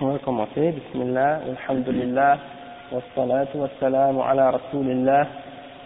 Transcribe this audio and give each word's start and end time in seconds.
On 0.00 0.08
va 0.08 0.18
commencer. 0.18 0.72
Bismillah, 0.72 1.42
alhamdulillah, 1.46 2.38
wassalatu 2.90 3.58
wassalamu 3.58 4.22
ala 4.26 4.50
rasulillah 4.50 5.26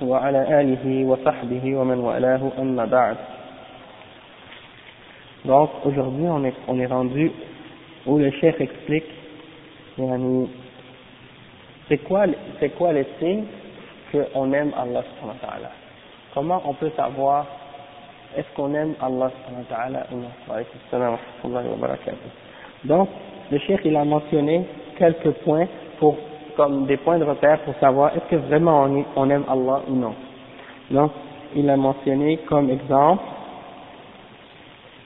wa 0.00 0.24
ala 0.24 0.48
alihi 0.48 1.04
wa 1.04 1.18
sahbihi 1.22 1.74
wa 1.74 1.84
man 1.84 2.00
walahu 2.00 2.48
amma 2.56 2.86
ba'd. 2.86 3.18
Donc 5.44 5.68
aujourd'hui 5.84 6.24
on 6.26 6.42
est, 6.44 6.54
on 6.68 6.80
est 6.80 6.86
rendu 6.86 7.30
où 8.06 8.16
le 8.16 8.30
chef 8.40 8.58
explique 8.62 9.04
yani, 9.98 10.48
c'est 11.88 11.98
quoi, 11.98 12.24
c'est 12.60 12.70
quoi 12.70 12.94
les 12.94 13.04
signes 13.18 13.44
qu'on 14.10 14.54
aime 14.54 14.72
Allah 14.74 15.02
subhanahu 15.04 15.36
wa 15.36 15.48
ta'ala. 15.48 15.70
Comment 16.32 16.62
on 16.64 16.72
peut 16.72 16.92
savoir 16.96 17.44
est-ce 18.38 18.48
qu'on 18.56 18.72
aime 18.72 18.94
Allah 19.02 19.30
subhanahu 19.36 19.66
wa 19.68 19.76
ta'ala 19.76 20.06
ou 20.12 20.16
non. 20.16 20.30
Wa 20.48 21.10
wa 21.44 21.88
wa. 21.88 21.96
Donc, 22.84 23.08
le 23.51 23.57
cheikh 23.59 23.81
il 23.85 23.95
a 23.95 24.05
mentionné 24.05 24.65
quelques 24.97 25.31
points 25.43 25.67
pour, 25.99 26.15
comme 26.55 26.85
des 26.85 26.97
points 26.97 27.17
de 27.19 27.23
repère 27.25 27.59
pour 27.59 27.75
savoir 27.75 28.11
est-ce 28.15 28.29
que 28.29 28.35
vraiment 28.47 28.83
on, 28.83 29.05
on 29.15 29.29
aime 29.29 29.43
Allah 29.49 29.81
ou 29.89 29.95
non. 29.95 30.13
Donc, 30.91 31.11
il 31.55 31.69
a 31.69 31.77
mentionné 31.77 32.37
comme 32.49 32.69
exemple 32.69 33.23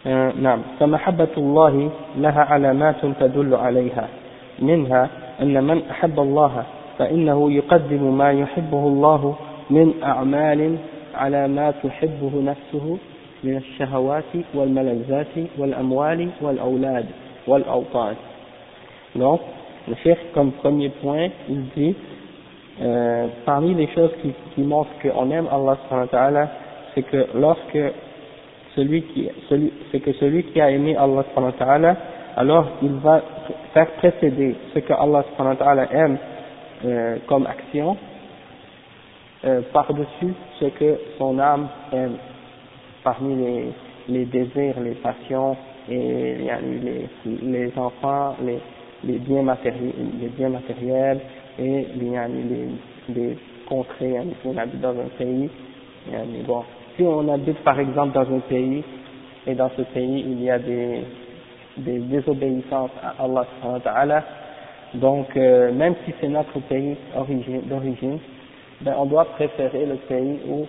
آه 0.07 0.31
نعم 0.41 0.61
فمحبة 0.79 1.27
الله 1.38 1.89
لها 2.17 2.41
علامات 2.41 3.05
تدل 3.20 3.55
عليها 3.55 4.07
منها 4.59 5.09
أن 5.41 5.63
من 5.63 5.81
أحب 5.91 6.20
الله 6.20 6.63
فإنه 6.99 7.52
يقدم 7.52 8.17
ما 8.17 8.31
يحبه 8.31 8.88
الله 8.88 9.35
من 9.70 9.93
أعمال 10.03 10.77
على 11.16 11.47
ما 11.47 11.71
تحبه 11.84 12.31
نفسه 12.35 12.97
من 13.43 13.57
الشهوات 13.57 14.34
والملذات 14.53 15.35
والأموال 15.57 16.29
والأولاد 16.41 17.05
والأوطان 17.47 18.16
donc, 19.16 19.40
le 19.88 19.94
chef, 19.96 20.18
comme 20.34 20.52
premier 20.52 20.88
point, 20.88 21.28
il 21.48 21.64
dit, 21.76 21.94
euh, 22.80 23.27
parmi 23.44 23.74
les 23.74 23.88
choses 23.88 24.10
qui, 24.22 24.32
qui 24.54 24.62
montrent 24.62 24.91
qu'on 25.02 25.30
aime 25.30 25.46
Allah 25.50 25.77
subhanahu 25.82 26.06
wa 26.06 26.19
ta'ala, 26.19 26.48
c'est 26.94 27.02
que 27.02 27.27
lorsque 27.34 27.78
celui 28.74 29.02
qui, 29.02 29.28
celui, 29.48 29.72
c'est 29.91 30.00
que 30.00 30.12
celui 30.14 30.44
qui 30.44 30.60
a 30.60 30.70
aimé 30.70 30.96
Allah 30.96 31.24
subhanahu 31.30 31.52
wa 31.52 31.66
ta'ala, 31.66 31.96
alors 32.36 32.66
il 32.82 32.92
va 32.94 33.22
faire 33.74 33.91
précéder 33.92 34.54
ce 34.72 34.78
que 34.78 34.92
Allah 34.92 35.24
subhanahu 35.30 35.58
wa 35.58 35.64
ta'ala 35.64 35.92
aime 35.92 36.19
euh, 36.84 37.16
comme 37.26 37.47
action, 37.47 37.97
euh, 39.44 39.60
par-dessus 39.72 40.32
ce 40.60 40.66
que 40.66 40.98
son 41.19 41.38
âme 41.38 41.69
aime, 41.92 42.16
parmi 43.04 43.34
les, 43.36 43.64
les 44.08 44.24
désirs, 44.24 44.80
les 44.80 44.94
passions, 44.94 45.56
et 45.91 46.38
les, 46.80 47.08
les 47.42 47.72
enfants, 47.76 48.36
les, 48.44 48.60
les 49.05 49.19
biens 49.19 49.42
matériels, 49.42 51.20
et 51.58 51.86
les, 53.09 53.36
contrées, 53.69 54.14
si 54.41 54.48
on 54.48 54.56
habite 54.56 54.81
dans 54.81 54.91
un 54.91 55.09
pays, 55.19 55.50
bon, 56.47 56.62
si 56.97 57.03
on 57.03 57.28
habite 57.33 57.59
par 57.59 57.78
exemple 57.78 58.14
dans 58.14 58.34
un 58.34 58.41
pays 58.41 58.83
et 59.47 59.55
dans 59.55 59.70
ce 59.77 59.83
pays 59.83 60.25
il 60.27 60.42
y 60.42 60.50
a 60.50 60.59
des, 60.59 61.05
désobéissances 61.77 62.91
à 63.03 63.22
Allah 63.22 63.47
ta'ala, 63.83 64.25
donc 64.94 65.34
euh, 65.37 65.72
même 65.72 65.94
si 66.05 66.12
c'est 66.20 66.28
notre 66.28 66.59
pays 66.61 66.97
d'origine, 67.66 68.19
ben 68.83 68.94
on 68.98 69.06
doit 69.06 69.25
préférer 69.25 69.87
le 69.87 69.97
pays 69.97 70.41
où 70.48 70.66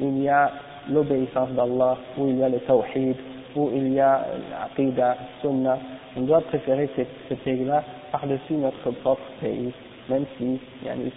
il 0.00 0.22
y 0.22 0.28
a 0.28 0.52
l'obéissance 0.90 1.50
d'Allah, 1.50 1.96
où 2.18 2.28
il 2.28 2.38
y 2.38 2.42
a 2.42 2.48
le 2.48 2.58
tawhid, 2.60 3.16
où 3.56 3.70
il 3.74 3.94
y 3.94 4.00
a 4.00 4.26
l'aqidah, 4.50 5.16
sunnah, 5.40 5.78
on 6.16 6.22
doit 6.22 6.40
préférer 6.42 6.88
ce, 6.96 7.34
pays-là 7.34 7.82
par-dessus 8.12 8.54
notre 8.54 8.90
propre 9.00 9.22
pays, 9.40 9.72
même 10.08 10.24
si 10.38 10.60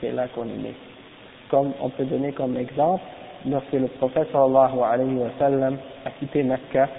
c'est 0.02 0.12
là 0.12 0.28
qu'on 0.30 0.46
est 0.46 0.64
né. 0.64 0.74
Comme 1.50 1.74
on 1.80 1.90
peut 1.90 2.06
donner 2.06 2.32
comme 2.32 2.58
exemple, 2.58 3.04
lorsque 3.46 3.74
le 3.74 3.88
prophète 3.88 4.28
sallallahu 4.32 4.80
alayhi 4.82 5.16
wa 5.16 5.30
sallam 5.38 5.78
a 6.06 6.12
quitté 6.12 6.44
Mecca 6.44 6.90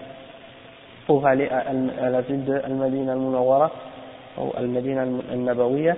pour 1.07 1.27
aller 1.27 1.49
à, 1.49 2.11
la 2.11 2.21
ville 2.21 2.45
de 2.45 2.55
Al-Madina 2.65 3.13
al-Munawwara, 3.13 3.71
ou 4.39 4.53
Al-Madina 4.57 5.03
al-Nabawiya, 5.33 5.97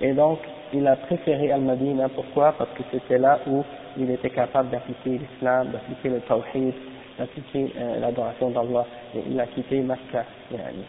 et 0.00 0.12
donc 0.12 0.38
il 0.72 0.86
a 0.86 0.96
préféré 0.96 1.50
Al-Madina, 1.50 2.08
pourquoi? 2.10 2.52
Parce 2.56 2.70
que 2.70 2.82
c'était 2.92 3.18
là 3.18 3.40
où 3.48 3.64
il 3.96 4.10
était 4.10 4.30
capable 4.30 4.70
d'appliquer 4.70 5.18
l'islam, 5.18 5.68
d'appliquer 5.72 6.10
le 6.10 6.20
tawhid, 6.20 6.74
d'appliquer 7.18 7.72
euh, 7.76 8.00
l'adoration 8.00 8.50
d'Allah, 8.50 8.86
et 9.16 9.22
il 9.28 9.40
a 9.40 9.46
quitté 9.46 9.80
Mecca, 9.80 10.24
yani, 10.50 10.84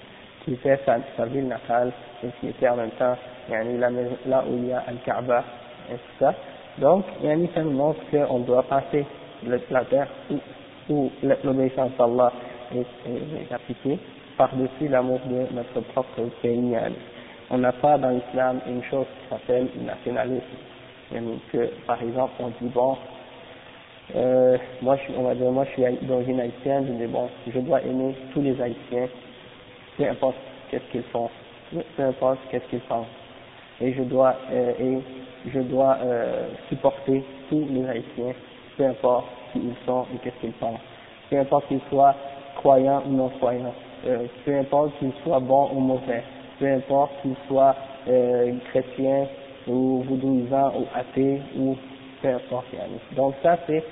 qui 0.45 0.53
était 0.53 0.79
sa, 0.85 0.97
sa, 1.17 1.25
ville 1.25 1.47
natale, 1.47 1.91
et 2.23 2.27
qui 2.39 2.49
était 2.49 2.69
en 2.69 2.77
même 2.77 2.91
temps 2.91 3.15
yani, 3.49 3.77
là, 3.77 3.89
là 4.27 4.43
où 4.47 4.55
il 4.55 4.67
y 4.67 4.71
a 4.71 4.83
Al-Kaaba, 4.87 5.43
et 5.91 5.95
tout 5.95 6.19
ça. 6.19 6.33
Donc, 6.77 7.05
yani, 7.23 7.49
ça 7.53 7.63
nous 7.63 7.71
montre 7.71 7.99
qu'on 8.11 8.39
doit 8.39 8.63
passer 8.63 9.05
le, 9.45 9.59
la 9.71 9.85
terre 9.85 10.07
où, 10.29 10.35
où 10.89 11.11
l'obéissance 11.43 11.91
d'Allah 11.97 12.31
est, 12.73 12.79
est, 12.79 13.49
est, 13.49 13.53
appliquée 13.53 13.99
par-dessus 14.37 14.87
l'amour 14.87 15.19
de 15.25 15.53
notre 15.53 15.81
propre 15.91 16.21
pays. 16.41 16.75
On 17.49 17.57
n'a 17.57 17.71
pas 17.71 17.97
dans 17.97 18.09
l'islam 18.09 18.59
une 18.67 18.83
chose 18.83 19.05
qui 19.05 19.29
s'appelle 19.29 19.67
le 19.75 19.83
nationalisme. 19.83 20.43
Yani, 21.11 21.39
par 21.87 22.01
exemple, 22.01 22.33
on 22.39 22.47
dit, 22.47 22.71
bon, 22.73 22.97
euh, 24.15 24.57
moi, 24.81 24.97
on 25.17 25.23
va 25.23 25.35
dire, 25.35 25.51
moi, 25.51 25.65
je 25.65 25.83
suis 25.83 26.05
d'origine 26.05 26.39
haïtienne, 26.39 26.85
je 26.87 26.93
dis, 26.93 27.11
bon, 27.11 27.27
je 27.47 27.59
dois 27.59 27.81
aimer 27.81 28.15
tous 28.33 28.41
les 28.41 28.59
haïtiens, 28.61 29.07
peu 29.97 30.07
importe 30.07 30.35
qu'est-ce 30.69 30.91
qu'ils 30.91 31.03
font, 31.03 31.29
peu 31.95 32.03
importe 32.03 32.39
qu'est-ce 32.49 32.65
qu'ils 32.69 32.79
pensent. 32.81 33.07
Et 33.81 33.93
je 33.93 34.03
dois, 34.03 34.35
euh, 34.51 34.73
et 34.79 34.99
je 35.49 35.59
dois 35.59 35.97
euh, 36.01 36.47
supporter 36.69 37.23
tous 37.49 37.67
les 37.69 37.85
haïtiens, 37.87 38.33
peu 38.77 38.85
importe 38.85 39.27
qui 39.51 39.59
ils 39.59 39.85
sont 39.85 40.05
et 40.13 40.17
qu'est-ce 40.19 40.39
qu'ils 40.39 40.53
pensent. 40.53 40.79
Peu 41.29 41.39
importe 41.39 41.67
qu'ils 41.67 41.81
soient 41.89 42.15
croyants 42.55 43.03
ou 43.07 43.11
non 43.11 43.29
croyants, 43.29 43.73
euh, 44.05 44.25
peu 44.45 44.57
importe 44.57 44.97
qu'ils 44.99 45.13
soient 45.23 45.39
bons 45.39 45.69
ou 45.73 45.79
mauvais, 45.79 46.23
peu 46.59 46.71
importe 46.71 47.11
qu'ils 47.21 47.35
soient 47.47 47.75
euh, 48.07 48.53
chrétiens 48.69 49.27
ou 49.67 50.03
voudouisants 50.07 50.73
ou 50.77 50.85
athées 50.95 51.41
ou 51.57 51.75
peu 52.21 52.29
importe. 52.29 52.67
Donc 53.15 53.33
ça 53.43 53.57
c'est 53.67 53.83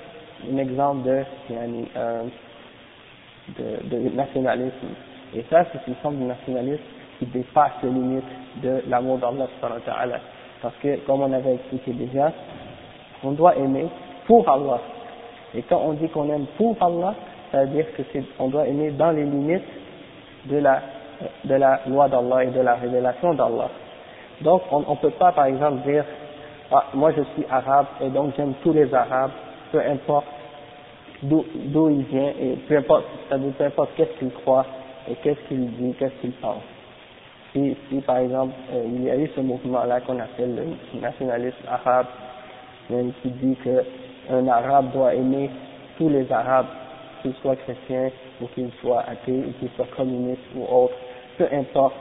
un 0.52 0.58
exemple 0.58 1.02
de, 1.08 1.24
euh, 1.96 2.22
de, 3.58 3.88
de 3.88 4.14
nationalisme. 4.14 4.88
Et 5.34 5.44
ça 5.50 5.64
c'est 5.72 5.86
une 5.88 5.96
forme 5.96 6.18
de 6.18 6.24
nationalisme 6.24 6.82
qui 7.18 7.26
dépasse 7.26 7.72
les 7.82 7.90
limites 7.90 8.24
de 8.62 8.82
l'amour 8.88 9.18
d'Allah 9.18 9.46
parce 10.62 10.74
que 10.76 10.96
comme 11.06 11.20
on 11.20 11.32
avait 11.32 11.54
expliqué 11.54 11.92
déjà, 11.92 12.32
on 13.22 13.32
doit 13.32 13.56
aimer 13.56 13.86
pour 14.26 14.48
Allah. 14.48 14.80
Et 15.54 15.62
quand 15.62 15.80
on 15.84 15.92
dit 15.92 16.08
qu'on 16.08 16.28
aime 16.30 16.46
pour 16.56 16.76
Allah, 16.80 17.14
ça 17.52 17.64
veut 17.64 17.66
dire 17.68 17.86
que 17.94 18.02
c'est, 18.12 18.24
on 18.38 18.48
doit 18.48 18.66
aimer 18.66 18.90
dans 18.92 19.10
les 19.10 19.24
limites 19.24 19.62
de 20.46 20.56
la, 20.56 20.80
de 21.44 21.54
la 21.54 21.80
loi 21.86 22.08
d'Allah 22.08 22.44
et 22.44 22.50
de 22.50 22.60
la 22.60 22.76
révélation 22.76 23.34
d'Allah. 23.34 23.68
Donc 24.40 24.62
on 24.72 24.80
ne 24.80 24.96
peut 24.96 25.10
pas 25.10 25.32
par 25.32 25.46
exemple 25.46 25.82
dire 25.86 26.04
ah, 26.72 26.86
moi 26.94 27.12
je 27.12 27.22
suis 27.34 27.44
arabe 27.50 27.86
et 28.00 28.08
donc 28.08 28.32
j'aime 28.36 28.54
tous 28.62 28.72
les 28.72 28.92
arabes, 28.94 29.32
peu 29.70 29.80
importe 29.80 30.26
d'où 31.22 31.44
il 31.90 32.04
vient 32.04 32.32
et 32.40 32.56
peu 32.66 32.76
importe, 32.78 33.04
peu 33.28 33.64
importe 33.64 33.90
qu'est-ce 33.96 34.18
qu'il 34.18 34.30
croit 34.30 34.64
et 35.08 35.14
qu'est-ce 35.16 35.40
qu'il 35.48 35.70
dit, 35.72 35.94
qu'est-ce 35.98 36.14
qu'il 36.20 36.32
pense? 36.32 36.62
Si, 37.52 37.76
si 37.88 38.00
par 38.00 38.18
exemple 38.18 38.54
euh, 38.72 38.84
il 38.86 39.04
y 39.04 39.10
a 39.10 39.16
eu 39.16 39.28
ce 39.34 39.40
mouvement-là 39.40 40.00
qu'on 40.00 40.18
appelle 40.18 40.56
le 40.56 41.00
nationalisme 41.00 41.66
arabe, 41.68 42.06
même 42.90 43.12
qui 43.22 43.30
dit 43.30 43.56
qu'un 43.56 44.48
arabe 44.48 44.92
doit 44.92 45.14
aimer 45.14 45.50
tous 45.96 46.08
les 46.08 46.30
arabes, 46.32 46.66
qu'ils 47.22 47.34
soient 47.34 47.56
chrétiens 47.56 48.10
ou 48.40 48.46
qu'ils 48.48 48.70
soient 48.80 49.04
athées 49.06 49.44
ou 49.46 49.52
qu'ils 49.58 49.70
soient 49.76 49.86
communistes 49.96 50.42
ou 50.56 50.62
autres, 50.62 50.96
peu 51.38 51.46
importe 51.52 51.94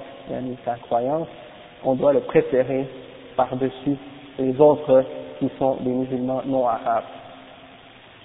sa 0.66 0.76
croyance, 0.76 1.28
on 1.84 1.96
doit 1.96 2.14
le 2.14 2.22
préférer 2.22 2.88
par-dessus 3.36 3.98
les 4.40 4.60
autres 4.60 5.04
qui 5.40 5.50
sont 5.60 5.76
des 5.82 5.92
musulmans 5.92 6.42
non 6.46 6.68
arabes. 6.68 7.04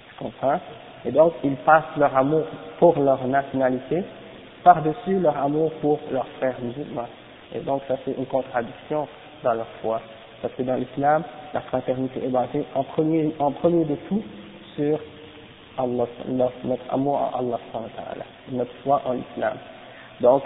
Tu 0.09 0.15
comprends? 0.15 0.59
Et 1.05 1.11
donc, 1.11 1.33
ils 1.43 1.55
passent 1.57 1.95
leur 1.97 2.15
amour 2.15 2.43
pour 2.79 2.97
leur 2.99 3.25
nationalité 3.27 4.03
par-dessus 4.73 5.17
leur 5.19 5.35
amour 5.35 5.71
pour 5.81 5.99
leurs 6.11 6.27
frères 6.37 6.57
musulmans. 6.61 7.07
Et 7.55 7.59
donc, 7.61 7.81
ça 7.87 7.95
c'est 8.05 8.15
une 8.15 8.27
contradiction 8.27 9.07
dans 9.43 9.53
leur 9.53 9.65
foi. 9.81 9.99
Parce 10.43 10.53
que 10.53 10.61
dans 10.61 10.75
l'islam, 10.75 11.23
la 11.55 11.61
fraternité 11.61 12.23
est 12.23 12.29
basée 12.29 12.63
en 12.75 12.83
premier, 12.83 13.33
en 13.39 13.51
premier 13.51 13.83
de 13.85 13.95
tout 14.07 14.21
sur 14.75 14.99
notre 16.27 16.83
amour 16.91 17.17
à 17.17 17.39
Allah, 17.39 17.57
notre 18.51 18.71
foi 18.83 19.01
en 19.05 19.13
l'islam. 19.13 19.57
Donc, 20.21 20.43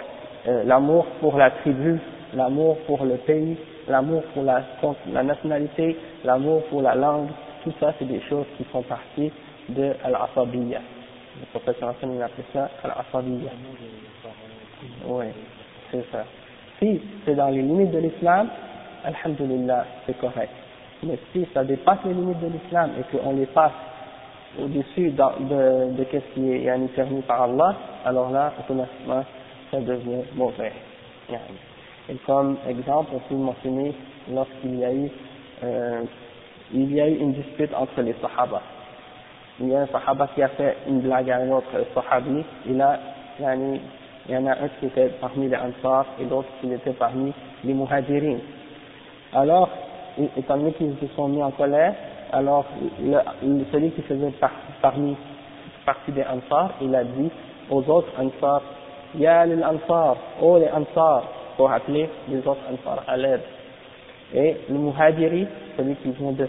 euh, 0.48 0.64
l'amour 0.64 1.04
pour 1.20 1.36
la 1.36 1.50
tribu, 1.50 1.98
l'amour 2.32 2.78
pour 2.86 3.04
le 3.04 3.16
pays, 3.16 3.58
l'amour 3.88 4.22
pour 4.32 4.42
la, 4.44 5.22
nationalité, 5.22 5.98
l'amour 6.24 6.62
pour 6.70 6.80
la 6.80 6.94
langue, 6.94 7.28
tout 7.62 7.74
ça 7.78 7.92
c'est 7.98 8.08
des 8.08 8.22
choses 8.22 8.46
qui 8.56 8.64
font 8.64 8.82
partie 8.82 9.30
de 9.68 9.92
al-asabiyya. 10.02 10.80
Le 11.40 11.46
professeur 11.46 11.88
Hassan 11.90 12.14
il 12.14 12.22
appelle 12.22 12.44
ça 12.52 12.70
al-asabiyya. 12.82 13.50
Oui, 15.06 15.26
c'est 15.90 16.04
ça. 16.10 16.24
Si 16.78 17.00
c'est 17.24 17.34
dans 17.34 17.48
les 17.48 17.62
limites 17.62 17.90
de 17.92 17.98
l'islam, 17.98 18.48
alhamdulillah, 19.04 19.86
c'est 20.06 20.18
correct. 20.18 20.50
Mais 21.02 21.18
si 21.32 21.46
ça 21.52 21.64
dépasse 21.64 21.98
les 22.04 22.14
limites 22.14 22.40
de 22.40 22.48
l'islam 22.48 22.92
et 22.98 23.16
qu'on 23.16 23.32
les 23.32 23.46
passe 23.46 23.72
au-dessus 24.60 25.10
de, 25.10 25.96
de, 25.96 26.06
ce 26.12 26.34
qui 26.34 26.52
est 26.52 26.62
yani, 26.62 26.88
permis 26.88 27.22
par 27.22 27.42
Allah, 27.42 27.76
alors 28.04 28.30
là, 28.30 28.52
automatiquement, 28.58 29.24
ça 29.70 29.80
devient 29.80 30.22
mauvais. 30.34 30.72
Et 32.08 32.14
comme 32.26 32.56
exemple, 32.68 33.10
on 33.14 33.18
peut 33.20 33.34
mentionner 33.34 33.94
lorsqu'il 34.30 34.78
y 34.78 34.84
eu, 34.84 35.10
euh, 35.64 36.02
y 36.72 37.00
a 37.00 37.08
eu 37.08 37.16
une 37.16 37.32
dispute 37.32 37.74
entre 37.74 38.00
les 38.02 38.14
Sahaba. 38.20 38.62
Il 39.60 39.68
y 39.68 39.74
a 39.76 39.82
un 39.82 39.86
Sahaba 39.86 40.28
qui 40.34 40.42
a 40.42 40.48
fait 40.48 40.78
une 40.88 41.00
blague 41.00 41.30
à 41.30 41.36
un 41.36 41.50
autre 41.50 41.68
Sahabi, 41.94 42.44
il 42.66 42.80
a, 42.80 42.98
y 43.40 44.36
en 44.36 44.46
a 44.46 44.50
un 44.50 44.68
qui 44.80 44.86
était 44.86 45.10
parmi 45.20 45.48
les 45.48 45.56
Ansar 45.56 46.06
et 46.20 46.24
l'autre 46.24 46.48
qui 46.60 46.72
était 46.72 46.92
parmi 46.92 47.32
les 47.62 47.72
Muhajirin. 47.72 48.38
Alors, 49.32 49.68
étant 50.36 50.56
donné 50.56 50.72
qu'ils 50.72 50.96
se 51.00 51.06
sont 51.14 51.28
mis 51.28 51.42
en 51.42 51.52
colère, 51.52 51.94
alors 52.32 52.64
celui 53.72 53.90
qui 53.92 54.02
faisait 54.02 54.32
partie 54.80 56.12
des 56.12 56.24
Ansar, 56.24 56.72
il 56.80 56.94
a 56.94 57.04
dit 57.04 57.30
aux 57.70 57.88
autres 57.88 58.12
Ansar, 58.18 58.60
Ya 59.16 59.46
les 59.46 59.62
Ansar, 59.62 60.16
oh 60.42 60.58
les 60.58 60.68
Ansar, 60.68 61.22
pour 61.56 61.70
appeler 61.70 62.08
les 62.28 62.38
autres 62.38 62.62
Ansar 62.72 63.04
à 63.06 63.16
l'aide. 63.16 63.42
Et 64.34 64.56
le 64.68 64.78
Muhajiri, 64.78 65.46
celui 65.76 65.94
qui 65.96 66.10
vient 66.10 66.32
de, 66.32 66.48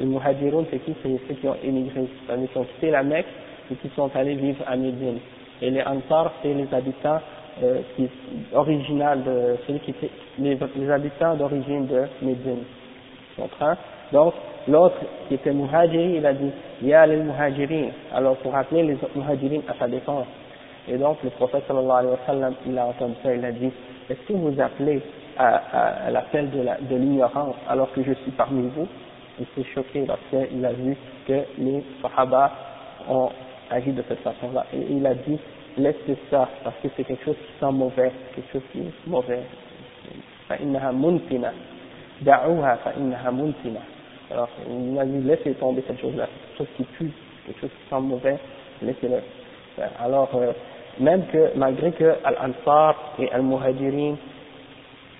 le 0.00 0.06
Muhajirun, 0.06 0.64
c'est 0.70 0.78
qui? 0.78 0.94
C'est 1.02 1.08
ceux 1.28 1.34
qui 1.34 1.48
ont 1.48 1.56
émigré, 1.62 2.06
c'est-à-dire 2.26 2.50
qui 2.50 2.58
ont 2.58 2.64
quitté 2.64 2.90
la 2.90 3.02
Mecque 3.02 3.26
et 3.70 3.74
qui 3.76 3.88
sont 3.94 4.10
allés 4.14 4.34
vivre 4.34 4.64
à 4.66 4.76
Médine. 4.76 5.18
Et 5.60 5.70
les 5.70 5.82
Ansar, 5.82 6.32
c'est 6.42 6.52
les 6.52 6.72
habitants 6.72 7.20
euh, 7.62 7.80
qui, 7.96 8.08
qui 9.80 9.94
les, 10.38 10.58
les 10.76 10.90
habitants 10.90 11.34
d'origine 11.34 11.86
de 11.86 12.02
Médine. 12.22 12.64
Donc, 14.12 14.34
l'autre 14.68 14.96
qui 15.28 15.34
était 15.34 15.52
muhajiri, 15.52 16.16
il 16.16 16.26
a 16.26 16.32
dit, 16.32 16.50
Ya 16.82 17.06
les 17.06 17.16
muhajirin. 17.16 17.90
Alors, 18.14 18.36
pour 18.36 18.52
rappeler 18.52 18.82
les 18.82 18.96
muhajirin 19.14 19.60
à 19.68 19.74
sa 19.78 19.88
défense. 19.88 20.26
Et 20.88 20.96
donc, 20.96 21.18
le 21.22 21.30
prophète 21.30 21.64
sallallahu 21.68 21.98
alayhi 21.98 22.12
wa 22.12 22.26
sallam, 22.26 22.54
il 22.66 22.76
a 22.78 22.86
entendu 22.86 23.14
ça, 23.22 23.34
il 23.34 23.44
a 23.44 23.52
dit, 23.52 23.70
est-ce 24.10 24.20
que 24.26 24.32
vous 24.32 24.60
appelez 24.60 25.00
à, 25.38 26.10
l'appel 26.10 26.50
de 26.50 26.96
l'ignorance 26.96 27.54
alors 27.68 27.92
que 27.92 28.02
je 28.02 28.12
suis 28.12 28.32
parmi 28.32 28.68
vous? 28.74 28.88
Il 29.39 29.45
s'est 29.55 29.69
choqué 29.73 30.05
lorsqu'il 30.05 30.65
a 30.65 30.73
vu 30.73 30.95
que 31.27 31.41
les 31.59 31.83
sahaba 32.01 32.51
ont 33.07 33.29
agi 33.69 33.91
de 33.91 34.03
cette 34.07 34.21
façon-là. 34.21 34.65
Et 34.73 34.79
il 34.89 35.05
a 35.05 35.13
dit, 35.13 35.37
laissez 35.77 36.17
ça, 36.31 36.49
parce 36.63 36.75
que 36.81 36.87
c'est 36.95 37.03
quelque 37.03 37.23
chose 37.25 37.35
qui 37.35 37.59
sent 37.59 37.71
mauvais, 37.71 38.11
quelque 38.35 38.51
chose 38.53 38.63
qui 38.71 38.79
est 38.79 39.07
mauvais. 39.07 39.43
فإنها 40.49 40.91
منتنة 40.91 41.51
دعوها 42.21 42.75
فإنها 42.75 43.31
منتنة 43.31 43.81
alors 44.29 44.49
il 44.69 44.99
a 44.99 45.05
dit 45.05 45.21
laissez 45.21 45.53
tomber 45.53 45.81
cette 45.87 46.01
chose-là, 46.01 46.27
quelque 46.27 46.57
chose 46.57 46.67
qui 46.75 46.83
pue, 46.83 47.11
quelque 47.45 47.61
chose 47.61 47.69
qui 47.69 47.89
sent 47.89 48.01
mauvais, 48.01 48.37
laissez-le. 48.81 49.21
Alors 50.03 50.29
euh, 50.35 50.51
même 50.99 51.27
que 51.27 51.55
malgré 51.55 51.93
que 51.93 52.15
Al-Ansar 52.25 53.13
et 53.19 53.31
Al-Muhajirin, 53.31 54.15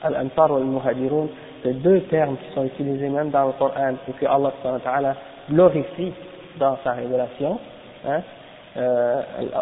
Al-Ansar 0.01 0.51
ou 0.51 0.55
Al-Muhajirun, 0.57 1.27
c'est 1.62 1.80
deux 1.82 2.00
termes 2.02 2.36
qui 2.36 2.54
sont 2.54 2.64
utilisés 2.64 3.08
même 3.08 3.30
dans 3.30 3.46
le 3.46 3.52
Coran 3.52 3.94
et 4.08 4.12
que 4.12 4.26
Allah 4.26 5.14
glorifie 5.50 6.12
dans 6.58 6.76
sa 6.84 6.92
révélation, 6.92 7.58
hein, 8.06 8.20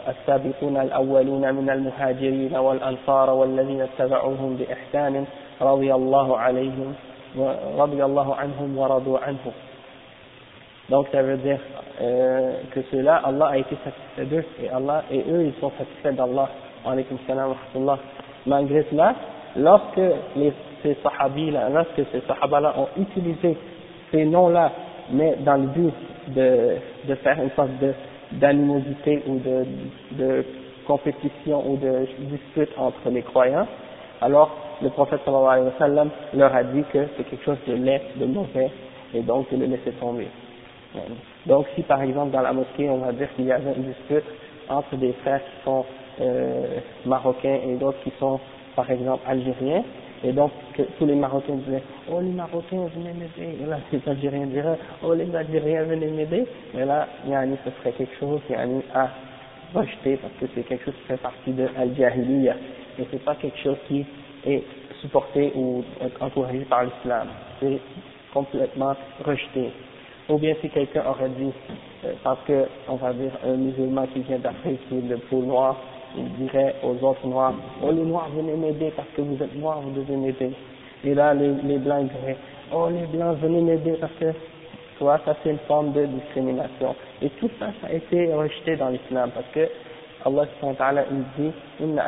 السابقون 0.09 0.77
الأولون 0.77 1.55
من 1.55 1.71
المهاجرين 1.71 2.57
والأنصار 2.57 3.31
والذين 3.31 3.81
اتبعوهم 3.81 4.57
بإحسان 4.57 5.25
رضي 5.61 5.95
الله 5.95 6.39
عليهم 6.39 6.95
رضي 7.79 8.05
الله 8.05 8.35
عنهم 8.35 8.79
ورضوا 8.79 9.19
عنه 9.19 9.53
donc 10.91 11.07
ça 11.13 11.23
veut 11.23 11.37
dire 11.37 11.61
euh, 12.01 12.53
que 12.73 12.81
ceux-là, 12.91 13.23
Allah 13.25 13.47
a 13.47 13.59
été 13.59 13.77
satisfait 13.85 14.25
d'eux 14.25 14.45
et 14.61 14.69
Allah 14.71 15.05
et 15.11 15.21
eux 15.21 15.45
ils 15.45 15.61
sont 15.61 15.71
satisfaits 15.79 16.17
d'Allah. 16.17 16.49
Alaykum 16.85 17.17
salam 17.29 17.55
wa 17.77 17.99
Malgré 18.45 18.85
cela, 18.91 19.15
lorsque 19.57 20.01
ces 20.83 20.97
sahabis-là, 21.03 21.69
lorsque 21.71 22.11
ces 22.13 22.21
sahabas-là 22.27 22.75
ont 22.79 22.89
utilisé 23.01 23.57
ces 24.11 24.25
noms-là, 24.25 24.73
mais 25.13 25.37
dans 25.41 25.57
le 25.57 25.67
but 25.67 25.95
de, 26.29 27.15
faire 27.17 27.39
une 27.43 27.51
sorte 27.51 27.71
d'animosité 28.33 29.23
ou 29.27 29.39
de, 29.39 29.67
de 30.13 30.45
compétition 30.87 31.63
ou 31.69 31.77
de 31.77 32.07
dispute 32.21 32.71
entre 32.77 33.11
les 33.11 33.23
croyants, 33.23 33.67
alors 34.21 34.51
le 34.83 34.91
prophète 34.91 35.21
sallallahu 35.25 35.53
alayhi 35.53 35.67
wa 35.67 35.79
sallam 35.79 36.11
leur 36.35 36.55
a 36.55 36.65
dit 36.65 36.85
que 36.93 36.99
c'est 37.17 37.25
quelque 37.25 37.45
chose 37.45 37.59
de 37.67 37.75
laid, 37.75 38.03
de 38.17 38.27
mauvais, 38.27 38.71
et 39.15 39.21
donc 39.21 39.51
de 39.51 39.57
le 39.57 39.67
laisser 39.67 39.93
tomber. 39.93 40.29
Donc 41.47 41.67
si 41.75 41.83
par 41.83 42.03
exemple 42.03 42.33
dans 42.33 42.41
la 42.41 42.53
mosquée 42.53 42.89
on 42.89 42.99
va 42.99 43.13
dire 43.13 43.29
qu'il 43.37 43.47
y 43.47 43.53
avait 43.53 43.73
une 43.77 43.85
dispute 43.85 44.25
entre 44.69 44.97
des 44.97 45.13
frères 45.25 45.41
qui 45.41 45.65
sont 45.65 45.85
euh, 46.21 46.79
marocains 47.07 47.59
et 47.67 47.75
d'autres 47.77 48.03
qui 48.03 48.13
sont 48.19 48.41
par 48.77 48.91
exemple 48.91 49.23
algériens, 49.27 49.85
et 50.23 50.33
donc, 50.33 50.51
que 50.75 50.83
tous 50.99 51.07
les 51.07 51.15
Marocains 51.15 51.55
disaient, 51.55 51.83
oh 52.11 52.21
les 52.21 52.31
Marocains, 52.31 52.89
venez 52.95 53.15
m'aider. 53.15 53.57
Et 53.63 53.67
là, 53.67 53.79
les 53.91 54.03
Algériens 54.07 54.47
diraient, 54.47 54.79
oh 55.03 55.15
les 55.15 55.35
Algériens, 55.35 55.85
venez 55.85 56.09
m'aider. 56.09 56.47
Mais 56.75 56.85
là, 56.85 57.09
yani, 57.27 57.57
ce 57.65 57.71
serait 57.71 57.93
quelque 57.93 58.19
chose 58.19 58.41
yani, 58.51 58.83
à 58.95 59.09
rejeter 59.75 60.17
parce 60.17 60.35
que 60.35 60.47
c'est 60.55 60.63
quelque 60.65 60.85
chose 60.85 60.95
qui 60.95 61.07
fait 61.07 61.17
partie 61.17 61.53
de 61.53 61.67
Al-Jahiliya. 61.79 62.55
Et 62.99 63.07
c'est 63.11 63.25
pas 63.25 63.35
quelque 63.37 63.59
chose 63.59 63.79
qui 63.89 64.05
est 64.45 64.63
supporté 65.01 65.53
ou 65.55 65.83
encouragé 66.21 66.67
par 66.69 66.85
l'islam. 66.85 67.29
C'est 67.59 67.81
complètement 68.35 68.95
rejeté. 69.25 69.71
Ou 70.29 70.37
bien 70.37 70.55
si 70.61 70.69
quelqu'un 70.69 71.05
aurait 71.09 71.31
dit, 71.31 71.53
euh, 72.05 72.13
parce 72.23 72.41
que, 72.47 72.67
on 72.89 72.97
va 72.97 73.13
dire, 73.15 73.33
un 73.45 73.55
musulman 73.55 74.07
qui 74.09 74.21
vient 74.21 74.39
d'Afrique, 74.39 74.81
qui 74.89 74.99
est 74.99 75.09
le 75.09 75.17
peau 75.17 75.41
il 76.17 76.29
dirait 76.35 76.77
aux 76.83 77.05
autres 77.05 77.27
noirs, 77.27 77.55
oh 77.83 77.91
les 77.91 78.03
noirs 78.03 78.29
venez 78.37 78.55
m'aider 78.55 78.93
parce 78.97 79.09
que 79.17 79.23
vous 79.23 79.43
êtes 79.43 79.55
noirs, 79.57 79.81
vous 79.81 79.93
devez 79.93 80.17
m'aider. 80.17 80.51
Et 81.05 81.15
là 81.15 81.35
les, 81.35 81.53
les 81.65 81.79
blancs 81.79 82.11
diraient, 82.21 82.37
oh 82.73 82.89
les 82.91 83.07
blancs 83.07 83.39
venez 83.39 83.61
m'aider 83.61 83.93
parce 84.01 84.13
que, 84.21 84.33
toi 84.99 85.21
ça 85.25 85.37
c'est 85.43 85.51
une 85.51 85.59
forme 85.67 85.93
de 85.93 86.07
discrimination. 86.07 86.95
Et 87.23 87.29
tout 87.31 87.51
ça, 87.59 87.67
ça 87.81 87.89
a 87.89 87.93
été 87.93 88.33
rejeté 88.33 88.77
dans 88.77 88.89
l'islam 88.89 89.31
parce 89.35 89.47
que 89.53 89.69
Allah 90.25 90.47
subhanahu 90.61 91.05
il 91.11 91.45
dit, 91.45 91.53
inna 91.81 92.07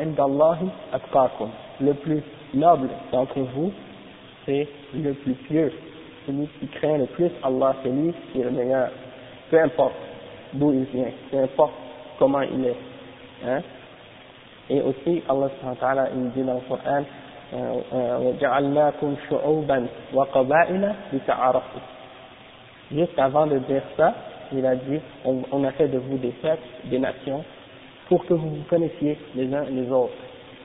indallahi. 0.00 0.68
Le 1.80 1.92
plus 1.92 2.22
noble 2.54 2.88
d'entre 3.12 3.38
vous, 3.40 3.72
c'est 4.44 4.66
le 4.94 5.12
plus 5.12 5.34
pieux. 5.34 5.72
Celui 6.26 6.48
qui 6.58 6.66
craint 6.68 6.98
le 6.98 7.06
plus 7.06 7.30
Allah, 7.42 7.76
c'est 7.82 7.90
lui 7.90 8.12
qui 8.32 8.40
est 8.40 8.44
le 8.44 8.50
meilleur. 8.50 8.88
Peu 9.50 9.60
importe 9.60 9.94
d'où 10.54 10.72
il 10.72 10.84
vient, 10.84 11.10
peu 11.30 11.38
importe 11.38 11.74
comment 12.18 12.40
il 12.40 12.64
est. 12.64 12.76
Hein? 13.45 13.61
Et 14.69 14.81
aussi, 14.81 15.23
Allah 15.27 15.49
subhanahu 15.59 16.07
il 16.15 16.31
dit 16.31 16.43
dans 16.43 16.55
le 16.55 16.61
Coran, 16.61 17.03
وَجَعَلْنَاكُمْ 17.53 19.15
شُعُوبًا 19.29 19.87
وَقَبَائِلَ 20.13 20.95
لِتَعَارَفُوا 21.13 21.81
Juste 22.93 23.17
avant 23.19 23.47
de 23.47 23.57
dire 23.59 23.83
ça, 23.95 24.13
il 24.53 24.65
a 24.65 24.75
dit, 24.75 24.99
on, 25.25 25.41
on, 25.51 25.63
a 25.63 25.71
fait 25.71 25.87
de 25.87 25.97
vous 25.97 26.17
des 26.17 26.31
peuples, 26.31 26.61
des 26.85 26.99
nations, 26.99 27.43
pour 28.09 28.25
que 28.25 28.33
vous 28.33 28.49
vous 28.49 28.63
connaissiez 28.69 29.17
les 29.35 29.53
uns 29.53 29.63
les 29.69 29.89
autres, 29.89 30.13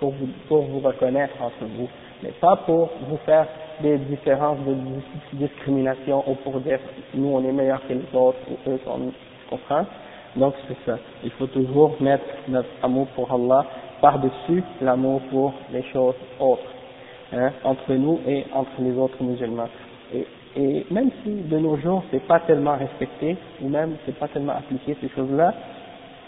pour 0.00 0.10
vous, 0.10 0.28
pour 0.48 0.62
vous 0.62 0.80
reconnaître 0.80 1.34
entre 1.40 1.64
vous, 1.76 1.88
mais 2.22 2.30
pas 2.40 2.56
pour 2.56 2.90
vous 3.08 3.16
faire 3.18 3.46
des 3.80 3.98
différences 3.98 4.58
de 4.66 4.74
discrimination 5.34 6.24
ou 6.26 6.34
pour 6.36 6.60
dire 6.60 6.80
nous 7.14 7.28
on 7.28 7.44
est 7.44 7.52
meilleurs 7.52 7.86
que 7.86 7.92
les 7.92 8.18
autres 8.18 8.38
ou 8.50 8.70
eux 8.70 8.80
sont, 8.84 9.12
comprends 9.50 9.84
Donc 10.35 10.53
c'est 10.67 10.77
ça. 10.85 10.97
Il 11.23 11.31
faut 11.31 11.47
toujours 11.47 11.95
mettre 11.99 12.25
notre 12.47 12.69
amour 12.83 13.07
pour 13.15 13.31
Allah 13.31 13.65
par-dessus 14.01 14.63
l'amour 14.81 15.21
pour 15.29 15.53
les 15.71 15.83
choses 15.93 16.15
autres, 16.39 16.73
hein, 17.33 17.51
entre 17.63 17.93
nous 17.93 18.19
et 18.27 18.45
entre 18.53 18.71
les 18.79 18.97
autres 18.97 19.21
musulmans. 19.21 19.69
Et, 20.13 20.25
et 20.55 20.85
même 20.89 21.11
si 21.23 21.29
de 21.29 21.57
nos 21.57 21.77
jours 21.77 22.03
c'est 22.11 22.25
pas 22.25 22.39
tellement 22.41 22.77
respecté, 22.77 23.37
ou 23.61 23.69
même 23.69 23.95
c'est 24.05 24.17
pas 24.17 24.27
tellement 24.27 24.53
appliqué 24.53 24.97
ces 25.01 25.09
choses-là, 25.09 25.53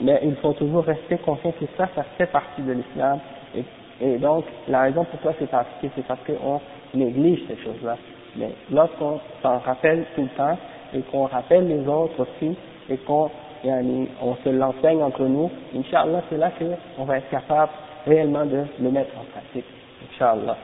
mais 0.01 0.19
il 0.23 0.35
faut 0.35 0.53
toujours 0.53 0.83
rester 0.83 1.17
conscient 1.17 1.51
que 1.51 1.65
ça, 1.77 1.87
ça 1.95 2.03
fait 2.17 2.27
partie 2.27 2.61
de 2.61 2.73
l'islam. 2.73 3.19
Et, 3.55 3.63
et, 4.01 4.17
donc 4.17 4.45
la 4.67 4.81
raison 4.81 5.05
pour 5.05 5.19
laquelle 5.23 5.47
c'est 5.49 5.55
appliqué, 5.55 5.91
c'est 5.95 6.05
parce 6.05 6.19
qu'on 6.25 6.59
néglige 6.93 7.41
ces 7.47 7.57
choses-là. 7.63 7.97
Mais 8.35 8.49
lorsqu'on 8.71 9.19
s'en 9.41 9.59
rappelle 9.59 10.05
tout 10.15 10.23
le 10.23 10.29
temps 10.29 10.57
et 10.93 11.01
qu'on 11.01 11.25
rappelle 11.25 11.67
les 11.67 11.87
autres 11.87 12.21
aussi 12.21 12.55
et 12.89 12.97
qu'on 12.97 13.29
on 13.65 14.35
se 14.43 14.49
l'enseigne 14.49 15.01
entre 15.01 15.23
nous, 15.23 15.49
Inch'Allah, 15.75 16.21
c'est 16.29 16.37
là 16.37 16.51
qu'on 16.51 17.05
va 17.05 17.17
être 17.17 17.29
capable 17.29 17.71
réellement 18.05 18.45
de 18.45 18.63
le 18.81 18.91
mettre 18.91 19.11
en 19.17 19.23
pratique, 19.31 19.65
Inch'Allah. 20.11 20.57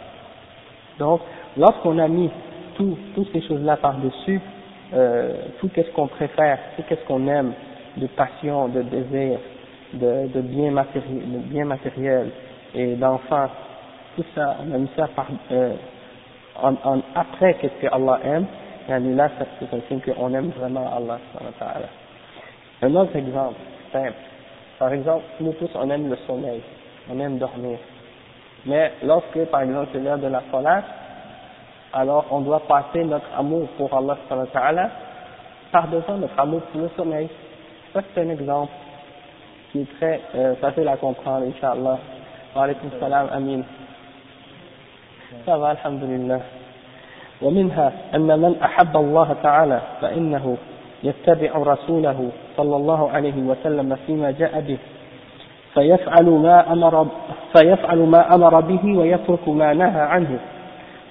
Donc, 0.97 1.21
lorsqu'on 1.57 1.97
a 1.97 2.07
mis 2.07 2.29
tout, 2.75 2.97
toutes 3.15 3.31
ces 3.31 3.41
choses-là 3.41 3.77
par-dessus, 3.77 4.41
euh, 4.93 5.33
tout 5.59 5.69
ce 5.75 5.89
qu'on 5.91 6.07
préfère, 6.07 6.59
tout 6.75 6.83
ce 6.89 7.07
qu'on 7.07 7.27
aime, 7.27 7.53
de 7.97 8.07
passion, 8.07 8.67
de 8.67 8.81
désir, 8.81 9.39
de, 9.93 10.27
de 10.33 10.41
bien 10.41 10.71
matériel, 10.71 11.31
de 11.31 11.37
bien 11.39 11.65
matériel 11.65 12.29
et 12.75 12.95
d'enfants, 12.95 13.49
tout 14.15 14.25
ça, 14.35 14.57
on 14.61 14.73
a 14.73 14.77
mis 14.77 14.89
ça 14.95 15.07
par, 15.15 15.27
euh, 15.51 15.73
en, 16.61 16.73
en, 16.83 17.01
après 17.15 17.55
qu'est-ce 17.55 17.81
que 17.81 17.93
Allah 17.93 18.19
aime, 18.23 18.45
et 18.89 18.99
là 19.15 19.29
c'est 19.59 19.73
un 19.73 19.81
signe 19.87 20.01
qu'on 20.01 20.33
aime 20.33 20.49
vraiment 20.49 20.91
Allah 20.95 21.19
Un 22.82 22.94
autre 22.94 23.16
exemple, 23.16 23.58
simple. 23.92 24.12
Par 24.78 24.92
exemple, 24.92 25.24
nous 25.40 25.52
tous 25.52 25.70
on 25.74 25.88
aime 25.90 26.10
le 26.10 26.16
sommeil, 26.26 26.60
on 27.10 27.18
aime 27.20 27.38
dormir. 27.38 27.78
Mais 28.66 28.92
lorsque 29.02 29.44
par 29.46 29.62
exemple 29.62 29.88
c'est 29.92 30.00
l'heure 30.00 30.18
de 30.18 30.26
la 30.26 30.42
salat, 30.50 30.82
alors 31.92 32.26
on 32.30 32.40
doit 32.40 32.60
passer 32.60 33.04
notre 33.04 33.26
amour 33.36 33.68
pour 33.76 33.94
Allah 33.94 34.18
par-devant 35.70 36.16
notre 36.16 36.38
amour 36.38 36.60
pour 36.72 36.82
le 36.82 36.90
sommeil. 36.96 37.28
Ça 37.92 38.00
c'est 38.14 38.20
un 38.22 38.30
exemple 38.30 38.72
qui 39.70 39.80
est 39.82 39.96
très 39.98 40.20
euh, 40.34 40.54
facile 40.56 40.88
à 40.88 40.96
comprendre, 40.96 41.46
Inch'Allah. 41.46 41.98
Wa 42.54 42.62
alaykum 42.64 42.90
salam, 43.00 43.28
amin. 43.32 43.62
Ça 45.44 45.56
va, 45.56 45.70
alhamdulillah. 45.70 46.40
ومنها 47.42 47.92
أن 48.14 48.40
من 48.40 48.62
أحب 48.62 48.96
الله 48.96 49.36
تعالى 49.42 49.80
فإنه 50.00 50.56
يتبع 51.03 51.51
رسوله 51.55 52.29
صلى 52.57 52.75
الله 52.75 53.09
عليه 53.09 53.33
وسلم 53.37 53.97
فيما 54.07 54.31
جاء 54.31 54.61
به 54.67 54.77
فيفعل 55.73 56.25
ما 56.25 56.73
أمر 56.73 57.07
فيفعل 57.57 57.97
ما 57.97 58.35
أمر 58.35 58.59
به 58.59 58.97
ويترك 58.97 59.49
ما 59.49 59.73
نهى 59.73 60.01
عنه. 60.01 60.39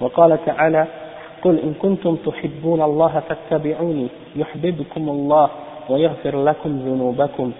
وقال 0.01 0.45
تعالى 0.45 0.87
قل 1.41 1.59
إن 1.59 1.73
كنتم 1.81 2.15
تحبون 2.15 2.81
الله 2.81 3.21
فاتبعوني 3.29 4.07
يحببكم 4.35 5.09
الله 5.09 5.49
ويغفر 5.89 6.43
لكم 6.43 6.69
ذنوبكم 6.69 7.51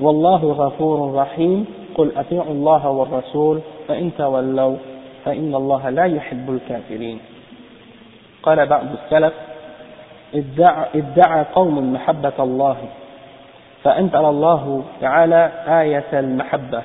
والله 0.00 0.44
غفور 0.44 1.14
رحيم. 1.14 1.66
قل 1.96 2.12
أطيعوا 2.16 2.52
الله 2.52 2.88
والرسول 2.88 3.60
فإن 3.88 4.10
تولوا 4.18 4.76
فإن 5.24 5.54
الله 5.54 5.90
لا 5.90 6.04
يحب 6.04 6.50
الكافرين 6.50 7.18
قال 8.42 8.66
بعض 8.66 8.86
السلف 9.04 9.32
ادعى, 10.34 10.86
ادعى 10.94 11.44
قوم 11.54 11.92
محبة 11.92 12.32
الله 12.38 12.76
فأنزل 13.82 14.24
الله 14.24 14.82
تعالى 15.00 15.50
آية 15.68 16.20
المحبة. 16.20 16.82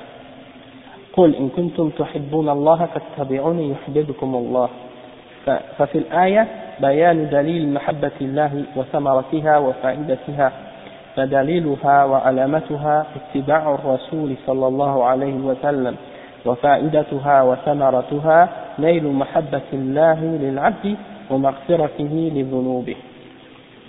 قل 1.12 1.34
إن 1.34 1.48
كنتم 1.48 1.90
تحبون 1.90 2.48
الله 2.48 2.86
فاتبعوني 2.86 3.70
يحببكم 3.70 4.34
الله. 4.34 4.68
ففي 5.78 5.98
الآية 5.98 6.48
بيان 6.80 7.28
دليل 7.30 7.74
محبة 7.74 8.10
الله 8.20 8.64
وثمرتها 8.76 9.58
وفائدتها 9.58 10.52
فدليلها 11.16 12.04
وعلامتها 12.04 13.06
اتباع 13.16 13.74
الرسول 13.74 14.34
صلى 14.46 14.66
الله 14.66 15.04
عليه 15.04 15.34
وسلم 15.34 15.96
وفائدتها 16.46 17.42
وثمرتها 17.42 18.48
نيل 18.78 19.06
محبة 19.06 19.68
الله 19.72 20.20
للعبد 20.24 20.96
ومغفرته 21.30 22.32
لذنوبه. 22.34 22.96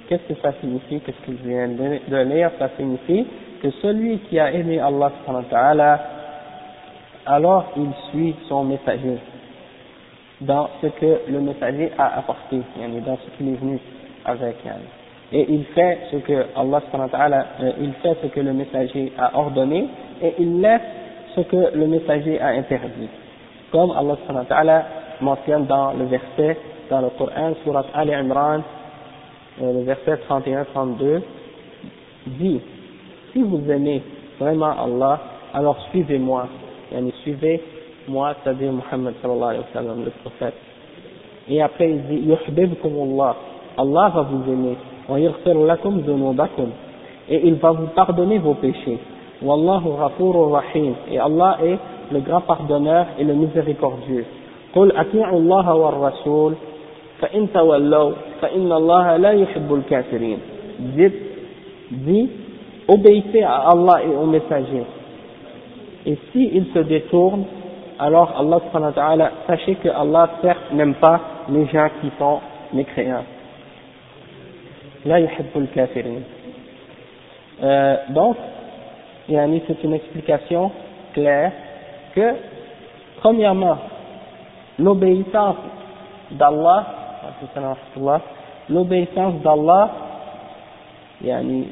Qu'est-ce 0.08 0.34
que 0.34 0.40
ça 0.42 0.54
signifie? 0.60 1.00
Qu'est-ce 1.02 1.26
que 1.26 1.38
je 1.38 2.10
de 2.12 2.18
lire? 2.24 2.52
Ça 2.60 2.70
signifie 2.78 3.26
que 3.62 3.70
celui 3.82 4.20
qui 4.20 4.40
a 4.40 4.52
aimé 4.52 4.80
Allah 4.80 5.12
alors 7.26 7.72
il 7.78 7.90
suit 8.10 8.36
son 8.50 8.66
messager 8.66 9.18
dans 10.42 10.70
ce 10.82 10.88
que 10.88 11.22
le 11.30 11.40
messager 11.40 11.90
a 11.98 12.18
apporté, 12.20 12.58
dans 13.06 13.18
ce 13.18 13.38
qu'il 13.38 13.50
est 13.50 13.56
venu 13.56 13.80
avec. 14.26 14.58
Et 15.32 15.46
il 15.50 15.64
fait 15.74 16.00
ce 16.12 16.18
que 16.18 16.46
Allah 16.56 16.82
euh, 17.62 17.72
il 17.80 17.94
fait 17.94 18.18
ce 18.22 18.28
que 18.28 18.40
le 18.40 18.54
messager 18.54 19.14
a 19.18 19.38
ordonné 19.38 19.88
et 20.22 20.34
il 20.38 20.62
laisse 20.62 20.82
ce 21.36 21.42
que 21.42 21.76
le 21.76 21.88
messager 21.88 22.40
a 22.40 22.50
interdit. 22.50 23.10
Comme 23.72 23.92
Allah 23.92 24.86
mentionne 25.22 25.66
dans 25.66 25.94
le 25.94 26.06
verset 26.06 26.58
dans 26.90 27.02
le 27.02 27.10
Coran, 27.18 27.54
surat 27.64 27.86
Al 27.94 28.10
Imran, 28.10 28.60
euh, 28.60 28.83
le 29.61 29.83
verset 29.83 30.19
31-32, 30.29 31.21
dit, 32.27 32.61
si 33.33 33.43
vous 33.43 33.61
aimez 33.71 34.03
vraiment 34.39 34.71
Allah, 34.71 35.21
alors 35.55 35.79
suivez-moi, 35.91 36.47
yani 36.93 37.13
suivez-moi, 37.23 38.35
c'est-à-dire 38.43 38.73
Muhammad 38.73 39.15
sallallahu 39.23 39.49
alayhi 39.49 39.65
wa 39.65 39.73
sallam, 39.73 40.05
le 40.05 40.11
prophète. 40.23 40.55
Et 41.49 41.63
après 41.63 41.91
il 41.91 42.03
dit, 42.07 42.33
Allah, 42.33 43.37
Allah 43.77 44.13
va 44.15 44.23
vous 44.23 44.53
aimer, 44.53 44.77
et 47.31 47.47
il 47.47 47.55
va 47.55 47.71
vous 47.73 47.87
pardonner 47.89 48.39
vos 48.39 48.55
péchés. 48.55 48.99
Wallahu 49.43 49.91
rahim. 50.53 50.95
Et 51.11 51.19
Allah 51.19 51.59
est 51.63 51.79
le 52.13 52.21
grand 52.21 52.41
pardonneur 52.41 53.07
et 53.19 53.25
le 53.25 53.35
miséricordieux. 53.35 54.25
قل 54.75 54.93
أطيعوا 54.93 55.39
الله 55.39 55.75
والرسول 55.75 56.55
فإن 57.21 57.53
تولوا 57.53 58.13
فإن 58.43 58.73
الله 58.73 59.17
لا 59.17 59.33
يحب 59.33 59.75
الكافرين 59.75 60.39
dites 60.97 61.21
dit 61.91 62.29
obéissez 62.89 63.43
à 63.43 63.71
Allah 63.71 64.03
et 64.05 64.15
aux 64.17 64.27
messagers 64.27 64.87
et 66.07 66.17
si 66.33 66.51
ils 66.55 66.67
se 66.75 66.79
détournent 66.81 67.45
alors 67.99 68.33
Allah 68.39 68.61
subhanahu 68.67 68.91
wa 68.91 68.93
ta'ala 69.03 69.33
sachez 69.47 69.75
que 69.77 69.89
Allah 69.89 70.31
certes 70.43 70.73
n'aime 70.73 70.95
pas 70.95 71.21
les 71.51 71.67
gens 71.67 71.89
qui 72.01 72.11
sont 72.19 72.41
mécréants 72.73 73.25
لا 75.05 75.17
يحب 75.17 75.53
الكافرين 75.57 76.23
euh, 77.63 77.97
donc 78.11 78.37
c'est 79.29 79.85
une 79.85 79.95
explication 79.95 80.71
claire 81.13 81.53
que 82.15 82.35
premièrement 83.21 83.77
l'obéissance 84.79 85.57
d'Allah 86.31 86.87
l'obéissance 88.70 89.36
d'Allah, 89.42 89.92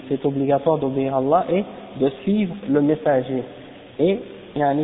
c'est 0.10 0.26
obligatoire 0.26 0.78
d'obéir 0.78 1.16
à 1.16 1.18
Allah 1.18 1.46
et 1.50 1.64
de 2.00 2.10
suivre 2.24 2.56
le 2.70 2.82
messager. 2.82 3.44
Et 4.00 4.20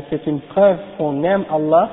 c'est 0.10 0.28
une 0.28 0.40
preuve 0.42 0.78
qu'on 0.98 1.24
aime 1.24 1.46
Allah. 1.52 1.90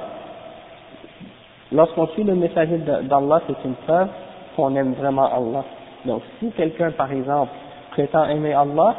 Lorsqu'on 1.73 2.07
suit 2.09 2.25
le 2.25 2.35
messager 2.35 2.79
d'Allah, 2.79 3.43
c'est 3.47 3.65
une 3.65 3.75
preuve 3.87 4.09
qu'on 4.57 4.75
aime 4.77 4.93
vraiment 4.95 5.27
Allah. 5.27 5.65
Donc 6.05 6.23
si 6.39 6.51
quelqu'un, 6.53 6.91
par 6.93 7.11
exemple, 7.13 7.53
prétend 7.91 8.25
aimer 8.27 8.53
Allah, 8.53 8.95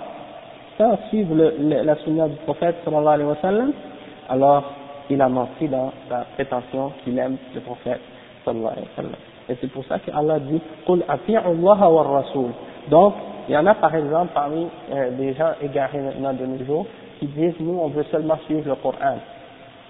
sans 0.77 0.97
suivre 1.09 1.35
la 1.35 1.95
sunna 1.97 2.27
du 2.27 2.35
prophète 2.37 2.75
sallallahu 2.83 3.13
alayhi 3.13 3.29
wa 3.29 3.65
alors 4.27 4.63
il 5.09 5.21
a 5.21 5.29
menti 5.29 5.67
dans 5.67 5.91
sa 6.09 6.25
prétention 6.35 6.91
qu'il 7.03 7.17
aime 7.19 7.37
le 7.53 7.61
prophète 7.61 8.01
sallallahu 8.43 8.73
alayhi 8.73 8.87
wa. 8.97 9.34
Et 9.49 9.55
c'est 9.61 9.71
pour 9.71 9.85
ça 9.85 9.99
qu'Allah 9.99 10.39
dit 10.39 10.61
Qul 10.85 11.03
Allah 11.07 11.89
wa 11.89 12.03
rasul. 12.03 12.49
Donc, 12.89 13.13
il 13.47 13.53
y 13.53 13.57
en 13.57 13.65
a 13.67 13.75
par 13.75 13.93
exemple 13.93 14.31
parmi 14.33 14.67
euh, 14.91 15.11
des 15.11 15.33
gens 15.33 15.51
égarés 15.61 15.99
maintenant 15.99 16.33
de 16.33 16.45
nos 16.45 16.65
jours 16.65 16.87
qui 17.19 17.27
disent 17.27 17.53
nous 17.59 17.77
on 17.79 17.89
veut 17.89 18.05
seulement 18.11 18.37
suivre 18.45 18.67
le 18.69 18.75
Coran. 18.75 19.17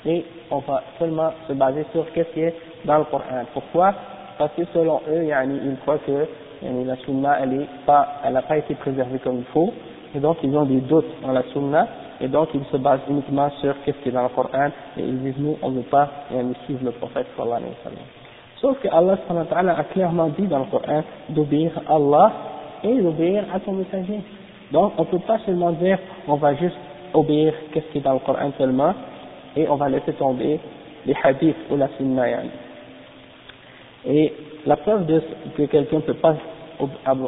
Et 0.05 0.25
on 0.51 0.59
va 0.59 0.83
seulement 0.99 1.31
se 1.47 1.53
baser 1.53 1.85
sur 1.91 2.05
ce 2.13 2.19
qui 2.19 2.39
est 2.41 2.53
dans 2.83 2.99
le 2.99 3.05
Coran. 3.05 3.45
Pourquoi? 3.53 3.93
Parce 4.37 4.51
que 4.53 4.63
selon 4.73 5.01
eux, 5.09 5.23
ils 5.23 5.77
croient 5.81 5.99
que 5.99 6.27
la 6.61 6.95
sunna 6.97 7.37
elle 7.41 7.65
pas, 7.85 8.07
elle 8.25 8.33
n'a 8.33 8.41
pas 8.41 8.57
été 8.57 8.75
préservée 8.75 9.19
comme 9.19 9.37
il 9.37 9.45
faut. 9.45 9.73
Et 10.13 10.19
donc 10.19 10.37
ils 10.43 10.55
ont 10.55 10.65
des 10.65 10.81
doutes 10.81 11.21
dans 11.21 11.31
la 11.31 11.43
sunna. 11.53 11.87
Et 12.19 12.27
donc 12.27 12.49
ils 12.53 12.65
se 12.71 12.77
basent 12.77 13.01
uniquement 13.09 13.49
sur 13.61 13.73
ce 13.85 13.91
qui 13.91 14.09
est 14.09 14.11
dans 14.11 14.23
le 14.23 14.29
Coran. 14.29 14.67
Et 14.97 15.01
ils 15.01 15.19
disent 15.23 15.39
nous 15.39 15.57
on 15.61 15.71
ne 15.71 15.77
veut 15.77 15.83
pas 15.83 16.09
suivre 16.65 16.83
le 16.83 16.91
prophète 16.91 17.27
sallallahu 17.37 17.57
alayhi 17.57 17.71
wa 17.71 17.89
sallam. 17.89 18.24
Sauf 18.65 18.79
que 18.79 18.87
Allah 18.87 19.75
a 19.77 19.83
clairement 19.83 20.29
dit 20.29 20.47
dans 20.47 20.57
le 20.57 20.65
Coran 20.65 21.03
d'obéir 21.29 21.69
à 21.87 21.97
Allah 21.97 22.31
et 22.83 22.99
d'obéir 22.99 23.43
à 23.53 23.59
son 23.63 23.73
messager. 23.73 24.21
Donc 24.71 24.93
on 24.97 25.03
ne 25.03 25.07
peut 25.07 25.19
pas 25.19 25.37
seulement 25.45 25.69
dire 25.73 25.99
on 26.27 26.33
va 26.33 26.55
juste 26.55 26.75
obéir 27.13 27.53
qu'est-ce 27.71 27.85
qui 27.91 27.99
est 27.99 28.01
dans 28.01 28.13
le 28.13 28.19
Coran 28.19 28.51
seulement 28.57 28.95
et 29.55 29.69
on 29.69 29.75
va 29.75 29.87
laisser 29.87 30.13
tomber 30.13 30.59
les 31.05 31.15
hadiths 31.23 31.55
ou 31.69 31.77
la 31.77 31.89
sunna. 31.89 32.25
Et 34.07 34.33
la 34.65 34.77
preuve 34.77 35.05
de 35.05 35.21
que 35.55 35.61
quelqu'un 35.67 35.97
ne 35.97 36.01
peut 36.01 36.15
pas 36.15 36.35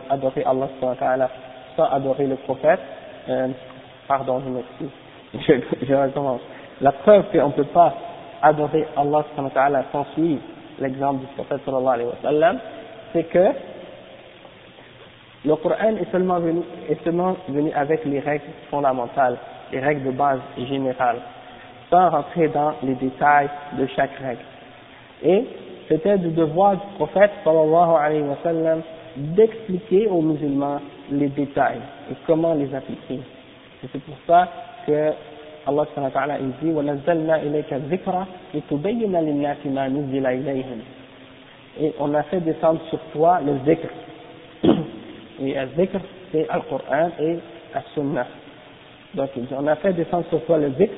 adorer 0.10 0.44
Allah 0.44 0.70
sans 1.75 1.84
adorer 1.84 2.25
le 2.25 2.38
prophète, 2.38 2.79
euh, 3.29 3.50
pardon 4.08 4.41
je 4.44 4.50
m'excuse, 4.50 4.89
je, 5.84 5.86
je 5.86 5.94
recommence. 5.94 6.41
La 6.82 6.94
preuve 6.94 7.25
qu'on 7.32 7.50
ne 7.50 7.53
peut 7.53 7.63
pas 7.65 7.94
adorer 8.41 8.88
Allah 8.96 9.24
sans 9.91 10.03
suivre 10.15 10.41
l'exemple 10.79 11.22
du 11.22 11.27
prophète 11.36 11.62
sallallahu 11.65 11.93
alayhi 11.93 12.10
wa 12.10 12.22
sallam, 12.22 12.60
c'est 13.13 13.24
que 13.24 13.46
le 15.46 15.55
Coran 15.55 15.96
est 15.96 16.12
seulement 16.12 16.39
venu, 16.39 17.72
avec 17.74 18.03
les 18.05 18.19
règles 18.19 18.46
fondamentales, 18.69 19.38
les 19.72 19.79
règles 19.79 20.03
de 20.05 20.12
base 20.12 20.39
générales, 20.57 21.19
sans 21.89 22.10
rentrer 22.10 22.50
dans 22.50 22.74
les 22.84 22.96
détails 22.96 23.50
de 23.77 23.86
chaque 23.96 24.15
règle. 24.19 24.41
Et 25.24 25.46
c'était 25.88 26.17
du 26.17 26.29
devoir 26.29 26.74
du 26.74 26.96
prophète 26.96 27.31
sallallahu 27.43 27.96
alayhi 28.00 28.24
wa 28.24 28.38
sallam 28.43 28.81
d'expliquer 29.15 30.07
aux 30.07 30.22
musulmans 30.22 30.81
les 31.12 31.29
détails 31.29 31.79
et 32.12 32.15
comment 32.25 32.53
les 32.53 32.74
appliquer. 32.75 33.19
C'est 33.81 34.01
pour 34.03 34.17
ça 34.27 34.48
que 34.86 35.12
Allah 35.66 35.87
subhanahu 35.87 36.12
wa 36.12 36.21
ta'ala 36.21 36.38
il 36.40 36.52
dit 36.61 36.73
وَنَزَّلْنَا 36.75 37.42
إِلَيْكَ 37.42 37.73
الذِّكْرَ 37.73 38.14
لِتُبَيِّنَ 38.54 39.14
لِلنَّاسِ 39.16 39.66
مَا 39.66 39.88
نُزِّلَ 39.88 40.26
إِلَيْهِمْ 40.26 40.80
Et 41.80 41.92
on 42.00 42.12
a 42.14 42.23
fait 42.25 42.40
descendre 42.40 42.80
sur 42.90 42.99
toi 43.12 43.40
le 43.44 43.59
zikr. 43.64 43.88
Et 45.40 45.54
le 45.54 45.68
zikr, 45.78 45.99
c'est 46.32 46.49
Al-Qur'an 46.49 47.11
et 47.21 47.38
Al-Sunnah. 47.75 48.26
Donc 49.14 49.30
on 49.56 49.66
a 49.66 49.76
fait 49.76 49.92
descendre 49.92 50.26
sur 50.30 50.44
toi 50.44 50.59
le 50.59 50.71
zikr 50.78 50.92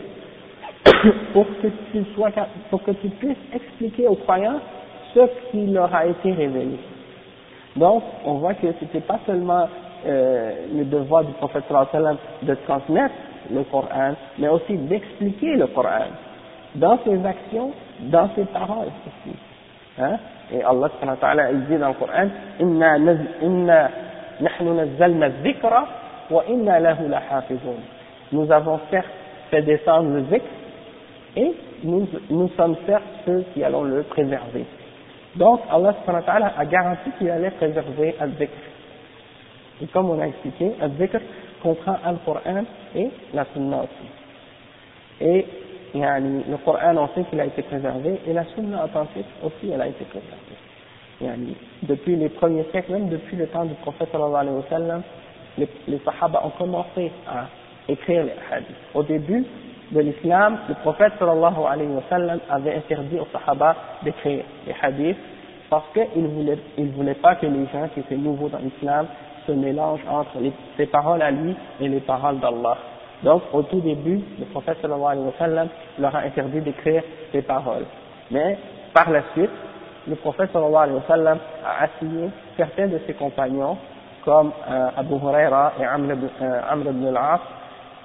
pour 1.33 1.47
que 1.61 1.69
tu 1.93 2.05
sois, 2.15 2.31
pour 2.71 2.83
que 2.83 2.93
tu 2.93 3.09
puisses 3.09 3.37
expliquer 3.53 4.09
aux 4.09 4.17
croyants 4.17 4.61
ce 5.15 5.21
qui 5.51 5.67
leur 5.67 5.95
a 5.95 6.07
été 6.07 6.33
révélé. 6.33 6.79
Donc, 7.77 8.03
on 8.25 8.35
voit 8.35 8.55
que 8.55 8.67
ce 8.73 8.85
n'était 8.85 9.01
pas 9.01 9.19
seulement 9.27 9.69
euh, 10.07 10.53
le 10.75 10.85
devoir 10.85 11.25
du 11.25 11.33
prophète 11.33 11.65
sallam 11.91 12.17
de 12.43 12.55
transmettre 12.67 13.15
le 13.54 13.64
Coran, 13.64 14.14
mais 14.38 14.48
aussi 14.48 14.76
d'expliquer 14.76 15.56
le 15.56 15.68
Coran 15.68 16.08
dans 16.76 17.00
ses 17.04 17.26
actions, 17.26 17.72
dans 18.02 18.30
ses 18.36 18.46
paroles 18.46 18.88
aussi. 18.88 19.36
Hein? 20.00 20.18
Et 20.52 20.64
Allah 20.64 20.90
subhanahu 20.90 21.16
wa 21.16 21.22
ta'ala 21.22 21.54
dit 21.54 21.78
dans 21.78 21.90
le 21.90 21.94
Coran 21.94 22.28
Inna, 22.60 22.98
inna 23.42 23.90
nahnu 24.42 24.72
nazzalna 24.72 25.30
wa 26.30 26.44
inna 26.48 26.80
lahu. 26.80 27.10
Nous 28.32 28.52
avons 28.52 28.80
certes 28.92 29.08
fait 29.50 29.62
descendre 29.64 30.10
le 30.10 30.24
zikr 30.26 30.46
et 31.36 31.54
nous, 31.84 32.08
nous 32.30 32.50
sommes 32.58 32.76
certes 32.86 33.04
ceux 33.26 33.44
qui 33.54 33.64
allons 33.64 33.84
le 33.84 34.04
préserver. 34.04 34.66
Donc 35.36 35.62
Allah 35.72 35.94
subhanahu 36.00 36.22
wa 36.22 36.32
ta'ala 36.32 36.54
a 36.58 36.66
garanti 36.66 37.12
qu'il 37.18 37.30
allait 37.30 37.52
préserver 37.52 38.16
al-zikr. 38.20 38.52
Et 39.82 39.88
comme 39.88 40.10
on 40.10 40.20
a 40.20 40.28
expliqué, 40.28 40.74
al-zikr 40.82 41.20
comprend 41.62 41.98
al-Qur'an 42.06 42.64
et 42.96 43.10
la 43.34 43.46
sunna 43.54 43.78
aussi. 43.78 44.20
Et 45.22 45.46
le 45.94 46.58
Coran, 46.58 46.96
on 46.98 47.08
sait 47.16 47.28
qu'il 47.30 47.40
a 47.40 47.46
été 47.46 47.62
préservé, 47.64 48.20
et 48.28 48.34
la 48.34 48.46
sunna 48.56 48.86
authentique 48.86 49.26
aussi, 49.44 49.72
elle 49.74 49.82
a 49.82 49.88
été 49.88 50.06
préservée. 50.06 51.46
Depuis 51.84 52.16
les 52.16 52.30
premiers 52.30 52.66
siècles, 52.72 52.94
même 52.94 53.10
depuis 53.10 53.36
le 53.36 53.48
temps 53.48 53.66
du 53.66 53.74
prophète 53.76 54.10
sallallahu 54.12 54.40
alayhi 54.40 54.58
wa 54.58 55.02
les, 55.58 55.68
les 55.88 56.00
sahaba 56.00 56.46
ont 56.46 56.52
commencé 56.52 57.12
à 57.28 57.48
écrire 57.92 58.24
les 58.24 58.34
hadiths. 58.52 58.76
Au 58.94 59.04
début 59.04 59.46
de 59.92 60.00
l'islam, 60.00 60.60
le 60.70 60.76
prophète 60.76 61.14
sallallahu 61.20 61.66
alayhi 61.68 61.90
wa 61.90 62.04
avait 62.50 62.76
interdit 62.76 63.20
aux 63.20 63.28
sahaba 63.34 63.76
d'écrire 64.04 64.44
les 64.66 64.76
hadiths 64.82 65.18
parce 65.70 65.86
qu'il 65.94 66.24
ne 66.24 66.28
voulait, 66.28 66.58
il 66.78 66.90
voulait 66.92 67.16
pas 67.16 67.36
que 67.36 67.46
les 67.46 67.66
gens 67.74 67.88
qui 67.94 68.00
étaient 68.00 68.16
nouveaux 68.16 68.48
dans 68.50 68.60
l'islam 68.60 69.08
se 69.50 69.56
mélangent 69.56 70.06
entre 70.10 70.40
les, 70.40 70.54
ses 70.78 70.86
paroles 70.86 71.22
à 71.22 71.32
lui 71.32 71.56
et 71.82 71.88
les 71.88 72.00
paroles 72.02 72.40
d'Allah. 72.40 72.78
Donc, 73.24 73.42
au 73.52 73.64
tout 73.64 73.82
début, 73.82 74.22
le 74.40 74.46
prophète 74.46 74.78
sallallahu 74.82 75.12
alayhi 75.12 75.26
wa 75.26 75.66
leur 76.00 76.16
a 76.16 76.20
interdit 76.20 76.62
d'écrire 76.62 77.04
ses 77.32 77.42
paroles. 77.42 77.86
Mais, 78.32 78.58
par 78.94 79.10
la 79.10 79.24
suite, 79.34 79.50
le 80.08 80.16
prophète 80.16 80.52
sallallahu 80.54 80.84
alayhi 80.84 81.00
wa 81.10 81.32
a 81.66 81.84
assigné 81.84 82.30
certains 82.56 82.88
de 82.88 83.00
ses 83.06 83.14
compagnons, 83.14 83.78
comme 84.24 84.52
euh, 84.70 84.90
Abu 84.96 85.16
Huraira 85.16 85.74
et 85.82 85.86
Amr 85.86 86.14
euh, 86.42 86.62
Amr 86.70 86.92
ibn 86.92 87.08
al-As, 87.08 87.42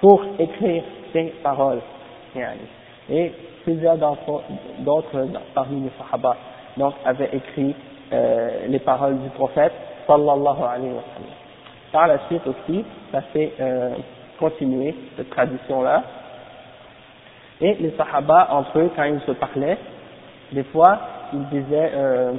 pour 0.01 0.23
écrire 0.39 0.83
ses 1.13 1.33
paroles. 1.43 1.79
Et 3.09 3.31
plusieurs 3.63 3.97
d'autres 3.97 5.27
parmi 5.53 5.81
les 5.81 5.91
sahaba 5.97 6.35
donc, 6.75 6.95
avaient 7.05 7.29
écrit 7.31 7.73
euh, 8.11 8.67
les 8.67 8.79
paroles 8.79 9.17
du 9.19 9.29
prophète 9.29 9.73
sallallahu 10.07 10.61
alayhi 10.61 10.93
wa. 10.93 11.34
Par 11.95 12.07
la 12.07 12.19
suite 12.27 12.41
aussi, 12.45 12.83
ça 13.09 13.21
s'est 13.31 13.53
euh, 13.57 13.91
continué, 14.37 14.93
cette 15.15 15.29
tradition-là. 15.29 16.03
Et 17.61 17.73
les 17.75 17.91
sahaba, 17.91 18.49
entre 18.51 18.79
eux, 18.79 18.91
quand 18.93 19.05
ils 19.05 19.21
se 19.21 19.31
parlaient, 19.31 19.77
des 20.51 20.63
fois, 20.63 20.99
ils 21.31 21.45
disaient, 21.47 21.91
euh, 21.95 22.33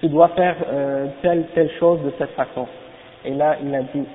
tu 0.00 0.08
dois 0.08 0.30
faire 0.30 0.56
euh, 0.68 1.06
telle, 1.22 1.44
telle 1.54 1.70
chose 1.78 2.00
de 2.02 2.12
cette 2.18 2.32
façon. 2.32 2.66
Et 3.24 3.34
là, 3.34 3.56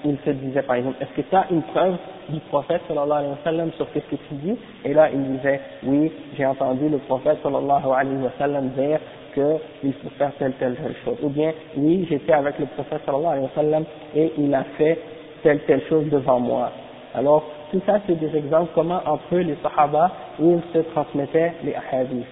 il, 0.03 0.17
se 0.25 0.32
disait 0.32 0.63
par 0.63 0.75
exemple, 0.75 1.01
est-ce 1.01 1.13
que 1.13 1.21
tu 1.21 1.36
as 1.38 1.45
une 1.49 1.63
preuve 1.63 1.95
du 2.27 2.41
prophète 2.41 2.82
sallallahu 2.89 3.25
alayhi 3.45 3.69
wa 3.69 3.77
sur 3.77 3.88
ce 3.93 3.99
que 3.99 4.15
tu 4.17 4.34
dis? 4.34 4.58
Et 4.84 4.93
là, 4.93 5.10
il 5.13 5.38
disait, 5.38 5.62
oui, 5.84 6.12
j'ai 6.36 6.45
entendu 6.45 6.89
le 6.89 6.97
prophète 6.97 7.38
sallallahu 7.41 7.86
alayhi 7.95 8.17
wa 8.17 8.62
dire 8.75 8.99
qu'il 9.33 9.93
faut 9.93 10.09
faire 10.17 10.31
telle, 10.39 10.53
telle, 10.53 10.75
telle 10.75 10.95
chose. 11.03 11.17
Ou 11.23 11.29
bien, 11.29 11.51
oui, 11.77 12.05
j'étais 12.09 12.33
avec 12.33 12.59
le 12.59 12.65
prophète 12.67 13.01
sallallahu 13.05 13.31
alayhi 13.31 13.45
wa 13.45 13.51
sallam 13.55 13.83
et 14.15 14.33
il 14.37 14.53
a 14.53 14.63
fait 14.77 14.99
telle, 15.43 15.59
telle 15.61 15.81
chose 15.87 16.09
devant 16.09 16.39
moi. 16.39 16.71
Alors, 17.15 17.43
tout 17.71 17.81
ça, 17.85 17.99
c'est 18.05 18.19
des 18.19 18.35
exemples 18.35 18.71
comment 18.75 19.01
entre 19.05 19.23
eux, 19.33 19.39
les 19.39 19.57
sahaba, 19.63 20.11
ils 20.39 20.61
se 20.73 20.79
transmettaient 20.79 21.53
les 21.63 21.75
hadiths. 21.91 22.25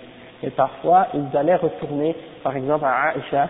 Et 0.43 0.49
parfois, 0.51 1.07
ils 1.13 1.35
allaient 1.35 1.55
retourner, 1.55 2.15
par 2.43 2.55
exemple, 2.55 2.85
à 2.85 3.13
Aisha, 3.17 3.49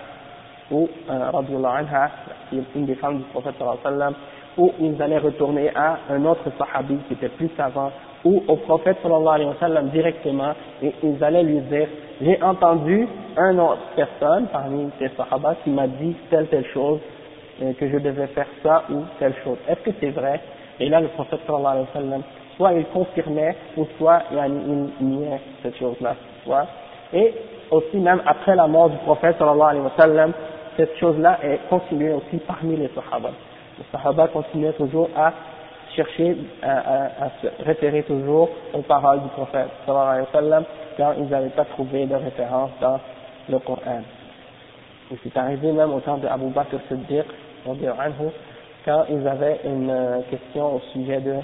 ou, 0.72 0.88
euh, 1.10 1.32
anha, 1.66 2.12
qui 2.50 2.58
est 2.58 2.76
une 2.76 2.86
des 2.86 2.96
femmes 2.96 3.18
du 3.18 3.24
prophète 3.26 3.56
sallallahu 3.58 3.78
alayhi 3.84 3.98
wa 3.98 4.00
sallam, 4.00 4.14
ou 4.58 4.74
ils 4.80 5.02
allaient 5.02 5.18
retourner 5.18 5.70
à 5.76 6.00
un 6.10 6.26
autre 6.26 6.50
sahabi 6.58 6.98
qui 7.08 7.14
était 7.14 7.30
plus 7.30 7.50
savant, 7.56 7.92
ou 8.26 8.44
au 8.48 8.56
prophète 8.58 8.98
sallallahu 9.02 9.36
alayhi 9.36 9.50
wa 9.50 9.56
sallam 9.60 9.90
directement, 9.90 10.54
et 10.82 10.94
ils 11.04 11.24
allaient 11.24 11.44
lui 11.44 11.60
dire, 11.62 11.88
j'ai 12.22 12.42
entendu 12.42 13.08
un 13.36 13.58
autre 13.60 13.82
personne 13.96 14.48
parmi 14.52 14.90
ces 15.00 15.10
sahaba 15.10 15.56
qui 15.64 15.70
m'a 15.70 15.88
dit 15.88 16.16
telle 16.30 16.48
telle 16.48 16.66
chose, 16.74 17.00
euh, 17.62 17.74
que 17.74 17.88
je 17.88 17.98
devais 17.98 18.28
faire 18.28 18.48
ça 18.64 18.84
ou 18.90 19.04
telle 19.20 19.34
chose. 19.44 19.58
Est-ce 19.68 19.82
que 19.82 19.92
c'est 20.00 20.10
vrai? 20.10 20.42
Et 20.80 20.90
là, 20.90 21.00
le 21.00 21.08
prophète 21.10 21.40
sallallahu 21.46 21.72
alayhi 21.72 21.88
wa 21.94 22.02
sallam, 22.02 22.22
soit 22.56 22.74
il 22.74 22.86
confirmait, 22.86 23.56
ou 23.76 23.86
soit 23.98 24.24
il 24.32 25.08
niait 25.08 25.42
cette 25.62 25.78
chose-là. 25.78 26.16
Et 27.14 27.34
aussi, 27.72 27.98
même 27.98 28.22
après 28.26 28.56
la 28.56 28.68
mort 28.68 28.90
du 28.90 28.98
prophète 28.98 29.38
sallallahu 29.38 29.70
alayhi 29.70 29.84
wa 29.84 29.92
sallam, 29.98 30.34
cette 30.76 30.96
chose-là 30.98 31.40
est 31.44 31.60
continuée 31.70 32.14
aussi 32.14 32.38
parmi 32.48 32.76
les 32.78 32.90
sahaba. 32.90 33.30
Les 33.78 33.86
sahaba 33.92 34.28
continuaient 34.28 34.74
toujours 34.74 35.10
à 35.16 35.34
chercher, 35.98 36.38
à, 36.62 37.30
se 37.42 37.64
référer 37.64 38.04
toujours 38.04 38.50
aux 38.74 38.82
paroles 38.84 39.22
du 39.22 39.30
prophète 39.30 39.68
sallallahu 39.86 40.08
alayhi 40.08 40.28
wa 40.28 40.40
sallam, 40.40 40.64
quand 40.96 41.14
ils 41.18 41.28
n'avaient 41.28 41.50
pas 41.50 41.66
trouvé 41.66 42.06
de 42.06 42.16
référence 42.16 42.72
dans 42.80 43.00
le 43.50 43.60
Coran. 43.60 44.02
Et 45.12 45.16
c'est 45.24 45.38
arrivé 45.38 45.72
même 45.72 45.94
au 45.94 46.00
temps 46.00 46.18
de 46.18 46.28
Abu 46.28 46.48
Bakr 46.50 46.78
Siddiq, 46.88 47.26
quand 48.86 49.06
ils 49.10 49.28
avaient 49.28 49.60
une 49.66 49.90
euh, 49.90 50.22
question 50.30 50.76
au 50.76 50.82
sujet 50.94 51.20
de 51.20 51.36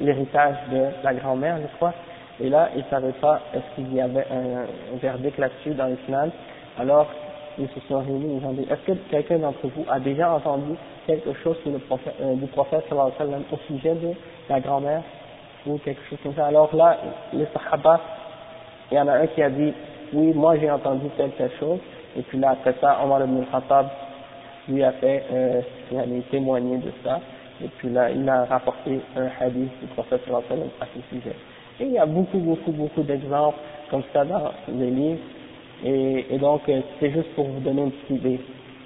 l'héritage 0.00 0.54
de 0.70 0.84
la 1.02 1.14
grand-mère, 1.14 1.56
je 1.60 1.76
crois, 1.76 1.92
et 2.40 2.48
là, 2.48 2.68
ils 2.74 2.84
ne 2.84 2.88
savaient 2.90 3.12
pas 3.20 3.40
est-ce 3.54 3.74
qu'il 3.74 3.92
y 3.92 4.00
avait 4.00 4.26
un, 4.30 4.96
verdict 4.98 5.38
là-dessus 5.38 5.70
dans 5.70 5.86
l'islam, 5.86 6.30
alors 6.78 7.08
ils 7.58 7.68
se 7.68 7.80
sont 7.88 8.00
réunis, 8.00 8.40
ils 8.40 8.46
ont 8.46 8.52
dit, 8.52 8.66
est-ce 8.70 8.92
que 8.92 8.96
quelqu'un 9.10 9.38
d'entre 9.38 9.66
vous 9.66 9.84
a 9.90 9.98
déjà 9.98 10.30
entendu 10.30 10.74
quelque 11.06 11.32
chose 11.42 11.56
sur 11.62 11.72
le 11.72 11.78
prophète, 11.78 12.14
euh, 12.20 12.34
du 12.34 12.46
prophète 12.46 12.84
au 12.90 13.56
sujet 13.66 13.94
de 13.94 14.12
la 14.48 14.60
grand-mère 14.60 15.02
ou 15.66 15.78
quelque 15.78 16.00
chose 16.08 16.18
comme 16.22 16.34
ça 16.34 16.46
Alors 16.46 16.74
là, 16.74 16.98
les 17.32 17.46
sahaba, 17.46 18.00
il 18.90 18.96
y 18.96 19.00
en 19.00 19.08
a 19.08 19.14
un 19.14 19.26
qui 19.28 19.42
a 19.42 19.50
dit, 19.50 19.72
oui, 20.12 20.32
moi 20.34 20.56
j'ai 20.58 20.70
entendu 20.70 21.08
telle 21.16 21.30
telle 21.32 21.52
chose, 21.58 21.78
et 22.16 22.22
puis 22.22 22.38
là 22.38 22.50
après 22.50 22.74
ça, 22.80 22.98
Omar 23.04 23.22
ibn 23.22 23.44
Khattab 23.50 23.86
lui 24.68 24.82
a 24.82 24.92
fait, 24.92 25.24
euh, 25.32 25.60
il 25.90 25.98
a 25.98 26.04
témoigné 26.30 26.78
de 26.78 26.92
ça, 27.04 27.20
et 27.62 27.68
puis 27.78 27.90
là 27.90 28.10
il 28.10 28.28
a 28.28 28.44
rapporté 28.44 29.00
un 29.16 29.28
hadith 29.40 29.70
du 29.80 29.86
prophète 29.94 30.20
sallallahu 30.24 30.44
alayhi 30.50 30.70
wa 30.80 30.84
à 30.84 30.88
ce 30.94 31.16
sujet. 31.16 31.36
Et 31.80 31.84
il 31.84 31.92
y 31.92 31.98
a 31.98 32.06
beaucoup, 32.06 32.38
beaucoup, 32.38 32.72
beaucoup 32.72 33.02
d'exemples 33.02 33.58
comme 33.90 34.02
ça 34.12 34.24
dans 34.24 34.52
les 34.68 34.90
livres, 34.90 35.20
et, 35.84 36.26
et 36.30 36.38
donc, 36.38 36.68
euh, 36.68 36.80
c'est 37.00 37.10
juste 37.10 37.34
pour 37.34 37.46
vous 37.46 37.60
donner 37.60 37.82
une 37.82 37.90
petite 37.90 38.10
idée. 38.10 38.40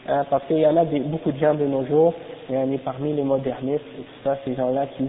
Hein, 0.09 0.25
parce 0.31 0.45
qu'il 0.47 0.59
y 0.59 0.67
en 0.67 0.77
a 0.77 0.85
beaucoup 0.85 1.33
de 1.33 1.39
gens 1.39 1.55
de 1.55 1.67
nos 1.67 1.85
jours, 1.85 2.15
il 2.49 2.55
y 2.55 2.59
en 2.59 2.73
a 2.73 2.79
parmi 2.79 3.13
les 3.13 3.25
modernistes 3.25 3.85
et 3.99 4.03
tout 4.03 4.23
ça, 4.23 4.39
ces 4.45 4.55
gens-là 4.55 4.87
qui, 4.97 5.09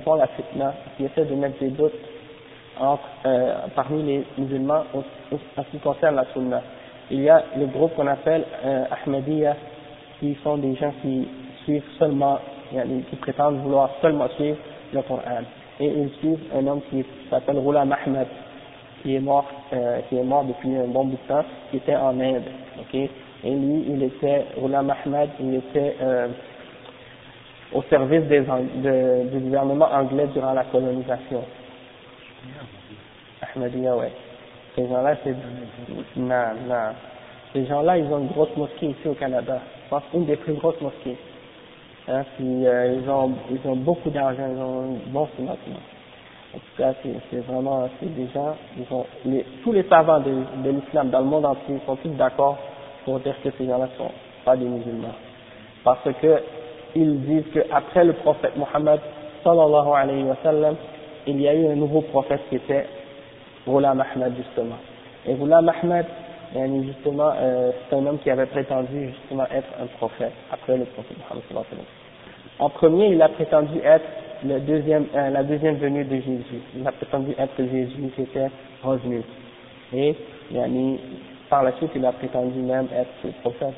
font 0.00 0.14
la 0.16 0.26
fitna, 0.26 0.74
qui 0.96 1.04
essaient 1.04 1.24
de 1.24 1.34
mettre 1.34 1.58
des 1.60 1.70
doutes 1.70 1.94
euh, 3.24 3.54
parmi 3.74 4.02
les 4.02 4.24
musulmans 4.36 4.84
en, 4.92 5.02
ce 5.30 5.70
qui 5.70 5.78
concerne 5.78 6.16
la 6.16 6.26
sunna. 6.34 6.60
Il 7.10 7.22
y 7.22 7.30
a 7.30 7.42
le 7.56 7.66
groupe 7.66 7.94
qu'on 7.94 8.06
appelle 8.06 8.44
euh, 8.64 8.84
Ahmadiyya, 9.06 9.56
qui 10.20 10.36
sont 10.44 10.58
des 10.58 10.74
gens 10.74 10.92
qui 11.00 11.26
suivent 11.64 11.88
seulement, 11.98 12.38
qui 12.70 13.16
prétendent 13.16 13.62
vouloir 13.62 13.90
seulement 14.02 14.28
suivre 14.36 14.58
le 14.92 15.00
Coran. 15.02 15.22
Et 15.80 15.86
ils 15.86 16.10
suivent 16.18 16.44
un 16.54 16.66
homme 16.66 16.82
qui 16.90 17.02
s'appelle 17.30 17.58
Rula 17.58 17.86
Mahmed, 17.86 18.26
qui 19.02 19.16
est 19.16 19.20
mort, 19.20 19.46
euh, 19.72 20.00
qui 20.08 20.18
est 20.18 20.22
mort 20.22 20.44
depuis 20.44 20.76
un 20.76 20.88
bon 20.88 21.04
bout 21.06 21.12
de 21.12 21.28
temps, 21.28 21.44
qui 21.70 21.78
était 21.78 21.96
en 21.96 22.20
Inde, 22.20 22.42
ok? 22.78 23.08
Et 23.44 23.50
lui, 23.50 23.84
il 23.88 24.02
était, 24.04 24.46
Ghulam 24.56 24.90
Ahmed, 24.90 25.30
il 25.40 25.54
était 25.56 25.96
euh, 26.00 26.28
au 27.72 27.82
service 27.82 28.22
du 28.24 29.38
gouvernement 29.40 29.88
anglais 29.92 30.28
durant 30.32 30.52
la 30.52 30.64
colonisation. 30.64 31.42
Ahmadiyya, 33.42 33.96
ouais. 33.96 34.12
Ces 34.76 34.86
gens-là, 34.88 35.16
c'est, 35.24 35.34
non, 36.16 36.44
non. 36.68 36.92
Ces 37.52 37.66
gens-là, 37.66 37.98
ils 37.98 38.06
ont 38.06 38.20
une 38.20 38.28
grosse 38.28 38.56
mosquée 38.56 38.86
ici 38.86 39.08
au 39.08 39.14
Canada. 39.14 39.58
Je 39.84 39.90
pense 39.90 40.02
une 40.14 40.24
des 40.26 40.36
plus 40.36 40.54
grosses 40.54 40.80
mosquées. 40.80 41.16
Hein, 42.08 42.24
euh, 42.40 43.00
ils 43.00 43.10
ont, 43.68 43.76
beaucoup 43.76 44.10
d'argent, 44.10 44.48
ils 44.50 44.58
ont 44.58 44.82
un 44.82 45.10
bon 45.10 45.26
financement. 45.36 45.80
En 46.54 46.58
tout 46.58 46.76
cas, 46.78 46.92
c'est 47.30 47.38
vraiment, 47.40 47.88
c'est 47.98 48.14
des 48.14 48.28
gens, 48.32 48.56
tous 49.62 49.72
les 49.72 49.82
savants 49.84 50.20
de 50.20 50.70
l'islam 50.70 51.10
dans 51.10 51.20
le 51.20 51.26
monde 51.26 51.46
entier 51.46 51.78
sont 51.86 51.96
tous 51.96 52.10
d'accord 52.10 52.58
pour 53.04 53.20
dire 53.20 53.34
que 53.42 53.50
ces 53.58 53.66
gens-là 53.66 53.88
sont 53.96 54.10
pas 54.44 54.56
des 54.56 54.64
musulmans. 54.64 55.14
Parce 55.84 56.04
que 56.20 56.42
ils 56.94 57.20
disent 57.22 57.44
qu'après 57.54 58.04
le 58.04 58.12
prophète 58.14 58.56
Mohammed 58.56 59.00
sallallahu 59.42 59.88
alayhi 59.94 60.24
wa 60.24 60.36
il 61.26 61.40
y 61.40 61.48
a 61.48 61.54
eu 61.54 61.66
un 61.68 61.76
nouveau 61.76 62.02
prophète 62.02 62.40
qui 62.48 62.56
était 62.56 62.86
Ghulam 63.66 64.00
Ahmed 64.00 64.34
justement. 64.36 64.76
Et 65.26 65.34
Ghulam 65.34 65.68
Ahmed, 65.68 66.06
justement, 66.84 67.32
euh, 67.36 67.70
c'est 67.88 67.96
un 67.96 68.06
homme 68.06 68.18
qui 68.18 68.30
avait 68.30 68.46
prétendu 68.46 69.10
justement 69.10 69.44
être 69.44 69.68
un 69.80 69.86
prophète 69.98 70.32
après 70.52 70.76
le 70.76 70.84
prophète 70.84 71.16
Mohammed. 71.18 71.84
En 72.58 72.68
premier, 72.68 73.08
il 73.08 73.22
a 73.22 73.28
prétendu 73.28 73.78
être 73.84 74.04
le 74.44 74.60
deuxième, 74.60 75.06
euh, 75.14 75.30
la 75.30 75.42
deuxième 75.42 75.76
venue 75.76 76.04
de 76.04 76.16
Jésus. 76.16 76.60
Il 76.76 76.86
a 76.86 76.92
prétendu 76.92 77.32
être 77.38 77.56
Jésus 77.56 78.10
qui 78.14 78.22
était 78.22 78.50
revenu. 78.82 79.22
Et 79.94 80.16
yani, 80.52 80.98
par 81.51 81.63
la 81.63 81.71
suite, 81.73 81.91
il 81.95 82.05
a 82.05 82.11
prétendu 82.11 82.59
même 82.59 82.87
être 82.95 83.09
le 83.23 83.31
prophète. 83.41 83.73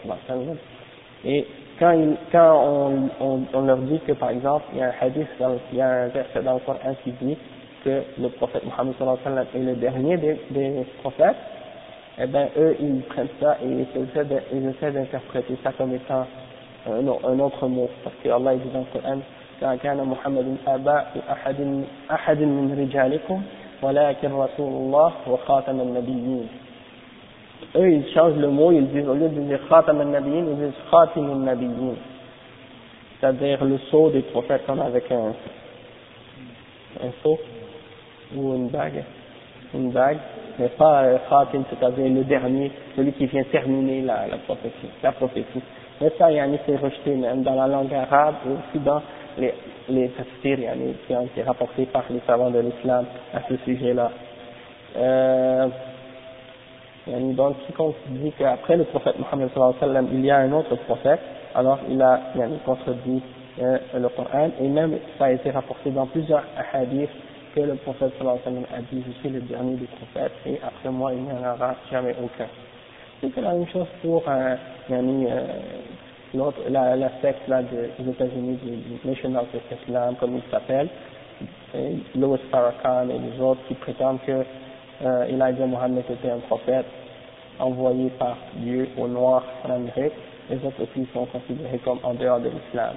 Et 1.26 1.46
quand, 1.80 1.92
il, 1.92 2.16
quand 2.32 2.62
on, 2.64 3.10
on, 3.20 3.42
on, 3.54 3.62
leur 3.62 3.78
dit 3.78 4.00
que, 4.06 4.14
par 4.14 4.30
exemple, 4.32 4.66
il 4.74 4.80
y 4.80 4.82
a 4.82 4.88
un 4.88 4.94
hadith, 5.02 5.28
dans, 5.40 5.56
il 5.72 5.78
y 5.78 5.82
a 5.82 5.88
un 5.88 6.08
verset 6.08 6.42
dans 6.42 6.56
le 6.56 6.60
Coran 6.60 6.96
qui 7.04 7.12
dit 7.22 7.38
que 7.84 8.04
le 8.20 8.30
prophète 8.30 8.64
Mohammed 8.66 8.96
est 9.54 9.60
le 9.60 9.76
dernier 9.76 10.18
des, 10.18 10.40
des 10.52 10.86
prophètes, 11.02 11.36
eh 12.22 12.26
bien, 12.28 12.50
eux, 12.58 12.76
ils 12.80 13.02
prennent 13.04 13.28
ça 13.40 13.58
et 13.64 13.86
ils 14.54 14.68
essaient 14.70 14.92
d'interpréter 14.92 15.58
ça 15.64 15.72
comme 15.78 15.94
étant 15.94 16.26
un, 16.88 17.08
un 17.08 17.40
autre 17.40 17.68
mot. 17.68 17.90
Parce 18.04 18.16
que 18.24 18.30
Allah 18.30 18.56
dit 18.56 18.70
dans 18.74 18.80
le 18.80 19.00
Coran, 19.00 19.20
كان 19.62 20.04
محمد 20.04 20.58
أبا 20.68 21.06
أحد 21.32 21.84
أحد 22.12 22.40
من 22.40 22.80
رجالكم 22.80 23.42
ولكن 23.82 24.32
رسول 24.32 24.72
الله 24.74 25.14
وخاتم 25.28 25.80
النبيين 25.82 26.48
eux 27.77 27.91
ils 27.91 28.07
changent 28.13 28.37
le 28.37 28.49
mot 28.49 28.73
ils 28.73 28.87
disent 28.89 29.09
au 29.09 29.15
lieu 29.15 29.29
de 29.29 29.41
dire 29.41 29.61
khatam 29.69 30.01
al-nabiyyin 30.01 30.45
ils 30.51 30.57
disent 30.57 30.81
khatim 30.91 31.31
al-nabiyyin. 31.31 31.95
C'est-à-dire 33.21 33.65
le 33.65 33.79
sceau 33.91 34.11
des 34.11 34.23
prophètes 34.23 34.67
comme 34.67 34.81
avec 34.81 35.11
un 35.11 35.33
un 37.03 37.29
ou 38.37 38.55
une 38.55 38.69
bague. 38.69 39.05
Une 39.75 39.91
bague 39.91 40.19
mais 40.59 40.69
pas 40.69 41.05
euh, 41.05 41.19
khatim 41.29 41.65
c'est-à-dire 41.71 42.13
le 42.13 42.25
dernier 42.25 42.71
celui 42.97 43.13
qui 43.13 43.27
vient 43.27 43.45
terminer 43.45 44.03
la, 44.03 44.27
la 44.27 44.39
prophétie 44.39 44.89
la 45.03 45.13
prophétie. 45.13 45.63
Mais 46.01 46.13
ça 46.19 46.31
yani 46.31 46.59
c'est 46.67 46.77
rejeté 46.77 47.15
même 47.15 47.43
dans 47.43 47.55
la 47.55 47.69
langue 47.69 47.95
arabe 47.95 48.35
et 48.47 48.51
aussi 48.51 48.85
dans 48.85 49.01
les, 49.39 49.55
les 49.89 50.09
tafsirs 50.11 50.59
qui 51.07 51.15
ont 51.15 51.23
été 51.23 51.43
rapportés 51.43 51.87
par 51.87 52.05
les 52.11 52.21
savants 52.27 52.51
de 52.51 52.61
l'islam 52.61 53.05
à 53.33 53.41
ce 53.49 53.57
sujet-là. 53.65 54.11
Euh, 54.97 55.69
donc, 57.07 57.57
quiconque 57.67 57.97
dit 58.09 58.33
qu'après 58.39 58.77
le 58.77 58.85
prophète 58.85 59.17
Mohammed 59.19 59.51
sallam, 59.79 60.09
il 60.13 60.25
y 60.25 60.31
a 60.31 60.39
un 60.39 60.53
autre 60.53 60.75
prophète, 60.87 61.21
alors 61.55 61.79
il 61.89 62.01
a 62.01 62.21
yani, 62.35 62.59
contredit 62.65 63.23
euh, 63.61 63.79
le 63.95 64.09
Coran, 64.09 64.51
et 64.61 64.69
même 64.69 64.97
ça 65.19 65.27
a 65.27 65.33
été 65.33 65.51
rapporté 65.51 65.91
dans 65.91 66.07
plusieurs 66.07 66.45
hadiths 66.73 67.11
que 67.55 67.61
le 67.61 67.75
prophète 67.75 68.13
sallam 68.19 68.65
a 68.75 68.81
dit, 68.91 69.05
je 69.07 69.13
suis 69.21 69.29
le 69.29 69.41
dernier 69.41 69.77
des 69.77 69.87
prophètes, 69.87 70.33
et 70.47 70.59
après 70.65 70.91
moi 70.91 71.13
il 71.13 71.23
n'y 71.23 71.33
en 71.33 71.55
aura 71.55 71.75
jamais 71.91 72.15
aucun. 72.23 72.47
C'est 73.21 73.41
la 73.41 73.53
même 73.53 73.69
chose 73.69 73.87
pour 74.03 74.23
euh, 74.27 74.57
euh, 74.91 76.51
la 76.71 77.11
secte 77.21 77.49
là 77.49 77.63
des 77.63 78.11
États-Unis, 78.11 78.59
du 78.63 79.09
National 79.09 79.45
Islam, 79.87 80.17
comme 80.19 80.37
il 80.37 80.43
s'appelle, 80.51 80.89
Louis 82.15 82.39
Farrakhan 82.51 83.09
et 83.11 83.19
les 83.19 83.41
autres 83.41 83.61
qui 83.69 83.75
prétendent 83.75 84.21
que 84.27 84.45
euh, 85.03 85.25
Elijah 85.25 85.67
Muhammad 85.67 86.05
était 86.09 86.31
un 86.31 86.39
prophète 86.39 86.87
envoyé 87.59 88.11
par 88.11 88.37
Dieu 88.57 88.89
au 88.99 89.09
noir 89.09 89.43
en 89.65 89.79
les 90.51 90.57
autres 90.57 90.83
aussi 90.83 91.09
sont 91.13 91.25
considérés 91.27 91.79
comme 91.79 91.99
en 92.03 92.15
dehors 92.15 92.41
de 92.41 92.51
l'islam. 92.51 92.95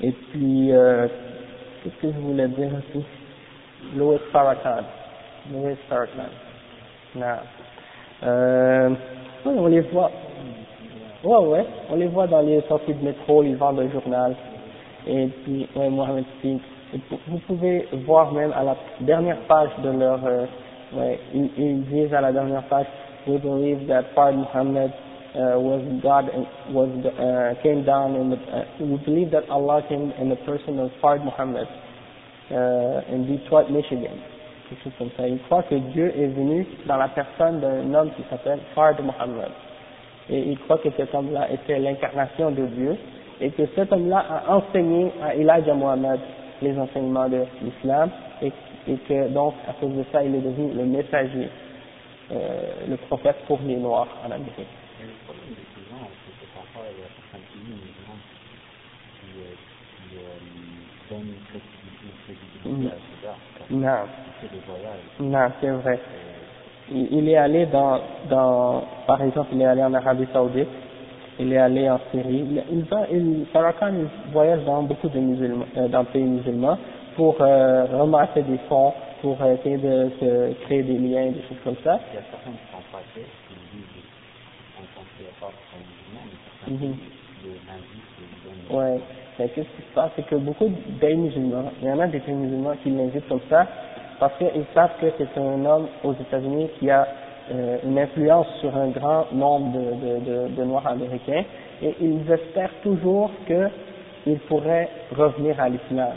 Et 0.00 0.12
puis, 0.12 0.72
euh, 0.72 1.08
qu'est-ce 1.82 1.96
que 1.96 2.12
je 2.12 2.18
voulais 2.18 2.48
dire 2.48 2.70
aussi? 2.74 3.04
Louis 3.96 4.18
Farrakhan. 4.32 4.84
Louis 5.52 5.74
Farrakhan. 5.88 6.28
Non. 7.16 7.26
Euh, 8.22 8.90
oui, 9.44 9.54
on 9.56 9.66
les 9.66 9.80
voit. 9.80 10.10
Ouais, 11.24 11.36
ouais, 11.38 11.66
on 11.90 11.96
les 11.96 12.06
voit 12.06 12.26
dans 12.26 12.42
les 12.42 12.60
sorties 12.62 12.94
de 12.94 13.04
métro, 13.04 13.42
ils 13.42 13.56
vendent 13.56 13.80
un 13.80 13.90
journal. 13.90 14.36
Et 15.08 15.26
puis, 15.26 15.68
ouais, 15.74 15.88
Mohamed 15.88 16.24
Speak. 16.38 16.62
Vous 17.28 17.38
pouvez 17.46 17.88
voir 18.06 18.32
même 18.32 18.52
à 18.52 18.62
la 18.62 18.76
dernière 19.00 19.38
page 19.48 19.70
de 19.82 19.90
leur, 19.90 20.20
euh, 20.24 20.46
ils, 21.34 21.50
ils, 21.58 21.82
disent 21.84 22.14
à 22.14 22.20
la 22.20 22.32
dernière 22.32 22.62
page, 22.64 22.86
we 23.26 23.38
believe 23.38 23.86
that 23.88 24.14
Prophet 24.14 24.36
Muhammad 24.36 24.92
uh, 25.34 25.58
was 25.58 25.82
God 26.00 26.30
and 26.32 26.46
was 26.72 26.88
uh, 27.04 27.60
came 27.62 27.84
down 27.84 28.14
in 28.14 28.30
the, 28.30 28.36
uh, 28.36 28.64
we 28.80 28.96
believe 29.04 29.30
that 29.32 29.44
Allah 29.50 29.82
came 29.88 30.12
in 30.20 30.28
the 30.28 30.36
person 30.46 30.78
of 30.78 30.90
Prophet 31.00 31.24
Muhammad 31.24 31.66
uh, 32.50 33.12
in 33.12 33.26
Detroit, 33.26 33.70
Michigan. 33.70 34.16
Quelque 34.68 34.82
chose 34.84 34.92
comme 34.98 35.10
ça. 35.16 35.28
Ils 35.28 35.40
croient 35.42 35.64
que 35.64 35.76
Dieu 35.92 36.12
est 36.16 36.28
venu 36.28 36.66
dans 36.86 36.96
la 36.96 37.08
personne 37.08 37.60
d'un 37.60 37.92
homme 37.94 38.10
qui 38.16 38.22
s'appelle 38.30 38.60
Prophet 38.74 39.02
Muhammad 39.02 39.50
et 40.28 40.40
il 40.40 40.58
croit 40.60 40.78
que 40.78 40.88
cet 40.96 41.14
homme-là 41.14 41.48
était 41.52 41.78
l'incarnation 41.78 42.50
de 42.50 42.66
Dieu, 42.66 42.96
et 43.40 43.50
que 43.50 43.62
cet 43.74 43.92
homme-là 43.92 44.24
a 44.28 44.56
enseigné 44.56 45.12
à 45.22 45.34
Elijah 45.34 45.74
Muhammad 45.74 46.20
les 46.62 46.78
enseignements 46.78 47.28
de 47.28 47.44
l'islam, 47.62 48.10
et, 48.42 48.52
et, 48.88 48.96
que 48.96 49.28
donc 49.28 49.54
à 49.68 49.72
cause 49.74 49.94
de 49.94 50.04
ça 50.12 50.22
il 50.22 50.34
est 50.34 50.40
devenu 50.40 50.72
le 50.72 50.84
messager, 50.84 51.48
euh, 52.32 52.60
le 52.88 52.96
prophète 52.96 53.36
pour 53.46 53.58
les 53.64 53.76
Noirs 53.76 54.08
en 54.26 54.30
Amérique. 54.30 54.66
Non, 63.70 63.88
non, 65.20 65.50
c'est 65.60 65.70
vrai. 65.70 66.00
Il 66.90 67.28
est 67.28 67.36
allé 67.36 67.66
dans, 67.66 68.00
dans, 68.28 68.84
par 69.06 69.20
exemple, 69.22 69.50
il 69.52 69.62
est 69.62 69.66
allé 69.66 69.82
en 69.82 69.92
Arabie 69.94 70.26
Saoudite, 70.32 70.68
il 71.38 71.52
est 71.52 71.58
allé 71.58 71.88
en 71.90 72.00
Syrie, 72.10 72.44
il, 72.70 72.84
va, 72.84 73.06
il, 73.10 73.46
Farrakhan 73.52 73.92
il 73.94 74.32
voyage 74.32 74.64
dans 74.64 74.82
beaucoup 74.82 75.08
de 75.08 75.18
musulmans, 75.18 75.66
euh, 75.76 75.88
dans 75.88 76.04
pays 76.04 76.22
musulmans 76.22 76.78
pour 77.14 77.36
euh, 77.40 77.86
ramasser 77.86 78.42
des 78.42 78.58
fonds, 78.68 78.92
pour 79.20 79.36
essayer 79.44 79.76
de 79.78 80.10
se 80.20 80.52
créer 80.64 80.82
des 80.82 80.98
liens, 80.98 81.30
des 81.30 81.42
choses 81.48 81.58
comme 81.64 81.76
ça. 81.84 82.00
Il 82.12 82.16
y 82.16 82.18
a 82.18 82.22
certains 82.30 82.52
qui 82.52 82.72
sont 82.72 82.82
passés, 82.92 83.26
qui 83.48 83.76
disent 83.76 84.04
en 84.78 84.84
tant 84.94 85.06
que 85.16 85.24
pas 85.40 85.52
sont 85.70 85.80
musulmans, 85.80 86.24
mais 86.26 86.38
certains 86.60 87.16
Ouais. 88.70 88.98
Mais 89.38 89.48
qu'est-ce 89.48 89.68
qui 89.68 89.82
se 89.82 89.94
passe, 89.94 90.10
c'est 90.16 90.26
que 90.26 90.36
beaucoup 90.36 90.68
de 90.68 90.98
pays 90.98 91.16
musulmans, 91.16 91.70
il 91.82 91.88
y 91.88 91.92
en 91.92 92.00
a 92.00 92.06
des 92.06 92.20
pays 92.20 92.34
musulmans 92.34 92.74
qui 92.82 92.90
l'invitent 92.90 93.28
comme 93.28 93.40
ça, 93.50 93.66
parce 94.18 94.32
qu'ils 94.38 94.64
savent 94.74 94.92
que 95.00 95.06
c'est 95.18 95.38
un 95.38 95.64
homme 95.64 95.88
aux 96.02 96.14
États-Unis 96.14 96.68
qui 96.78 96.90
a 96.90 97.06
euh, 97.52 97.78
une 97.84 97.98
influence 97.98 98.46
sur 98.60 98.76
un 98.76 98.88
grand 98.88 99.26
nombre 99.32 99.72
de, 99.72 99.78
de, 99.78 100.48
de, 100.48 100.54
de, 100.56 100.64
Noirs 100.64 100.86
américains 100.86 101.44
et 101.82 101.94
ils 102.00 102.30
espèrent 102.30 102.74
toujours 102.82 103.30
qu'il 103.46 104.38
pourrait 104.48 104.88
revenir 105.16 105.60
à 105.60 105.68
l'islam 105.68 106.14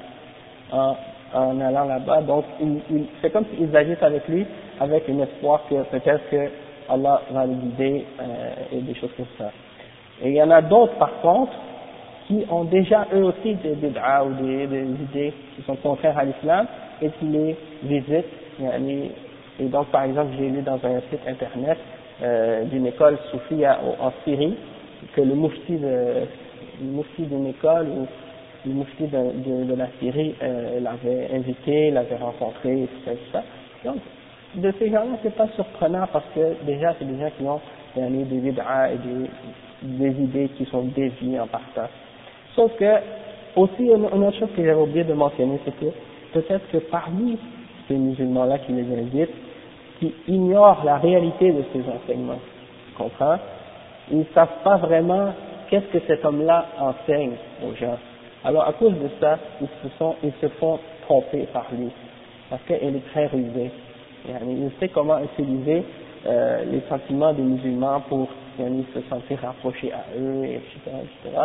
en, 0.72 0.96
en 1.34 1.62
allant 1.62 1.86
là-bas. 1.86 2.22
Donc 2.22 2.46
c'est 3.22 3.32
comme 3.32 3.46
s'ils 3.56 3.76
agissent 3.76 4.02
avec 4.02 4.28
lui 4.28 4.46
avec 4.80 5.08
un 5.08 5.20
espoir 5.20 5.62
que 5.70 5.84
peut-être 5.84 6.30
que 6.32 6.50
Allah 6.90 7.22
va 7.32 7.46
le 7.46 7.54
guider 7.54 8.06
euh, 8.20 8.54
et 8.72 8.82
des 8.82 8.96
choses 8.96 9.12
comme 9.16 9.28
ça. 9.38 9.52
Et 10.24 10.30
il 10.30 10.36
y 10.36 10.42
en 10.42 10.50
a 10.50 10.62
d'autres 10.62 10.96
par 10.96 11.22
contre 11.22 11.54
qui 12.28 12.44
ont 12.50 12.64
déjà 12.64 13.08
eux 13.14 13.24
aussi 13.24 13.54
des 13.56 13.76
bid'a 13.76 14.24
ou 14.24 14.34
des, 14.44 14.68
des 14.68 14.84
idées 14.84 15.34
qui 15.56 15.62
sont 15.64 15.76
contraires 15.76 16.18
à 16.18 16.26
l'islam 16.26 16.66
et 17.02 17.10
qui 17.10 17.26
les 17.26 17.56
visitent. 17.84 18.26
Et 19.60 19.66
donc, 19.66 19.88
par 19.88 20.04
exemple, 20.04 20.32
j'ai 20.38 20.50
lu 20.50 20.62
dans 20.62 20.76
un 20.84 21.00
site 21.10 21.28
internet 21.28 21.78
euh, 22.22 22.64
d'une 22.66 22.86
école 22.86 23.18
soufie 23.32 23.66
en 23.68 24.12
Syrie 24.24 24.56
que 25.16 25.22
le 25.22 25.36
moufti 25.36 25.78
de 25.78 26.26
le 26.82 27.26
d'une 27.26 27.48
école 27.48 27.88
ou 27.88 28.08
le 28.66 28.74
moufti 28.74 29.08
de, 29.08 29.76
la 29.76 29.88
Syrie 30.00 30.36
euh, 30.42 30.80
l'avait 30.80 31.30
invité, 31.34 31.92
l'avait 31.92 32.18
rencontré, 32.18 32.84
et 32.84 32.88
tout. 32.88 33.40
Donc, 33.86 33.98
de 34.56 34.74
ces 34.80 34.88
gens-là, 34.88 35.18
c'est 35.24 35.36
pas 35.36 35.48
surprenant 35.56 36.08
parce 36.12 36.26
que 36.36 36.66
déjà, 36.66 36.96
c'est 36.98 37.06
des 37.06 37.20
gens 37.20 37.30
qui 37.38 37.44
ont 37.46 37.62
des 37.96 38.02
et 38.02 38.52
des, 38.52 40.10
des 40.10 40.24
idées 40.24 40.50
qui 40.58 40.66
sont 40.66 40.84
déviées 40.84 41.40
en 41.40 41.48
partant. 41.48 41.88
Sauf 42.56 42.76
que, 42.78 42.96
aussi, 43.56 43.84
une 43.84 44.06
autre 44.06 44.40
chose 44.40 44.50
que 44.56 44.64
j'avais 44.64 44.82
oublié 44.82 45.04
de 45.04 45.14
mentionner, 45.14 45.60
c'est 45.66 45.78
que 45.80 45.92
peut-être 46.34 46.68
que 46.72 46.78
parmi 46.78 47.38
ces 47.88 47.96
musulmans-là 47.96 48.60
qui 48.60 48.72
les 48.74 48.84
invitent, 48.84 49.30
qui 50.00 50.14
ignorent 50.28 50.84
la 50.86 50.98
réalité 50.98 51.52
de 51.52 51.64
ces 51.74 51.82
enseignements, 51.82 52.40
comprends 52.98 53.38
Ils 54.12 54.20
ne 54.20 54.24
savent 54.34 54.64
pas 54.64 54.78
vraiment 54.78 55.34
qu'est-ce 55.70 55.98
que 55.98 56.00
cet 56.08 56.26
homme-là 56.26 56.66
enseigne 56.80 57.34
aux 57.66 57.76
gens. 57.76 57.98
Alors 58.44 58.68
à 58.68 58.74
cause 58.74 58.94
de 58.94 59.10
ça, 59.20 59.38
ils 59.62 59.68
se, 59.84 59.98
sont, 59.98 60.16
ils 60.24 60.34
se 60.42 60.48
font 60.60 60.80
trompé 61.04 61.48
par 61.52 61.66
lui, 61.78 61.90
parce 62.50 62.62
qu'elle 62.64 62.96
est 62.96 63.12
très 63.12 63.28
rusée. 63.28 63.72
Il 64.26 64.72
sait 64.80 64.90
comment 64.90 65.20
utiliser 65.20 65.84
euh, 66.26 66.64
les 66.66 66.82
sentiments 66.90 67.34
des 67.34 67.42
musulmans 67.42 68.02
pour 68.10 68.28
se 68.58 69.02
sentir 69.10 69.40
rapproché 69.40 69.92
à 69.94 70.04
eux, 70.18 70.44
etc., 70.44 70.68
etc., 70.86 71.38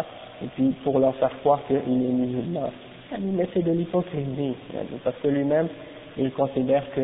et 0.42 0.46
puis 0.48 0.74
pour 0.82 0.98
leur 0.98 1.14
faire 1.16 1.30
croire 1.40 1.60
qu'il 1.66 1.76
est 1.76 2.12
musulman. 2.12 2.70
Mais 3.20 3.48
c'est 3.54 3.62
de 3.62 3.70
l'hypocrisie, 3.70 4.54
parce 5.04 5.16
que 5.22 5.28
lui-même, 5.28 5.68
il 6.18 6.32
considère 6.32 6.82
que 6.94 7.00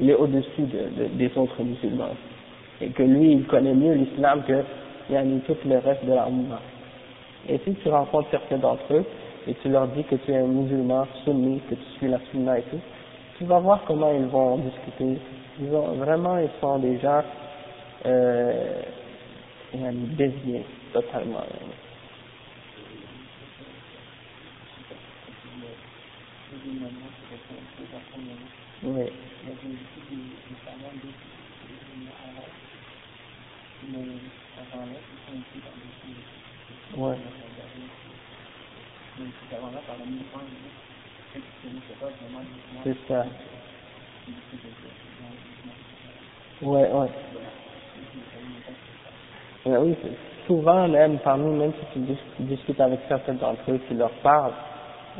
il 0.00 0.10
est 0.10 0.14
au-dessus 0.14 0.62
de, 0.62 1.06
des 1.14 1.30
autres 1.36 1.62
musulmans, 1.62 2.16
et 2.80 2.88
que 2.88 3.02
lui, 3.02 3.32
il 3.32 3.44
connaît 3.46 3.74
mieux 3.74 3.94
l'islam 3.94 4.42
que 4.46 4.62
tout 5.46 5.56
le 5.66 5.78
reste 5.78 6.04
de 6.04 6.12
la 6.12 6.28
Ummah. 6.28 6.60
Et 7.48 7.58
si 7.64 7.74
tu 7.74 7.88
rencontres 7.88 8.30
certains 8.30 8.58
d'entre 8.58 8.92
eux, 8.92 9.04
et 9.46 9.54
tu 9.54 9.68
leur 9.68 9.88
dis 9.88 10.04
que 10.04 10.16
tu 10.16 10.32
es 10.32 10.36
un 10.36 10.46
musulman 10.46 11.06
sunni, 11.24 11.60
que 11.68 11.74
tu 11.74 11.84
suis 11.96 12.08
la 12.08 12.18
sunna 12.30 12.58
et 12.58 12.62
tout, 12.62 12.80
tu 13.38 13.44
vas 13.44 13.58
voir 13.58 13.80
comment 13.86 14.12
ils 14.12 14.26
vont 14.26 14.58
discuter. 14.58 15.18
Ils 15.60 15.74
ont, 15.74 15.92
vraiment, 15.94 16.38
ils 16.38 16.50
sont 16.60 16.78
des 16.78 16.98
gens 16.98 17.22
euh, 18.06 18.82
déviés 19.72 20.64
totalement. 20.92 21.44
Oui. 28.82 29.12
Ouais. 36.96 37.16
C'est 42.84 42.96
ça. 43.06 43.24
Ouais, 46.62 46.90
ouais. 46.90 47.08
oui, 49.66 49.96
souvent, 50.46 50.88
même 50.88 51.18
parmi, 51.18 51.50
même 51.56 51.72
si 51.72 51.86
tu 51.92 52.44
discutes 52.44 52.80
avec 52.80 53.00
certains 53.08 53.34
d'entre 53.34 53.70
eux, 53.70 53.80
tu 53.88 53.94
leur 53.94 54.10
parles, 54.22 54.52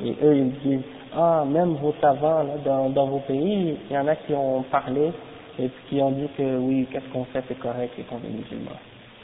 et 0.04 0.16
eux, 0.22 0.36
ils 0.36 0.52
disent, 0.60 0.84
ah, 1.16 1.44
même 1.46 1.74
vos 1.74 1.94
savants, 2.00 2.42
là, 2.42 2.54
dans, 2.64 2.90
dans 2.90 3.06
vos 3.06 3.18
pays, 3.20 3.76
il 3.88 3.94
y 3.94 3.98
en 3.98 4.06
a 4.06 4.16
qui 4.16 4.32
ont 4.32 4.62
parlé, 4.70 5.12
et 5.58 5.70
qui 5.88 6.00
ont 6.00 6.10
dit 6.10 6.28
que 6.36 6.58
oui, 6.58 6.86
qu'est-ce 6.90 7.12
qu'on 7.12 7.24
fait, 7.24 7.42
c'est 7.48 7.58
correct, 7.58 7.92
et 7.98 8.02
qu'on 8.02 8.16
est 8.16 8.32
musulman. 8.32 8.76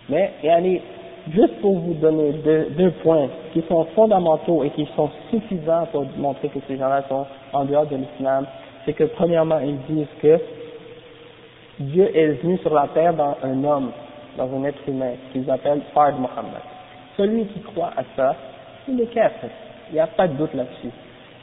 Mais, 0.08 0.32
et 0.42 0.50
allez, 0.50 0.82
juste 1.32 1.60
pour 1.60 1.78
vous 1.78 1.94
donner 1.94 2.32
deux, 2.32 2.90
points 3.02 3.28
qui 3.52 3.62
sont 3.68 3.84
fondamentaux 3.94 4.62
et 4.64 4.70
qui 4.70 4.86
sont 4.94 5.10
suffisants 5.30 5.86
pour 5.92 6.06
montrer 6.16 6.48
que 6.48 6.58
ces 6.68 6.76
gens-là 6.76 7.04
sont 7.08 7.26
en 7.52 7.64
dehors 7.64 7.86
de 7.86 7.96
l'islam, 7.96 8.46
c'est 8.84 8.92
que 8.92 9.04
premièrement, 9.04 9.58
ils 9.58 9.78
disent 9.94 10.06
que 10.20 10.38
Dieu 11.80 12.16
est 12.16 12.42
venu 12.42 12.58
sur 12.58 12.72
la 12.72 12.88
terre 12.88 13.14
dans 13.14 13.36
un 13.42 13.64
homme, 13.64 13.90
dans 14.36 14.48
un 14.56 14.64
être 14.64 14.80
humain, 14.88 15.12
qu'ils 15.32 15.50
appellent 15.50 15.82
Fard 15.92 16.14
Muhammad. 16.14 16.62
Celui 17.16 17.46
qui 17.46 17.60
croit 17.60 17.92
à 17.96 18.02
ça, 18.14 18.36
il 18.88 19.00
est 19.00 19.06
kafir. 19.06 19.50
Il 19.89 19.95
n'y 19.95 19.99
a 19.99 20.07
pas 20.07 20.27
de 20.27 20.33
doute 20.33 20.53
là-dessus. 20.53 20.89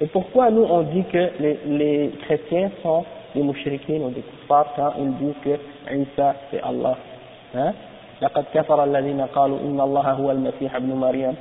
Et 0.01 0.07
pourquoi 0.07 0.51
nous 0.51 0.63
on 0.63 0.83
dit 0.83 1.05
que 1.05 1.31
les, 1.41 1.59
les 1.67 2.11
chrétiens 2.25 2.71
sont 2.83 3.05
des 3.35 3.43
mouchriquins 3.43 4.01
ou 4.01 4.11
des 4.11 4.23
kuffars 4.23 4.73
quand 4.77 4.93
ils 4.99 5.15
disent 5.17 5.35
que 5.45 5.95
Isa 5.95 6.35
c'est 6.51 6.63
Allah 6.63 6.97
hein 7.55 7.73
لقد 8.23 8.45
كفر 8.55 8.85
الذين 8.85 9.21
قالوا 9.21 9.59
إن 9.61 9.81
الله 9.81 10.11
هو 10.13 10.31
المسيح 10.31 10.75
ابن 10.77 10.95
مريم 10.95 11.35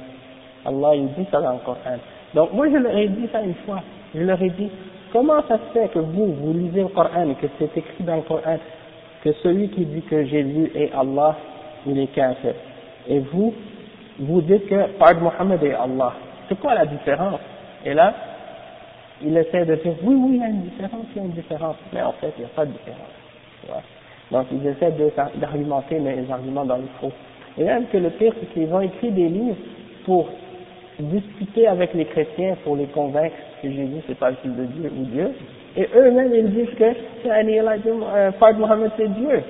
Allah 0.65 0.95
il 0.95 1.07
dit 1.13 1.25
ça 1.31 1.39
dans 1.41 1.53
le 1.53 1.59
Coran 1.59 1.97
donc 2.33 2.51
moi 2.53 2.67
je 2.69 2.77
leur 2.77 2.95
ai 2.95 3.07
dit 3.07 3.27
ça 3.31 3.41
une 3.41 3.55
fois 3.65 3.81
je 4.13 4.21
leur 4.21 4.41
ai 4.41 4.49
dit 4.49 4.69
comment 5.13 5.41
ça 5.47 5.57
se 5.57 5.73
fait 5.73 5.87
que 5.89 5.99
vous 5.99 6.33
vous 6.33 6.53
lisez 6.53 6.81
le 6.81 6.89
Coran 6.89 7.29
et 7.29 7.35
que 7.35 7.47
c'est 7.57 7.75
écrit 7.77 8.03
dans 8.03 8.17
le 8.17 8.21
Coran 8.23 8.57
que 9.23 9.31
celui 9.43 9.69
qui 9.69 9.85
dit 9.85 10.01
que 10.01 10.25
Jésus 10.25 10.71
est 10.75 10.91
Allah 10.93 11.35
il 11.85 11.97
est 11.99 12.07
kafir 12.07 12.53
et 13.07 13.19
vous 13.19 13.53
vous 14.19 14.41
dites 14.41 14.67
que 14.67 14.87
Pard 14.99 15.15
Mohammed 15.21 15.63
est 15.63 15.73
Allah 15.73 16.13
c'est 16.52 16.60
quoi 16.60 16.74
la 16.74 16.86
différence? 16.86 17.40
Et 17.84 17.94
là 17.94 18.14
il 19.24 19.36
essaie 19.36 19.64
de 19.64 19.76
dire 19.76 19.94
oui 20.02 20.14
oui 20.14 20.30
il 20.34 20.40
y 20.40 20.44
a 20.44 20.48
une 20.48 20.62
différence 20.62 21.06
il 21.14 21.16
y 21.16 21.24
a 21.24 21.26
une 21.26 21.32
différence 21.32 21.76
mais 21.92 22.02
en 22.02 22.12
fait 22.12 22.32
il 22.36 22.40
n'y 22.40 22.46
a 22.46 22.54
pas 22.54 22.66
de 22.66 22.72
différence 22.72 23.82
donc 24.32 24.46
ils 24.50 24.66
essaient 24.66 24.94
d'argumenter, 25.36 25.98
mais 26.00 26.16
les 26.16 26.30
arguments 26.30 26.64
dans 26.64 26.78
le 26.78 26.88
faux. 27.00 27.12
Et 27.58 27.64
même 27.64 27.86
que 27.92 27.98
le 27.98 28.10
pire, 28.10 28.32
c'est 28.40 28.52
qu'ils 28.52 28.72
ont 28.72 28.80
écrit 28.80 29.10
des 29.10 29.28
livres 29.28 29.56
pour 30.06 30.30
discuter 30.98 31.68
avec 31.68 31.92
les 31.92 32.06
chrétiens, 32.06 32.56
pour 32.64 32.76
les 32.76 32.86
convaincre 32.86 33.34
que 33.62 33.70
Jésus 33.70 34.02
c'est 34.06 34.18
pas 34.18 34.30
le 34.30 34.36
fils 34.36 34.56
de 34.56 34.64
Dieu 34.64 34.90
ou 34.98 35.04
Dieu. 35.04 35.30
Et 35.76 35.86
eux-mêmes, 35.94 36.34
ils 36.34 36.50
disent 36.50 36.74
que 36.78 37.28
euh, 37.28 38.32
Fard 38.32 38.54
Mohammed 38.54 38.90
c'est 38.96 39.12
Dieu. 39.12 39.42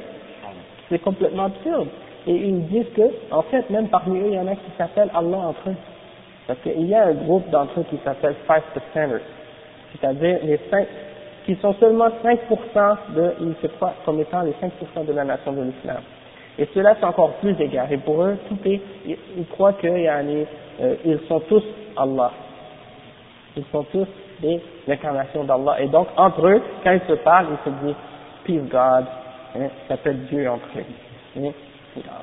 C'est 0.88 1.00
complètement 1.00 1.44
absurde. 1.44 1.88
Et 2.26 2.34
ils 2.34 2.66
disent 2.66 2.92
que, 2.94 3.02
en 3.32 3.42
fait, 3.42 3.68
même 3.70 3.88
parmi 3.88 4.18
eux, 4.18 4.28
il 4.28 4.34
y 4.34 4.38
en 4.38 4.46
a 4.46 4.54
qui 4.54 4.70
s'appellent 4.76 5.10
Allah 5.14 5.38
entre 5.38 5.70
eux. 5.70 5.76
Parce 6.52 6.64
qu'il 6.64 6.86
y 6.86 6.94
a 6.94 7.06
un 7.06 7.14
groupe 7.14 7.48
d'entre 7.48 7.80
eux 7.80 7.86
qui 7.88 7.98
s'appelle 8.04 8.34
Five 8.46 8.62
Percenters. 8.74 9.22
C'est-à-dire 9.92 10.38
les 10.42 10.60
cinq, 10.70 10.86
qui 11.46 11.56
sont 11.56 11.72
seulement 11.80 12.08
5% 12.22 12.96
de, 13.16 13.32
ils 13.40 13.54
se 13.62 13.68
croient 13.68 13.94
comme 14.04 14.20
étant 14.20 14.42
les 14.42 14.52
5% 14.52 15.06
de 15.06 15.12
la 15.14 15.24
nation 15.24 15.54
de 15.54 15.62
l'islam. 15.62 16.02
Et 16.58 16.68
cela 16.74 16.94
c'est 17.00 17.06
encore 17.06 17.32
plus 17.36 17.58
égaré. 17.58 17.96
Pour 17.96 18.22
eux, 18.22 18.36
tout 18.50 18.58
est, 18.66 18.82
ils, 19.06 19.46
croient 19.46 19.72
que 19.72 19.86
yani, 19.86 20.44
euh, 20.82 20.96
ils 21.06 21.20
sont 21.26 21.40
tous 21.40 21.64
Allah. 21.96 22.32
Ils 23.56 23.64
sont 23.72 23.84
tous 23.84 24.08
des 24.42 24.60
incarnations 24.88 25.44
d'Allah. 25.44 25.80
Et 25.80 25.88
donc, 25.88 26.08
entre 26.18 26.46
eux, 26.48 26.62
quand 26.84 26.92
ils 26.92 27.08
se 27.08 27.14
parlent, 27.22 27.46
ils 27.50 27.70
se 27.70 27.86
disent 27.86 27.96
Peace 28.44 28.68
God, 28.70 29.06
hein, 29.56 29.68
ça 29.88 29.96
s'appelle 29.96 30.18
Dieu 30.26 30.50
entre 30.50 30.68
eux. 30.76 30.84
Hein, 31.38 31.52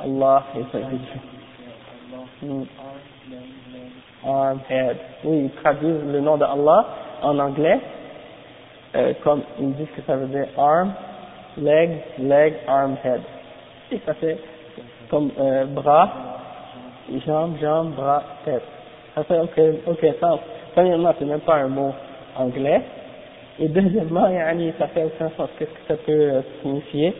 Allah, 0.03 0.43
et 0.55 0.61
ça 0.71 0.77
Hmm. 4.23 4.29
Arm, 4.29 4.59
head. 4.69 4.97
Oui, 5.23 5.45
ils 5.45 5.61
traduisent 5.61 6.05
le 6.05 6.19
nom 6.19 6.37
d'Allah 6.37 6.85
en 7.21 7.37
anglais 7.39 7.79
euh, 8.95 9.13
comme 9.23 9.43
ils 9.59 9.73
disent 9.73 9.91
que 9.95 10.01
ça 10.07 10.15
veut 10.15 10.27
dire 10.27 10.47
arm, 10.57 10.93
leg, 11.57 11.91
leg, 12.17 12.55
arm, 12.67 12.97
head. 13.03 13.21
Et 13.91 13.99
ça 14.05 14.13
fait 14.15 14.37
comme 15.09 15.31
euh, 15.39 15.65
bras, 15.65 16.09
jambe, 17.25 17.57
jambe, 17.61 17.93
bras, 17.93 18.23
tête. 18.45 18.63
Ça 19.15 19.23
fait 19.23 19.39
aucun, 19.39 19.73
aucun 19.87 20.13
sens. 20.19 20.39
Premièrement, 20.73 21.13
c'est 21.17 21.25
même 21.25 21.39
pas 21.41 21.55
un 21.55 21.67
mot 21.67 21.93
anglais. 22.35 22.81
Et 23.59 23.67
deuxièmement, 23.67 24.27
ça 24.79 24.87
fait 24.87 25.03
aucun 25.03 25.29
sens. 25.35 25.49
Qu'est-ce 25.57 25.71
que 25.71 25.87
ça 25.87 25.95
peut 25.95 26.11
euh, 26.11 26.41
signifier? 26.61 27.13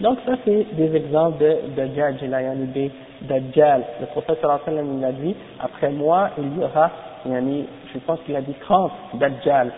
Donc 0.00 0.18
ça, 0.26 0.32
c'est 0.44 0.66
des 0.74 0.94
exemples 0.94 1.38
de 1.38 1.82
yani 1.86 2.66
des 2.66 2.90
Dajjal. 3.26 3.84
Le 4.00 4.06
prophète 4.06 4.38
sallallahu 4.40 5.00
l'a 5.00 5.12
dit, 5.12 5.36
après 5.60 5.90
moi, 5.90 6.30
il 6.38 6.58
y 6.58 6.64
aura, 6.64 6.90
je 7.24 7.98
pense 8.06 8.20
qu'il 8.24 8.36
a 8.36 8.40
dit 8.40 8.54
30 8.60 8.92
Dajjal. 9.14 9.72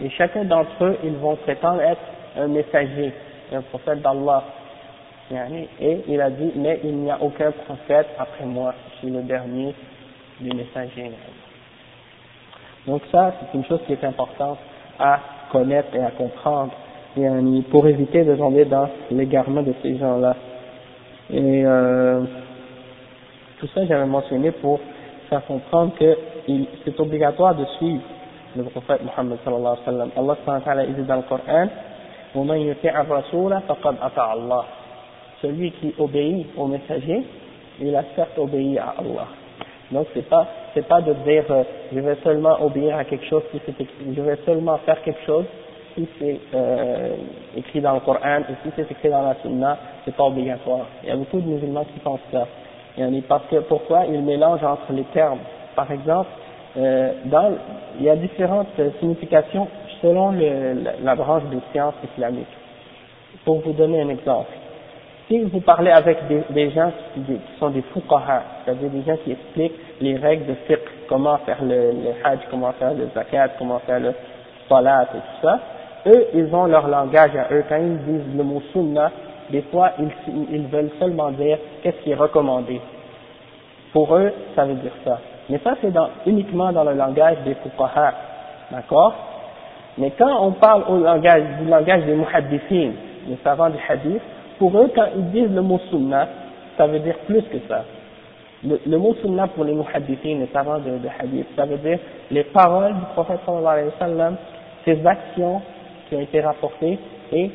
Et 0.00 0.10
chacun 0.10 0.44
d'entre 0.44 0.84
eux, 0.84 0.98
ils 1.04 1.16
vont 1.16 1.36
prétendre 1.36 1.80
être 1.80 2.00
un 2.36 2.48
messager, 2.48 3.12
un 3.52 3.62
prophète 3.62 4.02
d'Allah. 4.02 4.42
Et 5.80 6.02
il 6.06 6.20
a 6.20 6.30
dit, 6.30 6.52
mais 6.54 6.80
il 6.84 6.96
n'y 6.96 7.10
a 7.10 7.20
aucun 7.20 7.50
prophète 7.50 8.06
après 8.18 8.44
moi, 8.44 8.74
je 8.92 8.98
suis 8.98 9.10
le 9.10 9.22
dernier 9.22 9.74
des 10.40 10.54
messagers. 10.54 11.10
Donc 12.86 13.02
ça, 13.10 13.32
c'est 13.40 13.56
une 13.56 13.64
chose 13.64 13.80
qui 13.86 13.94
est 13.94 14.04
importante 14.04 14.58
à 14.98 15.18
connaître 15.50 15.94
et 15.94 16.02
à 16.02 16.10
comprendre, 16.10 16.72
pour 17.70 17.86
éviter 17.86 18.24
de 18.24 18.36
tomber 18.36 18.66
dans 18.66 18.88
l'égarement 19.10 19.62
de 19.62 19.72
ces 19.82 19.96
gens-là. 19.96 20.36
Et 21.30 21.64
euh, 21.64 22.20
tout 23.59 23.67
ça, 23.73 23.85
j'avais 23.85 24.05
mentionné 24.05 24.51
pour 24.51 24.79
faire 25.29 25.45
comprendre 25.45 25.93
que 25.95 26.17
c'est 26.83 26.99
obligatoire 26.99 27.55
de 27.55 27.65
suivre 27.77 28.01
le 28.55 28.63
prophète 28.63 29.01
Muhammad 29.03 29.37
sallallahu 29.45 29.77
alayhi 29.85 29.85
wa 29.85 29.85
sallam. 29.85 30.11
Allah 30.17 30.37
subhanahu 30.41 30.59
wa 30.59 30.65
ta'ala 30.65 30.85
dit 30.85 31.01
dans 31.03 31.15
le 31.15 31.21
Coran, 31.23 31.67
وَمَنْ 32.35 32.57
يُطِعَ 32.57 33.01
الرَّسُولَ 33.01 33.61
فَقَدْ 33.67 33.95
أَطَعَ 34.01 34.33
اللَّهِ 34.33 34.65
Celui 35.41 35.71
qui 35.71 35.93
obéit 35.97 36.47
au 36.57 36.67
messager, 36.67 37.23
il 37.79 37.95
a 37.95 38.03
certes 38.15 38.37
obéi 38.37 38.77
à 38.77 38.95
Allah. 38.97 39.27
Donc 39.91 40.07
c'est 40.13 40.27
pas 40.27 40.47
c'est 40.73 40.87
pas 40.87 41.01
de 41.01 41.13
dire 41.13 41.43
euh, 41.49 41.63
je 41.93 41.99
vais 41.99 42.15
seulement 42.23 42.61
obéir 42.63 42.95
à 42.95 43.03
quelque 43.03 43.25
chose 43.25 43.43
si 43.51 43.59
c'est 43.65 43.79
écrit, 43.79 44.15
je 44.15 44.21
vais 44.21 44.37
seulement 44.45 44.77
faire 44.79 45.01
quelque 45.01 45.25
chose 45.25 45.45
si 45.95 46.07
c'est 46.17 46.39
euh, 46.53 47.15
écrit 47.57 47.81
dans 47.81 47.95
le 47.95 47.99
Coran 47.99 48.39
et 48.39 48.53
si 48.63 48.71
c'est 48.75 48.89
écrit 48.89 49.09
dans 49.09 49.21
la 49.21 49.35
Sunna, 49.41 49.77
c'est 50.05 50.15
pas 50.15 50.23
obligatoire. 50.23 50.85
Il 51.03 51.09
y 51.09 51.11
a 51.11 51.15
beaucoup 51.17 51.41
de 51.41 51.47
musulmans 51.47 51.83
qui 51.83 51.99
pensent 51.99 52.19
ça. 52.31 52.47
Parce 53.28 53.44
que 53.50 53.56
pourquoi 53.60 54.06
ils 54.06 54.22
mélangent 54.22 54.64
entre 54.64 54.92
les 54.92 55.04
termes? 55.04 55.40
Par 55.74 55.90
exemple, 55.90 56.30
euh, 56.76 57.12
dans, 57.26 57.52
il 57.98 58.04
y 58.04 58.10
a 58.10 58.16
différentes 58.16 58.68
significations 59.00 59.68
selon 60.02 60.32
le, 60.32 60.82
la, 61.02 61.14
branche 61.14 61.44
des 61.50 61.58
sciences 61.72 61.94
islamiques. 62.12 62.46
Pour 63.44 63.60
vous 63.60 63.72
donner 63.72 64.00
un 64.02 64.08
exemple, 64.08 64.50
si 65.28 65.40
vous 65.40 65.60
parlez 65.60 65.90
avec 65.90 66.18
des, 66.28 66.70
gens 66.70 66.90
qui, 67.14 67.20
qui, 67.20 67.40
sont 67.58 67.70
des 67.70 67.82
fuqaha, 67.82 68.42
c'est-à-dire 68.64 68.90
des 68.90 69.02
gens 69.02 69.16
qui 69.24 69.32
expliquent 69.32 69.78
les 70.00 70.16
règles 70.16 70.46
de 70.46 70.54
fiqh, 70.66 70.80
comment 71.08 71.36
faire 71.38 71.62
le, 71.62 71.92
le 71.92 72.10
hajj, 72.24 72.40
comment 72.50 72.72
faire 72.72 72.94
le 72.94 73.08
zakat, 73.14 73.48
comment 73.58 73.78
faire 73.80 74.00
le 74.00 74.12
salat 74.68 75.02
et 75.02 75.16
tout 75.16 75.42
ça, 75.42 75.60
eux, 76.06 76.26
ils 76.34 76.54
ont 76.54 76.66
leur 76.66 76.88
langage 76.88 77.34
à 77.36 77.52
eux. 77.52 77.64
Quand 77.68 77.76
ils 77.76 77.98
disent 77.98 78.36
le 78.36 78.42
mot 78.44 78.62
sunnah, 78.72 79.10
des 79.50 79.62
fois, 79.62 79.92
ils, 80.50 80.66
veulent 80.66 80.90
seulement 80.98 81.30
dire 81.30 81.58
qu'est-ce 81.82 82.02
qui 82.02 82.10
est 82.10 82.16
recommandé. 82.16 82.80
Pour 83.92 84.14
eux, 84.16 84.32
ça 84.54 84.64
veut 84.64 84.74
dire 84.74 84.92
ça. 85.04 85.18
Mais 85.48 85.60
ça, 85.62 85.74
c'est 85.80 85.92
uniquement 86.26 86.72
dans 86.72 86.84
le 86.84 86.94
langage 86.94 87.38
des 87.44 87.54
fuqaha. 87.54 88.12
D'accord? 88.72 89.14
Mais 89.98 90.12
quand 90.18 90.44
on 90.44 90.52
parle 90.52 90.84
au 90.88 90.98
langage, 90.98 91.42
du 91.60 91.68
langage 91.68 92.04
des 92.04 92.14
muhaddithin, 92.14 92.90
les 93.28 93.38
savants 93.42 93.70
du 93.70 93.78
hadith, 93.88 94.20
pour 94.58 94.76
eux, 94.78 94.90
quand 94.94 95.06
ils 95.16 95.30
disent 95.30 95.54
le 95.54 95.62
mot 95.62 95.80
sunnah, 95.90 96.28
ça 96.76 96.86
veut 96.86 96.98
dire 96.98 97.16
plus 97.26 97.42
que 97.42 97.58
ça. 97.68 97.84
Le, 98.64 98.98
mot 98.98 99.14
sunnah 99.22 99.46
pour 99.48 99.64
les 99.64 99.74
muhaddithin, 99.74 100.40
les 100.40 100.48
savants 100.52 100.78
de, 100.78 100.98
de, 100.98 101.08
hadith, 101.18 101.46
ça 101.54 101.64
veut 101.66 101.78
dire 101.78 101.98
les 102.30 102.44
paroles 102.44 102.94
du 102.94 103.04
prophète 103.14 103.38
sallallahu 103.46 103.72
alayhi 103.72 103.88
wa 103.88 104.06
sallam, 104.06 104.36
ses 104.84 105.06
actions 105.06 105.62
qui 106.08 106.16
ont 106.16 106.20
été 106.20 106.40
rapportées 106.40 106.98
et 107.32 107.50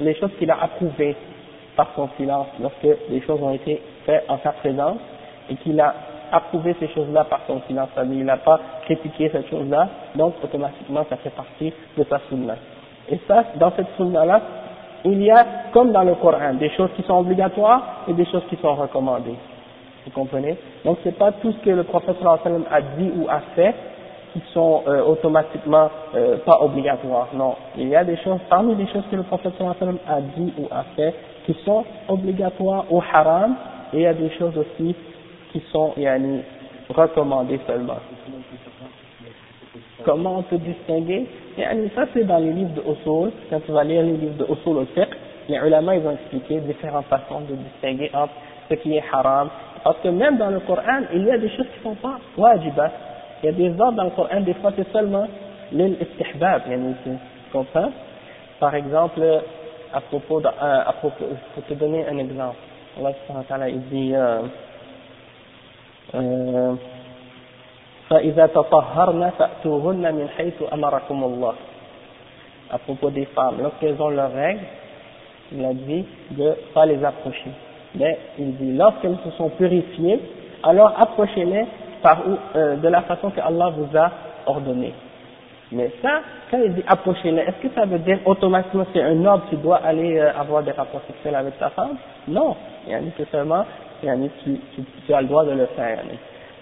les 0.00 0.14
choses 0.14 0.30
qu'il 0.38 0.50
a 0.50 0.62
approuvées 0.62 1.16
par 1.76 1.88
son 1.96 2.08
silence 2.16 2.46
lorsque 2.60 2.98
les 3.10 3.20
choses 3.22 3.42
ont 3.42 3.52
été 3.52 3.80
faites 4.06 4.24
en 4.28 4.38
sa 4.38 4.52
présence 4.52 4.98
et 5.50 5.56
qu'il 5.56 5.80
a 5.80 5.94
approuvé 6.32 6.74
ces 6.80 6.88
choses-là 6.88 7.24
par 7.24 7.40
son 7.46 7.60
silence, 7.66 7.88
c'est-à-dire 7.94 8.18
il 8.18 8.24
n'a 8.24 8.38
pas 8.38 8.60
critiqué 8.84 9.28
cette 9.30 9.48
chose-là, 9.48 9.88
donc 10.14 10.34
automatiquement 10.42 11.04
ça 11.08 11.16
fait 11.16 11.30
partie 11.30 11.72
de 11.96 12.04
sa 12.04 12.20
sunna. 12.28 12.56
Et 13.10 13.18
ça, 13.28 13.44
dans 13.56 13.70
cette 13.72 13.94
sunna-là, 13.96 14.40
il 15.04 15.22
y 15.22 15.30
a, 15.30 15.44
comme 15.72 15.92
dans 15.92 16.02
le 16.02 16.14
Coran, 16.14 16.54
des 16.54 16.70
choses 16.70 16.90
qui 16.96 17.02
sont 17.02 17.18
obligatoires 17.18 18.04
et 18.08 18.14
des 18.14 18.24
choses 18.24 18.44
qui 18.48 18.56
sont 18.56 18.74
recommandées. 18.74 19.36
Vous 20.06 20.10
comprenez? 20.12 20.56
Donc 20.84 20.98
c'est 21.04 21.16
pas 21.16 21.32
tout 21.32 21.52
ce 21.52 21.58
que 21.58 21.70
le 21.70 21.82
prophète 21.82 22.16
a 22.24 22.80
dit 22.80 23.10
ou 23.16 23.28
a 23.28 23.40
fait 23.54 23.74
qui 24.34 24.42
sont 24.52 24.82
euh, 24.88 25.02
automatiquement 25.04 25.88
euh, 26.16 26.38
pas 26.38 26.58
obligatoires. 26.60 27.28
Non, 27.34 27.54
il 27.78 27.88
y 27.88 27.94
a 27.94 28.02
des 28.02 28.16
choses, 28.16 28.40
parmi 28.50 28.74
les 28.74 28.86
choses 28.88 29.04
que 29.08 29.14
le 29.14 29.22
prophète 29.22 29.54
a 29.60 30.20
dit 30.20 30.52
ou 30.58 30.66
a 30.72 30.82
fait, 30.96 31.14
qui 31.46 31.56
sont 31.64 31.84
obligatoires 32.08 32.84
ou 32.90 33.00
haram, 33.00 33.54
et 33.92 33.98
il 33.98 34.02
y 34.02 34.06
a 34.06 34.12
des 34.12 34.30
choses 34.30 34.58
aussi 34.58 34.96
qui 35.52 35.62
sont 35.70 35.92
yani, 35.96 36.40
recommandées 36.90 37.60
seulement. 37.64 37.98
Comment 40.04 40.38
on 40.38 40.42
peut 40.42 40.58
distinguer? 40.58 41.26
Yani, 41.56 41.88
Ça 41.94 42.06
c'est 42.12 42.24
dans 42.24 42.38
les 42.38 42.52
livres 42.52 42.74
de 42.74 42.80
Usul, 42.80 43.30
quand 43.48 43.60
tu 43.64 43.70
vas 43.70 43.84
lire 43.84 44.02
les 44.02 44.16
livres 44.16 44.36
de 44.36 44.52
Usul 44.52 44.78
au 44.78 44.84
fiqh, 44.86 45.14
les 45.48 45.58
ulama 45.58 45.94
ils 45.94 46.04
ont 46.04 46.10
expliqué 46.10 46.58
différentes 46.58 47.06
façons 47.06 47.42
de 47.48 47.54
distinguer 47.54 48.10
entre 48.12 48.32
ce 48.68 48.74
qui 48.74 48.96
est 48.96 49.04
haram, 49.12 49.48
parce 49.84 49.98
que 50.02 50.08
même 50.08 50.38
dans 50.38 50.50
le 50.50 50.58
Coran, 50.60 51.02
il 51.12 51.24
y 51.24 51.30
a 51.30 51.38
des 51.38 51.50
choses 51.50 51.66
qui 51.66 51.88
ne 51.88 51.94
sont 51.94 52.00
pas 52.00 52.18
wajibat, 52.36 52.90
il 53.43 53.45
y 53.45 53.49
a 53.49 53.51
des 53.51 53.79
ordres 53.79 53.97
dans 53.97 54.03
le 54.05 54.09
Coran, 54.11 54.41
des 54.41 54.53
fois 54.55 54.71
c'est 54.75 54.91
seulement 54.91 55.27
l'istihbab, 55.71 56.63
tu 57.03 57.11
comprends 57.51 57.91
Par 58.59 58.75
exemple, 58.75 59.21
à 59.93 60.01
propos, 60.01 60.41
de, 60.41 60.47
euh, 60.47 60.83
à 60.85 60.93
propos, 60.93 61.25
pour 61.53 61.63
te 61.63 61.73
donner 61.73 62.05
un 62.07 62.17
exemple, 62.17 62.57
Allah 62.97 63.13
subhanahu 63.13 63.43
wa 63.43 63.47
ta'ala, 63.47 63.69
il 63.69 63.81
dit, 63.89 64.11
euh, 64.13 64.41
euh, 66.15 66.75
فإذا 68.09 68.45
تطهرن 68.45 69.29
فأتوهن 69.29 70.15
من 70.15 70.27
حيث 70.29 70.73
أمركم 70.73 71.23
الله 71.23 71.53
à 72.71 72.77
propos 72.77 73.09
des 73.09 73.25
femmes, 73.25 73.55
lorsqu'elles 73.61 73.99
ont 73.99 74.09
leurs 74.09 74.31
règles, 74.33 74.61
il 75.51 75.65
a 75.65 75.73
dit 75.73 76.05
de 76.31 76.43
ne 76.43 76.53
pas 76.73 76.85
les 76.85 77.03
approcher. 77.03 77.49
Mais 77.95 78.17
il 78.37 78.55
dit, 78.57 78.77
lorsqu'elles 78.77 79.17
se 79.23 79.31
sont 79.31 79.49
purifiées, 79.49 80.19
alors 80.61 80.93
approchez-les 80.99 81.65
par 82.04 82.18
euh, 82.54 82.76
de 82.76 82.88
la 82.88 83.00
façon 83.02 83.30
que 83.30 83.40
Allah 83.40 83.72
vous 83.74 83.96
a 83.96 84.10
ordonné. 84.44 84.92
Mais 85.72 85.90
ça, 86.02 86.20
quand 86.50 86.58
il 86.62 86.74
dit 86.74 86.84
approchez-les, 86.86 87.40
est-ce 87.40 87.66
que 87.66 87.74
ça 87.74 87.86
veut 87.86 87.98
dire 88.00 88.18
automatiquement 88.26 88.84
c'est 88.92 89.02
un 89.02 89.24
homme 89.24 89.40
qui 89.48 89.56
doit 89.56 89.78
aller 89.78 90.18
euh, 90.18 90.38
avoir 90.38 90.62
des 90.62 90.72
rapports 90.72 91.00
sexuels 91.06 91.34
avec 91.34 91.54
sa 91.58 91.70
femme? 91.70 91.96
Non, 92.28 92.54
il 92.86 92.92
y 92.92 92.94
a 92.94 92.98
que 93.00 93.24
seulement 93.32 93.64
tu, 94.02 94.60
tu, 94.74 94.82
tu, 95.06 95.14
as 95.14 95.22
le 95.22 95.28
droit 95.28 95.46
de 95.46 95.52
le 95.52 95.64
faire. 95.74 95.98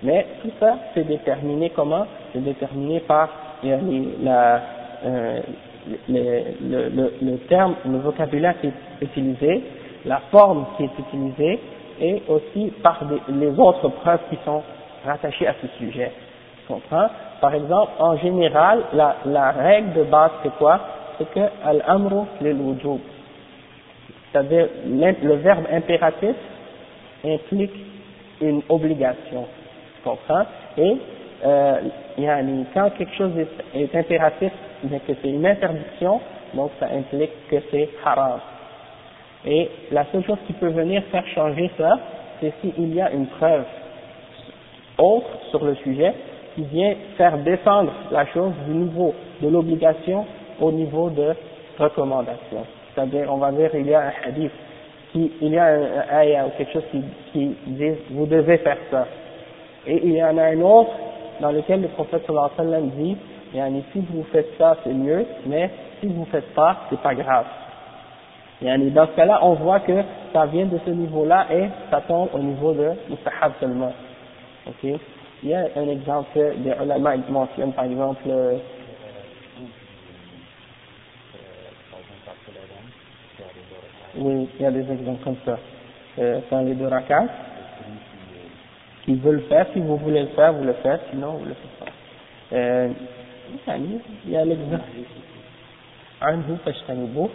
Mais 0.05 0.27
tout 0.43 0.51
ça, 0.61 0.77
c'est 0.95 1.07
déterminé 1.07 1.71
comment? 1.71 2.07
C'est 2.33 2.43
déterminé 2.45 3.01
par 3.01 3.29
la, 3.65 4.61
euh, 5.05 5.41
le, 6.09 7.37
terme, 7.49 7.75
le 7.85 7.99
vocabulaire 7.99 8.55
qui 8.61 8.69
est 8.69 8.73
utilisé, 9.05 9.65
la 10.05 10.21
forme 10.31 10.67
qui 10.77 10.85
est 10.85 10.99
utilisée, 10.99 11.61
et 12.01 12.23
aussi 12.29 12.73
par 12.83 13.01
les 13.29 13.59
autres 13.59 13.89
preuves 13.89 14.21
qui 14.31 14.39
sont 14.45 14.63
rattaché 15.05 15.47
à 15.47 15.55
ce 15.61 15.67
sujet. 15.79 16.13
Tu 16.61 16.73
comprends? 16.73 17.09
Par 17.41 17.55
exemple, 17.55 17.93
en 17.99 18.17
général, 18.19 18.83
la, 18.93 19.17
la 19.27 19.51
règle 19.51 19.93
de 19.95 20.05
base, 20.05 20.31
c'est 20.43 20.55
quoi? 20.57 20.81
C'est 21.19 21.31
que 21.31 21.41
al-amru 21.65 22.27
lil. 22.41 22.57
C'est-à-dire, 24.33 24.69
le 24.87 25.35
verbe 25.35 25.65
impératif 25.73 26.37
implique 27.25 27.75
une 28.41 28.63
obligation. 28.69 29.47
Tu 29.97 30.03
comprends? 30.03 30.45
Et 30.79 30.97
euh, 31.45 31.75
quand 32.73 32.91
quelque 32.91 33.15
chose 33.15 33.33
est 33.75 33.95
impératif, 33.95 34.53
mais 34.85 35.01
que 35.01 35.13
c'est 35.21 35.29
une 35.29 35.47
interdiction, 35.47 36.21
donc 36.55 36.71
ça 36.81 36.87
implique 36.87 37.49
que 37.49 37.57
c'est 37.71 37.91
haram. 38.05 38.41
Et 39.45 39.69
la 39.91 40.05
seule 40.13 40.25
chose 40.25 40.39
qui 40.47 40.53
peut 40.55 40.69
venir 40.69 41.03
faire 41.11 41.27
changer 41.35 41.71
ça, 41.77 41.99
c'est 42.41 42.53
s'il 42.61 42.95
y 42.95 43.01
a 43.01 43.11
une 43.11 43.27
preuve 43.27 43.65
autre 45.03 45.27
sur 45.51 45.65
le 45.65 45.75
sujet 45.77 46.15
qui 46.55 46.63
vient 46.63 46.95
faire 47.17 47.39
descendre 47.39 47.93
la 48.11 48.27
chose 48.27 48.53
du 48.67 48.75
niveau 48.75 49.15
de 49.41 49.49
l'obligation 49.49 50.27
au 50.61 50.71
niveau 50.71 51.11
de 51.11 51.35
recommandation. 51.79 52.65
C'est-à-dire, 52.95 53.27
on 53.33 53.39
va 53.39 53.53
dire, 53.53 53.71
il 53.75 53.87
y 53.87 53.95
a 53.95 54.01
un 54.01 54.29
hadith, 54.29 54.53
il 55.15 55.31
y 55.49 55.59
a 55.59 55.65
un, 55.65 56.21
ayah 56.21 56.47
ou 56.47 56.51
quelque 56.57 56.73
chose 56.73 56.85
qui, 56.91 57.03
qui 57.33 57.57
dit, 57.67 57.93
vous 58.11 58.27
devez 58.27 58.59
faire 58.59 58.79
ça. 58.91 59.07
Et 59.87 60.01
il 60.05 60.13
y 60.13 60.23
en 60.23 60.37
a 60.39 60.45
un 60.45 60.61
autre 60.61 60.93
dans 61.41 61.51
lequel 61.51 61.83
le 61.83 61.89
prophète 61.89 62.23
sallallahu 62.27 62.51
alayhi 62.59 62.71
wa 62.71 62.81
sallam 62.81 63.73
dit, 63.73 63.85
si 63.93 64.01
vous 64.11 64.25
faites 64.33 64.51
ça, 64.59 64.77
c'est 64.85 64.93
mieux, 64.93 65.27
mais 65.47 65.71
si 66.01 66.07
vous 66.07 66.21
ne 66.21 66.27
faites 66.27 66.55
pas, 66.55 66.77
c'est 66.91 67.01
pas 67.01 67.15
grave. 67.15 67.47
Et 68.65 68.91
dans 68.91 69.07
ce 69.07 69.13
cas-là, 69.13 69.41
on 69.43 69.55
voit 69.55 69.81
que 69.81 70.03
ça 70.33 70.47
vient 70.47 70.67
de 70.67 70.79
ce 70.85 70.91
niveau-là 70.91 71.47
et 71.53 71.69
ça 71.91 72.01
tombe 72.07 72.29
au 72.33 72.39
niveau 72.39 72.73
de 72.73 72.91
mustahab 73.11 73.53
seulement. 73.59 73.93
Ok 74.68 75.00
Il 75.44 75.50
y 75.50 75.54
a 75.54 75.66
un 75.76 75.88
exemple 75.90 76.40
des 76.58 76.74
ulama 76.84 77.18
qui 77.18 77.32
mentionne 77.32 77.74
par 77.74 77.86
exemple 77.86 78.22
euh, 78.28 78.58
oui, 84.20 84.50
il 84.56 84.64
y 84.64 84.66
a 84.66 84.72
des 84.72 84.92
exemples 84.92 85.24
comme 85.24 85.36
ça. 85.46 85.60
Euh, 86.18 86.40
dans 86.50 86.62
les 86.62 86.74
deux 86.74 86.88
rakats, 86.88 87.28
qui 89.06 89.14
veulent 89.16 89.36
le 89.36 89.42
faire, 89.42 89.68
si 89.74 89.80
vous 89.80 89.98
voulez 89.98 90.24
le 90.24 90.30
faire, 90.30 90.54
vous 90.54 90.64
le 90.64 90.74
faites, 90.74 91.02
sinon 91.12 91.34
vous 91.34 91.46
le 91.46 91.54
faites 91.54 91.80
pas. 91.80 91.92
Euh, 92.54 92.90
il 94.26 94.32
y 94.32 94.38
a 94.38 94.44
l'exemple. 94.44 94.82
عنه 96.22 96.58
فاجتنبوه 96.66 97.30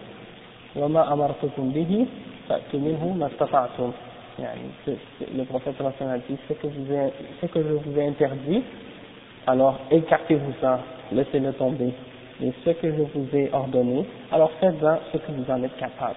وما 0.76 1.12
أمرتكم 1.12 1.70
به 1.70 2.06
فأتوا 2.48 2.80
منه 2.80 3.14
ما 3.18 3.26
استطعتم 3.26 3.92
le 4.39 5.43
prophète 5.45 5.75
a 5.81 6.17
dit, 6.17 6.37
ce 6.47 6.53
que, 6.53 6.67
vous 6.67 6.93
ai, 6.93 7.11
ce 7.41 7.45
que 7.47 7.61
je 7.61 7.73
vous 7.73 7.99
ai 7.99 8.07
interdit, 8.07 8.63
alors 9.47 9.79
écartez-vous 9.89 10.53
ça, 10.61 10.79
laissez-le 11.11 11.53
tomber. 11.53 11.93
Et 12.43 12.53
ce 12.63 12.69
que 12.69 12.91
je 12.91 13.01
vous 13.01 13.27
ai 13.35 13.49
ordonné, 13.51 14.05
alors 14.31 14.51
faites-en 14.59 14.99
ce 15.11 15.17
que 15.17 15.31
vous 15.31 15.51
en 15.51 15.63
êtes 15.63 15.75
capable. 15.77 16.15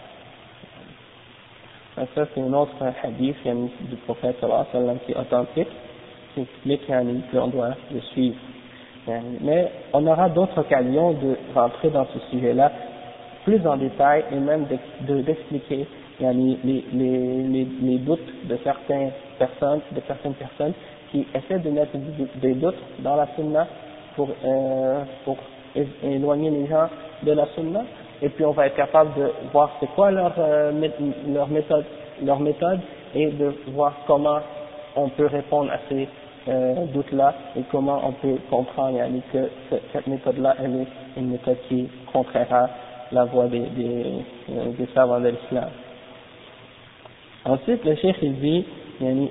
ça, 1.97 2.27
c'est 2.35 2.41
un 2.41 2.53
autre 2.53 2.75
hadith 3.03 3.37
du 3.45 3.97
prophète 4.05 4.37
qui 5.07 5.13
est 5.13 5.17
authentique, 5.17 5.69
qui 6.35 6.43
explique 6.43 6.87
qu'on 7.33 7.49
doit 7.49 7.75
le 7.93 8.01
suivre. 8.13 8.37
Mais 9.41 9.73
on 9.95 10.07
aura 10.07 10.29
d'autres 10.29 10.59
occasions 10.61 11.13
de 11.13 11.37
rentrer 11.55 11.89
dans 11.89 12.07
ce 12.07 12.19
sujet-là 12.31 12.71
plus 13.45 13.67
en 13.67 13.77
détail 13.77 14.25
et 14.33 14.37
même 14.37 14.67
d'expliquer 15.01 15.87
les, 16.21 16.59
les, 16.65 16.85
les, 16.93 17.67
les, 17.83 17.99
doutes 17.99 18.47
de 18.49 18.59
certaines 18.63 19.11
personnes, 19.39 19.81
de 19.93 20.01
certaines 20.07 20.35
personnes 20.35 20.75
qui 21.11 21.27
essaient 21.35 21.59
de 21.59 21.71
mettre 21.71 21.93
des 22.43 22.55
doutes 22.55 22.75
dans 23.01 23.17
la 23.17 23.27
sunna 23.37 23.67
pour, 24.17 24.29
euh, 24.45 25.03
pour 25.25 25.39
éloigner 26.03 26.51
les 26.51 26.67
gens 26.67 26.89
de 27.23 27.33
la 27.33 27.47
sunna. 27.55 27.83
Et 28.23 28.29
puis 28.29 28.45
on 28.45 28.51
va 28.53 28.67
être 28.67 28.77
capable 28.77 29.15
de 29.15 29.31
voir 29.53 29.71
c'est 29.81 29.89
quoi 29.95 30.11
leur, 30.11 30.35
euh, 30.39 30.73
leur 31.29 31.49
méthode 31.49 31.85
leur 32.23 32.41
méthode 32.41 32.81
et 33.15 33.31
de 33.31 33.55
voir 33.69 33.95
comment 34.07 34.41
on 34.97 35.09
peut 35.09 35.27
répondre 35.27 35.71
à 35.73 35.79
ces 35.89 36.09
euh, 36.49 36.87
doutes 36.93 37.13
là 37.13 37.35
et 37.57 37.63
comment 37.71 38.01
on 38.05 38.13
peut 38.13 38.37
comprendre 38.49 38.99
que 39.33 39.51
cette 39.93 40.07
méthode 40.07 40.39
là 40.39 40.55
elle 40.63 40.83
est 40.83 41.21
une 41.21 41.31
méthode 41.31 41.57
qui 41.69 41.83
est 41.83 42.13
contraire 42.13 42.53
à 42.53 42.69
la 43.13 43.25
voie 43.25 43.47
des, 43.47 43.61
euh, 43.61 44.73
des 44.79 44.89
savants 44.95 45.21
de 45.21 45.29
l'islam. 45.29 45.69
Ensuite, 47.45 47.85
le 47.85 47.95
cheikh 47.97 48.17
dit 48.41 48.65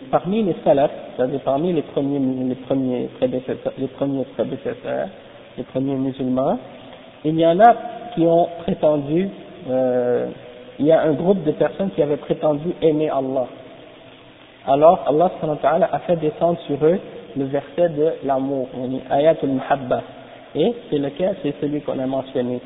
parmi 0.10 0.44
les 0.44 0.56
salafs, 0.64 0.92
c'est-à-dire 1.16 1.42
parmi 1.42 1.74
les 1.74 1.84
premiers, 1.84 2.20
les 2.20 2.56
premiers 2.56 3.08
prédécesseurs, 3.18 3.74
les 3.78 3.88
premiers 3.88 4.26
les 5.58 5.64
premiers 5.64 5.96
musulmans, 5.96 6.58
il 7.24 7.40
y 7.40 7.46
en 7.46 7.60
a 7.60 7.76
qui 8.16 8.22
ont 8.22 8.48
prétendu, 8.64 9.30
euh, 9.70 10.30
il 10.80 10.86
y 10.86 10.92
a 10.92 11.02
un 11.02 11.14
groupe 11.14 11.44
de 11.44 11.52
personnes 11.52 11.92
qui 11.92 12.02
avaient 12.02 12.18
prétendu 12.18 12.70
aimer 12.82 13.10
Allah. 13.10 13.48
Alors 14.66 15.04
Allah 15.08 15.90
a 15.92 16.00
fait 16.00 16.16
descendre 16.16 16.60
sur 16.66 16.84
eux 16.84 17.00
le 17.38 17.46
verset 17.46 17.90
de 17.90 18.14
l'amour, 18.26 18.68
ayatul 19.10 19.50
muhabba, 19.50 20.02
et 20.56 20.74
c'est 20.90 20.98
lequel? 20.98 21.36
C'est 21.44 21.54
celui 21.62 21.82
qu'on 21.82 22.00
a 22.00 22.08
mentionné. 22.08 22.60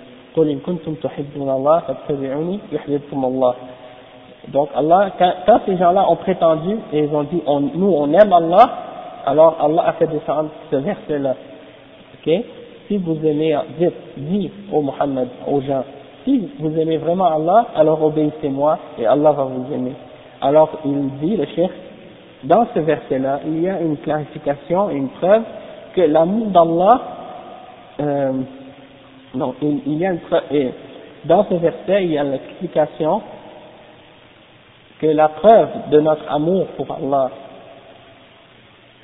Donc 4.52 4.70
Allah, 4.76 5.12
quand, 5.18 5.60
ces 5.66 5.78
gens-là 5.78 6.10
ont 6.10 6.16
prétendu 6.18 6.76
et 6.92 7.00
ils 7.00 7.16
ont 7.16 7.24
dit 7.24 7.42
nous 7.76 7.94
on 7.96 8.12
aime 8.14 8.34
Allah, 8.34 8.70
alors 9.26 9.58
Allah 9.62 9.84
a 9.88 9.94
fait 9.94 10.08
descendre 10.08 10.50
ce 10.70 10.76
verset-là. 10.76 11.36
Ok? 12.16 12.34
Si 12.88 12.98
vous 12.98 13.18
aimez, 13.26 13.58
dites, 13.80 13.94
dis 14.18 14.52
au 14.72 14.82
Muhammad, 14.82 15.30
aux 15.48 15.62
gens, 15.62 15.84
si 16.26 16.50
vous 16.60 16.78
aimez 16.78 16.98
vraiment 16.98 17.26
Allah, 17.26 17.68
alors 17.76 18.04
obéissez-moi 18.04 18.78
et 19.00 19.06
Allah 19.06 19.32
va 19.32 19.44
vous 19.44 19.74
aimer. 19.74 19.94
Alors 20.42 20.70
il 20.86 21.10
dit, 21.22 21.38
le 21.38 21.46
chef, 21.56 21.72
dans 22.44 22.68
ce 22.74 22.80
verset-là, 22.80 23.40
il 23.46 23.62
y 23.62 23.70
a 23.70 23.80
une 23.80 23.98
clarification, 23.98 24.90
une 24.90 25.08
preuve 25.10 25.44
que 25.96 26.02
l'amour 26.02 26.48
d'Allah, 26.48 27.02
euh, 28.02 28.32
non, 29.34 29.56
il, 29.62 29.98
y 29.98 30.06
a 30.06 30.12
une 30.12 30.20
et 30.52 30.70
dans 31.26 31.46
ce 31.46 31.56
verset, 31.56 32.04
il 32.04 32.12
y 32.12 32.18
a 32.18 32.24
l'explication 32.24 33.22
que 35.00 35.08
la 35.08 35.30
preuve 35.30 35.70
de 35.92 36.00
notre 36.00 36.30
amour 36.32 36.68
pour 36.78 36.92
Allah 36.92 37.32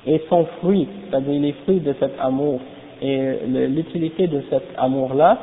et 0.06 0.22
son 0.28 0.46
fruit, 0.60 0.88
c'est-à-dire 1.10 1.40
les 1.40 1.52
fruits 1.64 1.80
de 1.80 1.94
cet 1.98 2.12
amour 2.20 2.60
et 3.02 3.38
l'utilité 3.46 4.26
de 4.26 4.42
cet 4.50 4.62
amour-là, 4.78 5.36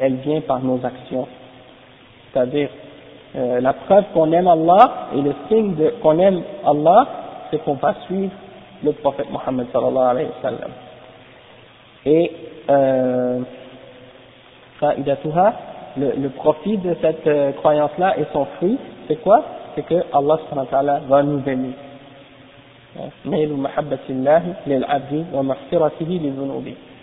elle 0.00 0.16
vient 0.16 0.40
par 0.42 0.60
nos 0.60 0.84
actions. 0.84 1.26
C'est-à-dire, 2.32 2.68
euh, 3.36 3.60
la 3.60 3.72
preuve 3.72 4.04
qu'on 4.12 4.30
aime 4.32 4.48
Allah 4.48 5.08
et 5.16 5.22
le 5.22 5.34
signe 5.48 5.74
qu'on 6.02 6.18
aime 6.18 6.42
Allah, 6.64 7.06
c'est 7.50 7.58
qu'on 7.64 7.74
va 7.74 7.94
suivre 8.06 8.32
le 8.82 8.92
prophète 8.92 9.30
Mohammed 9.30 9.66
sallallahu 9.72 10.10
alayhi 10.10 10.28
wa 10.28 10.50
sallam. 10.50 10.70
Et, 12.06 12.32
euh, 12.68 13.40
le, 15.96 16.12
le 16.20 16.28
profit 16.30 16.76
de 16.78 16.96
cette 17.00 17.26
euh, 17.26 17.52
croyance-là 17.52 18.18
et 18.18 18.24
son 18.32 18.44
fruit, 18.56 18.78
c'est 19.08 19.16
quoi? 19.16 19.42
C'est 19.74 19.86
que 19.86 19.94
Allah 20.12 20.38
va 21.08 21.22
nous 21.22 21.42
aimer. 21.46 21.72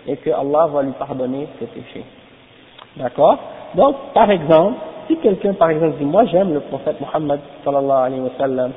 et 0.08 0.18
que 0.18 0.30
Allah 0.30 0.68
va 0.68 0.84
lui 0.84 0.92
pardonner 0.94 1.48
ses 1.60 1.66
péchés. 1.68 2.06
D'accord? 2.98 3.38
Donc, 3.76 3.96
par 4.14 4.30
exemple, 4.32 4.76
si 5.08 5.18
quelqu'un, 5.18 5.54
par 5.54 5.70
exemple, 5.70 5.98
dit, 5.98 6.06
moi 6.06 6.26
j'aime 6.26 6.54
le 6.54 6.60
prophète 6.62 7.00
Muhammad 7.00 7.40
sallallahu 7.64 8.06
alayhi 8.06 8.22
wa 8.22 8.70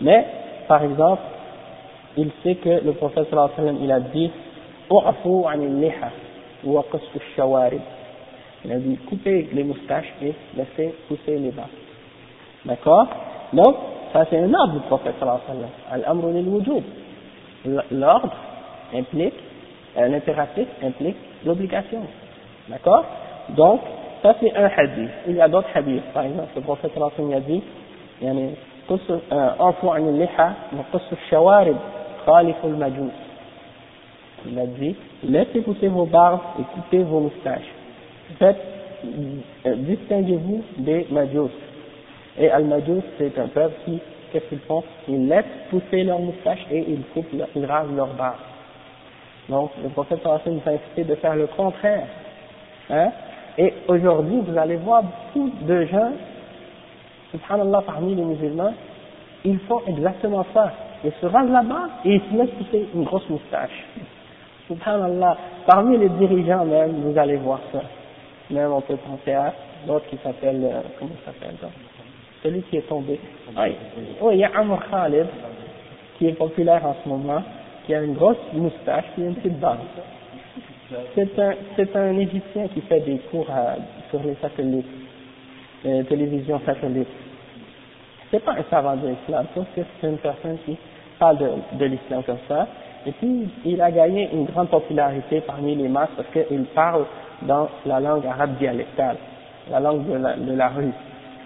mais, 0.00 0.26
par 0.68 0.82
exemple, 0.82 1.22
il 2.16 2.30
sait 2.42 2.54
que 2.56 2.84
le 2.84 2.92
prophète 2.92 3.28
sallallahu 3.30 3.50
alayhi 3.56 3.66
wa 3.66 3.72
sallam, 3.72 3.84
il 3.84 3.92
a 3.92 4.00
dit, 4.00 4.30
il 8.63 8.71
a 8.71 8.77
dit, 8.77 8.97
coupez 9.09 9.49
les 9.53 9.63
moustaches 9.63 10.11
et 10.21 10.33
laissez 10.55 10.93
pousser 11.07 11.37
les 11.37 11.51
bas. 11.51 11.67
D'accord 12.65 13.07
Donc, 13.53 13.75
ça 14.11 14.25
c'est 14.29 14.39
un 14.39 14.53
ordre 14.53 14.73
du 14.73 14.79
prophète 14.81 15.15
sallallahu 15.19 15.41
alayhi 15.91 16.05
wa 16.05 16.81
sallam. 17.65 17.81
L'ordre 17.91 18.33
implique, 18.93 19.33
un 19.97 20.13
impératif 20.13 20.67
implique 20.83 21.17
l'obligation. 21.45 22.01
D'accord 22.69 23.05
Donc, 23.49 23.81
ça 24.23 24.35
c'est 24.39 24.55
un 24.55 24.69
hadith. 24.75 25.11
Il 25.27 25.35
y 25.35 25.41
a 25.41 25.47
d'autres 25.47 25.69
hadiths. 25.75 26.03
Par 26.13 26.23
exemple, 26.23 26.49
le 26.55 26.61
prophète 26.61 26.91
sallallahu 26.93 27.13
alayhi 27.17 27.33
wa 27.33 27.35
sallam 27.35 27.43
a 27.43 27.47
dit, 27.47 27.63
يعني 28.21 28.51
قص 28.89 29.11
اعفوا 29.31 29.93
عن 29.93 30.09
اللحى 30.09 30.51
وقص 30.77 31.11
الشوارب 31.11 31.75
خالف 32.25 32.65
المجوس 32.65 33.11
il 34.47 34.59
a 34.59 34.67
dit 34.67 34.95
laissez 35.23 35.61
pousser 35.61 35.87
vos 35.87 36.05
barbes 36.05 36.39
et 36.59 36.63
coupez 36.75 37.03
vos 37.03 37.19
moustaches 37.19 37.71
faites 38.38 38.58
distinguez-vous 39.64 40.62
des 40.78 41.06
majus 41.10 41.50
et 42.38 42.50
Al-Majus, 42.50 43.02
c'est 43.18 43.38
un 43.38 43.48
peuple 43.48 43.74
qui, 43.84 44.00
qu'est-ce 44.32 44.46
qu'ils 44.46 44.60
font? 44.60 44.82
Ils 45.08 45.28
laissent 45.28 45.44
pousser 45.68 46.04
leurs 46.04 46.20
moustaches 46.20 46.64
et 46.70 46.84
ils 46.88 47.02
coupent, 47.12 47.26
ils 47.54 47.64
rasent 47.66 47.92
leurs 47.94 48.14
barbe. 48.14 48.36
Donc, 49.48 49.72
le 49.82 49.88
prophète 49.88 50.24
nous 50.24 50.62
a 50.64 50.70
incité 50.70 51.04
de 51.04 51.14
faire 51.16 51.34
le 51.34 51.48
contraire. 51.48 52.06
Hein? 52.88 53.10
Et 53.58 53.74
aujourd'hui, 53.88 54.40
vous 54.46 54.56
allez 54.56 54.76
voir 54.76 55.02
beaucoup 55.02 55.50
de 55.62 55.84
gens, 55.86 56.12
subhanallah, 57.32 57.82
parmi 57.84 58.14
les 58.14 58.22
musulmans, 58.22 58.74
ils 59.44 59.58
font 59.60 59.82
exactement 59.86 60.46
ça. 60.54 60.72
Ils 61.04 61.12
se 61.20 61.26
rasent 61.26 61.50
la 61.50 61.62
barbe 61.62 61.90
et 62.04 62.14
ils 62.14 62.22
se 62.30 62.36
laissent 62.36 62.54
pousser 62.56 62.86
une 62.94 63.04
grosse 63.04 63.28
moustache. 63.28 63.84
Subhanallah, 64.68 65.36
parmi 65.66 65.98
les 65.98 66.08
dirigeants 66.10 66.64
même, 66.64 66.92
vous 67.02 67.18
allez 67.18 67.36
voir 67.36 67.60
ça. 67.72 67.80
Même 68.50 68.72
on 68.72 68.80
peut 68.80 68.96
penser 68.96 69.32
à 69.32 69.54
l'autre 69.86 70.06
qui 70.08 70.16
s'appelle, 70.22 70.60
euh, 70.64 70.80
comment 70.98 71.10
s'appelle 71.24 71.56
celui 72.42 72.62
qui 72.62 72.76
est 72.78 72.88
tombé. 72.88 73.18
Oui, 74.22 74.34
il 74.34 74.38
y 74.38 74.44
a 74.44 74.50
Amr 74.54 74.78
Khalid, 74.90 75.26
qui 76.18 76.26
est 76.28 76.32
populaire 76.32 76.84
en 76.84 76.96
ce 77.02 77.08
moment, 77.08 77.42
qui 77.86 77.94
a 77.94 78.02
une 78.02 78.14
grosse 78.14 78.38
moustache 78.52 79.04
et 79.18 79.22
une 79.22 79.34
petite 79.34 79.58
barbe. 79.58 79.80
C'est 81.14 81.38
un, 81.38 81.54
c'est 81.76 81.94
un 81.94 82.18
Égyptien 82.18 82.66
qui 82.68 82.80
fait 82.82 83.00
des 83.00 83.18
cours 83.30 83.46
sur 84.10 84.22
les 84.24 84.34
satellites, 84.42 84.86
les 85.84 86.04
télévisions 86.04 86.60
satellites. 86.66 87.08
C'est 88.30 88.44
pas 88.44 88.52
un 88.52 88.64
savant 88.68 88.96
de 88.96 89.08
l'islam, 89.08 89.46
sauf 89.54 89.66
que 89.76 89.82
c'est 90.00 90.06
une 90.08 90.18
personne 90.18 90.58
qui 90.64 90.76
parle 91.18 91.38
de, 91.38 91.50
de 91.78 91.84
l'islam 91.84 92.22
comme 92.24 92.38
ça. 92.48 92.66
Et 93.06 93.12
puis, 93.12 93.48
il 93.64 93.80
a 93.80 93.90
gagné 93.90 94.28
une 94.32 94.44
grande 94.44 94.68
popularité 94.68 95.40
parmi 95.40 95.74
les 95.74 95.88
masses 95.88 96.10
parce 96.16 96.28
qu'il 96.28 96.64
parle 96.66 97.06
dans 97.42 97.68
la 97.86 97.98
langue 98.00 98.26
arabe 98.26 98.56
dialectale, 98.58 99.16
la 99.70 99.80
langue 99.80 100.06
de 100.06 100.54
la, 100.54 100.68
rue. 100.68 100.92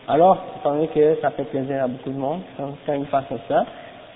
Alors, 0.09 0.43
étant 0.59 0.75
donné 0.75 0.89
que 0.89 1.17
ça 1.21 1.31
fait 1.31 1.45
plaisir 1.45 1.85
à 1.85 1.87
beaucoup 1.87 2.11
de 2.11 2.19
monde 2.19 2.41
quand, 2.57 2.71
quand 2.85 2.95
ils 2.95 3.07
fassent 3.07 3.25
ça, 3.49 3.65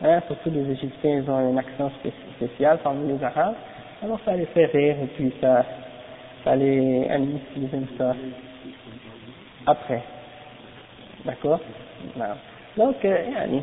hein, 0.03 0.21
surtout 0.27 0.51
les 0.51 0.69
Égyptiens, 0.73 1.23
ils 1.23 1.31
ont 1.31 1.37
un 1.37 1.57
accent 1.57 1.91
spécial 2.37 2.79
parmi 2.83 3.13
les 3.13 3.23
Arabes, 3.23 3.55
alors 4.03 4.19
ça 4.25 4.35
les 4.35 4.47
fait 4.47 4.67
rire 4.67 4.97
et 5.03 5.07
puis 5.07 5.33
ça, 5.41 5.65
ça 6.45 6.57
les 6.57 7.09
anime, 7.09 7.39
ils 7.57 7.75
aiment 7.75 7.87
ça. 7.97 8.15
Après. 9.67 10.03
D'accord? 11.25 11.61
Donc, 12.77 13.05
euh, 13.05 13.17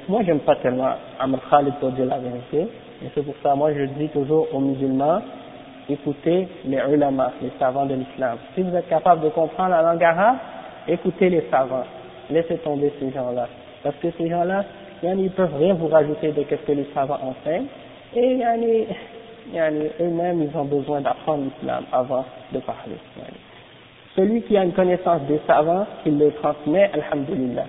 moi 0.08 0.22
j'aime 0.26 0.40
pas 0.40 0.56
tellement 0.58 0.90
Amr 1.20 1.40
Khalid 1.50 1.74
pour 1.76 1.92
dire 1.92 2.06
la 2.06 2.20
vérité, 2.20 2.68
et 3.04 3.10
c'est 3.14 3.24
pour 3.24 3.36
ça, 3.43 3.56
moi 3.56 3.74
je 3.74 3.84
dis 3.98 4.10
toujours 4.10 4.48
aux 4.54 4.60
musulmans, 4.60 5.22
écoutez 5.89 6.48
les 6.66 6.82
ulama, 6.91 7.32
les 7.41 7.52
savants 7.60 7.86
de 7.86 7.96
l'islam. 7.96 8.38
Si 8.54 8.62
vous 8.62 8.76
êtes 8.76 8.88
capable 8.88 9.22
de 9.22 9.30
comprendre 9.30 9.72
la 9.72 9.82
langue 9.82 10.04
arabe, 10.04 10.38
écoutez 10.88 11.30
les 11.30 11.48
savants 11.52 11.86
laissez 12.30 12.58
tomber 12.58 12.91
ces 13.00 13.12
gens-là. 13.12 13.48
Parce 13.84 13.96
que 13.98 14.08
ces 14.18 14.30
gens-là, 14.30 14.66
ils 15.04 15.16
ne 15.16 15.30
peuvent 15.30 15.56
rien 15.58 15.74
vous 15.76 15.88
rajouter 15.88 16.32
de 16.32 16.43
ce 16.50 16.56
que 16.56 16.72
les 16.72 16.88
savants 16.93 17.20
enseignent. 17.22 17.68
Et 18.16 18.41
eux-mêmes, 20.00 20.43
ils 20.43 20.58
ont 20.58 20.66
besoin 20.66 21.02
d'apprendre 21.02 21.43
l'islam 21.43 21.84
avant 21.91 22.26
de 22.52 22.60
parler. 22.60 22.98
Celui 24.16 24.41
qui 24.43 24.58
a 24.58 24.64
une 24.64 24.74
connaissance 24.74 25.22
des 25.24 25.39
savants, 25.46 25.86
il 26.06 26.18
le 26.18 26.32
transmet, 26.32 26.89
alhamdulillah. 26.93 27.66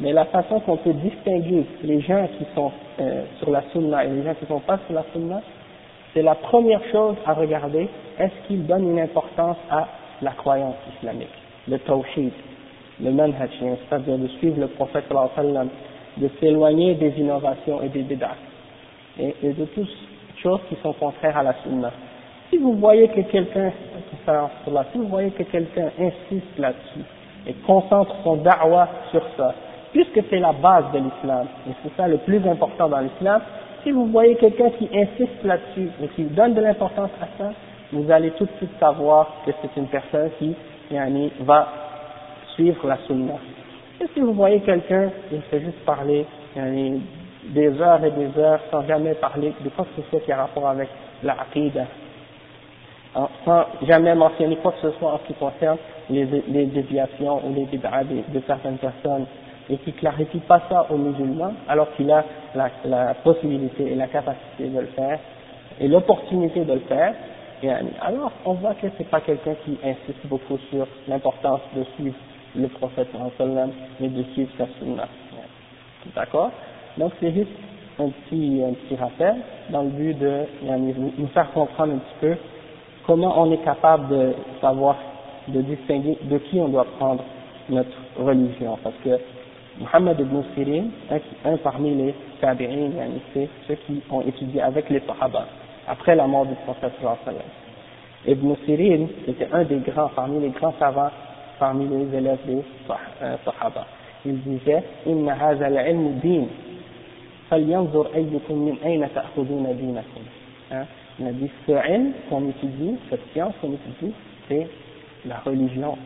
Mais 0.00 0.12
la 0.12 0.26
façon 0.26 0.60
qu'on 0.60 0.76
peut 0.76 0.92
distinguer 0.92 1.66
les 1.82 2.00
gens 2.00 2.26
qui 2.38 2.44
sont 2.54 2.70
euh, 3.00 3.24
sur 3.38 3.50
la 3.50 3.62
sunna 3.72 4.04
et 4.04 4.08
les 4.08 4.22
gens 4.22 4.34
qui 4.34 4.44
ne 4.44 4.48
sont 4.48 4.60
pas 4.60 4.78
sur 4.86 4.94
la 4.94 5.04
sunna, 5.12 5.40
c'est 6.14 6.22
la 6.22 6.36
première 6.36 6.80
chose 6.92 7.16
à 7.26 7.34
regarder, 7.34 7.88
est-ce 8.18 8.46
qu'ils 8.46 8.66
donnent 8.66 8.90
une 8.90 9.00
importance 9.00 9.56
à 9.70 9.88
la 10.22 10.30
croyance 10.32 10.76
islamique, 10.96 11.28
le 11.68 11.78
tawhid, 11.80 12.32
le 13.00 13.10
manhaj, 13.10 13.50
c'est-à-dire 13.60 14.18
de 14.18 14.28
suivre 14.38 14.60
le 14.60 14.68
prophète 14.68 15.04
sallam, 15.36 15.68
de 16.16 16.28
s'éloigner 16.40 16.94
des 16.94 17.10
innovations 17.18 17.82
et 17.82 17.88
des 17.88 18.02
bid'ah, 18.02 18.36
et, 19.18 19.34
et, 19.42 19.52
de 19.52 19.64
toutes 19.66 19.88
choses 20.42 20.60
qui 20.68 20.76
sont 20.82 20.92
contraires 20.92 21.36
à 21.36 21.42
la 21.42 21.54
sunna. 21.62 21.92
Si 22.50 22.56
vous 22.56 22.74
voyez 22.74 23.08
que 23.08 23.20
quelqu'un, 23.20 23.72
si 24.92 24.98
vous 24.98 25.08
voyez 25.08 25.30
que 25.30 25.42
quelqu'un 25.42 25.90
insiste 25.98 26.58
là-dessus 26.58 27.04
et 27.46 27.52
concentre 27.66 28.14
son 28.24 28.36
da'wah 28.36 28.88
sur 29.10 29.22
ça, 29.36 29.54
puisque 29.92 30.22
c'est 30.30 30.38
la 30.38 30.52
base 30.52 30.84
de 30.92 30.98
l'islam, 30.98 31.46
et 31.68 31.72
c'est 31.82 31.96
ça 31.96 32.08
le 32.08 32.18
plus 32.18 32.46
important 32.48 32.88
dans 32.88 33.00
l'islam, 33.00 33.40
si 33.82 33.92
vous 33.92 34.06
voyez 34.06 34.34
quelqu'un 34.36 34.70
qui 34.70 34.88
insiste 34.92 35.42
là-dessus 35.44 35.88
et 36.02 36.08
qui 36.08 36.24
donne 36.24 36.54
de 36.54 36.60
l'importance 36.60 37.10
à 37.22 37.26
ça, 37.38 37.52
vous 37.92 38.10
allez 38.10 38.30
tout 38.32 38.44
de 38.44 38.50
suite 38.58 38.78
savoir 38.78 39.28
que 39.46 39.52
c'est 39.62 39.80
une 39.80 39.86
personne 39.86 40.30
qui 40.38 40.54
yani, 40.90 41.32
va 41.40 41.68
suivre 42.54 42.86
la 42.86 42.98
sunna. 43.06 43.34
Et 44.00 44.06
si 44.14 44.20
vous 44.20 44.32
voyez 44.32 44.60
quelqu'un, 44.60 45.10
il 45.32 45.40
fait 45.42 45.60
juste 45.60 45.84
parler 45.84 46.26
des 46.54 47.80
heures 47.80 48.04
et 48.04 48.10
des 48.10 48.38
heures 48.38 48.60
sans 48.70 48.86
jamais 48.86 49.14
parler 49.14 49.52
de 49.64 49.68
quoi 49.70 49.84
que 49.84 50.02
ce 50.02 50.08
soit 50.10 50.20
qui 50.20 50.32
a 50.32 50.36
rapport 50.36 50.68
avec 50.68 50.88
la 51.22 51.34
aqidah, 51.40 51.86
sans 53.44 53.64
jamais 53.82 54.14
mentionner 54.14 54.56
quoi 54.56 54.72
que 54.72 54.90
ce 54.90 54.98
soit 54.98 55.12
en 55.12 55.18
ce 55.18 55.26
qui 55.28 55.34
concerne 55.34 55.78
les, 56.10 56.24
déviations 56.66 57.40
ou 57.46 57.54
les 57.54 57.64
bid'ah 57.64 58.04
de, 58.04 58.40
certaines 58.46 58.78
personnes 58.78 59.26
et 59.70 59.76
qui 59.78 59.92
clarifie 59.92 60.40
pas 60.40 60.62
ça 60.68 60.86
aux 60.90 60.96
musulmans 60.96 61.52
alors 61.68 61.92
qu'il 61.94 62.10
a 62.10 62.24
la, 62.54 62.70
la, 62.84 63.14
possibilité 63.14 63.92
et 63.92 63.94
la 63.94 64.06
capacité 64.06 64.68
de 64.68 64.80
le 64.80 64.86
faire 64.86 65.18
et 65.80 65.88
l'opportunité 65.88 66.64
de 66.64 66.72
le 66.72 66.80
faire, 66.80 67.14
alors 68.02 68.32
on 68.44 68.54
voit 68.54 68.74
que 68.74 68.86
c'est 68.96 69.08
pas 69.08 69.20
quelqu'un 69.20 69.54
qui 69.64 69.78
insiste 69.84 70.26
beaucoup 70.26 70.58
sur 70.70 70.86
l'importance 71.08 71.60
de 71.76 71.84
suivre 71.96 72.16
le 72.56 72.68
prophète 72.68 73.08
mais 74.00 74.08
de 74.08 74.22
suivre 74.32 74.50
sa 74.56 74.66
sunna. 74.78 75.06
D'accord? 76.14 76.50
Donc 76.96 77.12
c'est 77.20 77.32
juste 77.32 77.50
un 77.98 78.08
petit, 78.08 78.62
un 78.64 78.72
petit 78.72 78.96
rappel 78.96 79.36
dans 79.70 79.82
le 79.82 79.88
but 79.88 80.14
de 80.18 80.44
nous 81.18 81.28
faire 81.28 81.50
comprendre 81.52 81.94
un 81.94 81.98
petit 81.98 82.16
peu 82.20 82.36
comment 83.06 83.42
on 83.42 83.52
est 83.52 83.64
capable 83.64 84.08
de 84.08 84.34
savoir, 84.60 84.96
de 85.48 85.60
distinguer 85.62 86.16
de 86.22 86.38
qui 86.38 86.60
on 86.60 86.68
doit 86.68 86.86
prendre 86.98 87.24
notre 87.68 87.96
religion. 88.18 88.78
Parce 88.82 88.94
que 89.04 89.18
Muhammad 89.80 90.18
ibn 90.18 90.42
Sirin, 90.54 90.86
un 91.44 91.56
parmi 91.58 91.94
les 91.94 92.14
tabi'in, 92.40 92.90
c'est 93.32 93.48
ceux 93.66 93.76
qui 93.86 94.02
ont 94.10 94.22
étudié 94.22 94.60
avec 94.60 94.90
les 94.90 95.00
Sahaba, 95.00 95.46
après 95.86 96.16
la 96.16 96.26
mort 96.26 96.46
du 96.46 96.54
prophète 96.64 96.92
sallallahu 97.00 97.42
Ibn 98.26 98.54
Sirin, 98.66 99.06
c'était 99.24 99.48
un 99.52 99.62
des 99.62 99.78
grands, 99.78 100.10
parmi 100.16 100.40
les 100.40 100.48
grands 100.48 100.74
savants, 100.80 101.10
parmi 101.60 101.86
les 101.86 102.16
élèves 102.16 102.38
des 102.46 102.62
euh, 103.22 103.36
Sahaba. 103.44 103.86
Il 104.26 104.40
disait, 104.42 104.82
Inna 105.06 105.34
haza 105.34 105.66
al-ilm 105.66 106.18
din, 106.18 106.46
falyanzur 107.48 108.08
ayyukum 108.14 108.56
min 108.56 108.76
ayna 108.84 109.08
ta'khuduna 109.08 109.74
dinakum. 109.74 110.22
Hein? 110.72 110.86
Il 111.20 111.26
a 111.28 111.32
dit, 111.32 111.50
ce 111.66 111.72
ilm 111.72 112.12
qu'on 112.28 112.48
étudie, 112.48 112.96
cette 113.10 113.22
science 113.32 113.54
qu'on 113.60 113.74
étudie, 113.74 114.12
c'est 114.48 114.66
la 115.24 115.36
religion. 115.38 115.96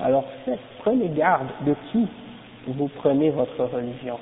Alors, 0.00 0.24
prenez 0.80 1.08
garde 1.10 1.48
de 1.64 1.74
qui 1.92 2.06
vous 2.66 2.88
prenez 2.88 3.30
votre 3.30 3.64
religion. 3.64 4.18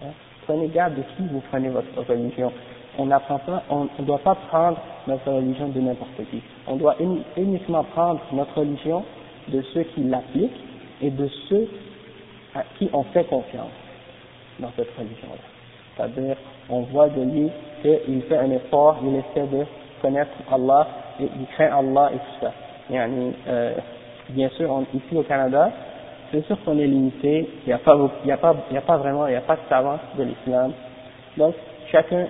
Hein? 0.00 0.10
Prenez 0.46 0.68
garde 0.68 0.94
de 0.94 1.02
qui 1.16 1.28
vous 1.30 1.42
prenez 1.50 1.68
votre 1.68 2.00
religion. 2.08 2.52
On 2.98 3.06
ne 3.06 4.04
doit 4.04 4.18
pas 4.18 4.34
prendre 4.34 4.78
notre 5.06 5.30
religion 5.30 5.68
de 5.68 5.80
n'importe 5.80 6.16
qui. 6.30 6.42
On 6.66 6.76
doit 6.76 6.96
uniquement 7.36 7.84
prendre 7.84 8.20
notre 8.32 8.58
religion 8.58 9.04
de 9.48 9.62
ceux 9.72 9.82
qui 9.82 10.02
l'appliquent 10.02 10.60
et 11.00 11.10
de 11.10 11.28
ceux 11.48 11.68
à 12.54 12.64
qui 12.78 12.90
on 12.92 13.02
fait 13.04 13.24
confiance 13.24 13.70
dans 14.58 14.70
cette 14.76 14.94
religion-là. 14.96 15.42
C'est-à-dire, 15.96 16.36
on 16.68 16.80
voit 16.82 17.08
de 17.08 17.22
lui 17.22 17.50
qu'il 17.82 18.22
fait 18.22 18.38
un 18.38 18.50
effort, 18.50 18.98
il 19.02 19.16
essaie 19.16 19.46
de 19.46 19.64
connaître 20.00 20.30
Allah, 20.50 20.86
et 21.20 21.24
il 21.24 21.46
craint 21.54 21.78
Allah 21.78 22.10
et 22.14 22.18
tout 22.18 22.46
ça. 22.46 22.52
Euh, 22.90 23.74
bien 24.30 24.48
sûr, 24.50 24.82
ici 24.94 25.16
au 25.16 25.22
Canada, 25.22 25.70
c'est 26.32 26.46
sûr 26.46 26.56
qu'on 26.64 26.78
est 26.78 26.86
limité, 26.86 27.46
il 27.64 27.66
n'y 27.66 27.72
a, 27.72 27.78
pas, 27.78 27.94
vraiment, 28.96 29.26
il 29.26 29.30
n'y 29.30 29.36
a 29.36 29.42
pas 29.42 29.56
de 29.56 29.60
savants 29.68 29.98
de 30.16 30.22
l'islam. 30.22 30.72
Donc, 31.36 31.54
chacun, 31.90 32.26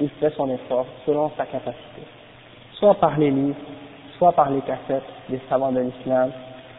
il 0.00 0.08
fait 0.08 0.30
son 0.36 0.48
effort 0.50 0.86
selon 1.04 1.30
sa 1.36 1.44
capacité. 1.46 2.02
Soit 2.74 2.94
par 2.94 3.18
les 3.18 3.32
livres, 3.32 3.56
soit 4.18 4.32
par 4.32 4.50
les 4.50 4.60
cassettes 4.60 5.02
des 5.28 5.40
savants 5.48 5.72
de 5.72 5.80
l'islam, 5.80 6.30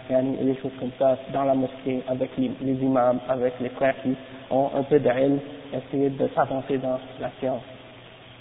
et 0.10 0.44
des 0.46 0.56
choses 0.62 0.72
comme 0.80 0.92
ça, 0.98 1.18
dans 1.34 1.44
la 1.44 1.56
mosquée, 1.56 2.04
avec 2.08 2.30
les, 2.38 2.52
imams, 2.62 3.20
avec 3.28 3.56
les 3.60 3.70
frères 3.70 3.96
qui 4.02 4.16
ont 4.50 4.70
un 4.78 4.84
peu 4.84 5.00
d'ilm, 5.00 5.40
essayer 5.74 6.10
de 6.10 6.30
s'avancer 6.36 6.78
dans 6.78 7.00
la 7.20 7.32
science. 7.40 7.64